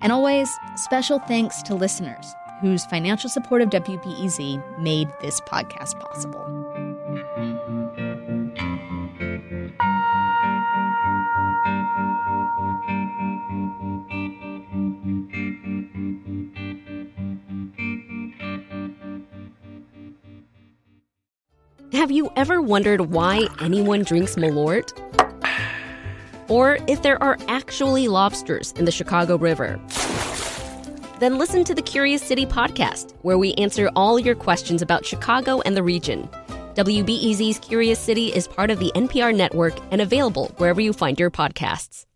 And 0.00 0.12
always, 0.12 0.48
special 0.76 1.18
thanks 1.20 1.62
to 1.62 1.74
listeners 1.74 2.34
whose 2.60 2.86
financial 2.86 3.28
support 3.28 3.60
of 3.62 3.68
WBEZ 3.70 4.78
made 4.78 5.08
this 5.20 5.40
podcast 5.42 5.98
possible. 6.00 7.53
Have 21.94 22.10
you 22.10 22.28
ever 22.34 22.60
wondered 22.60 23.12
why 23.12 23.46
anyone 23.60 24.02
drinks 24.02 24.34
Malort? 24.34 24.90
Or 26.50 26.76
if 26.88 27.02
there 27.02 27.22
are 27.22 27.38
actually 27.46 28.08
lobsters 28.08 28.72
in 28.72 28.84
the 28.84 28.90
Chicago 28.90 29.38
River? 29.38 29.80
Then 31.20 31.38
listen 31.38 31.62
to 31.62 31.72
the 31.72 31.80
Curious 31.80 32.20
City 32.20 32.46
podcast, 32.46 33.14
where 33.22 33.38
we 33.38 33.54
answer 33.54 33.92
all 33.94 34.18
your 34.18 34.34
questions 34.34 34.82
about 34.82 35.06
Chicago 35.06 35.60
and 35.60 35.76
the 35.76 35.84
region. 35.84 36.28
WBEZ's 36.74 37.60
Curious 37.60 38.00
City 38.00 38.34
is 38.34 38.48
part 38.48 38.72
of 38.72 38.80
the 38.80 38.90
NPR 38.96 39.32
network 39.32 39.74
and 39.92 40.00
available 40.00 40.48
wherever 40.56 40.80
you 40.80 40.92
find 40.92 41.20
your 41.20 41.30
podcasts. 41.30 42.06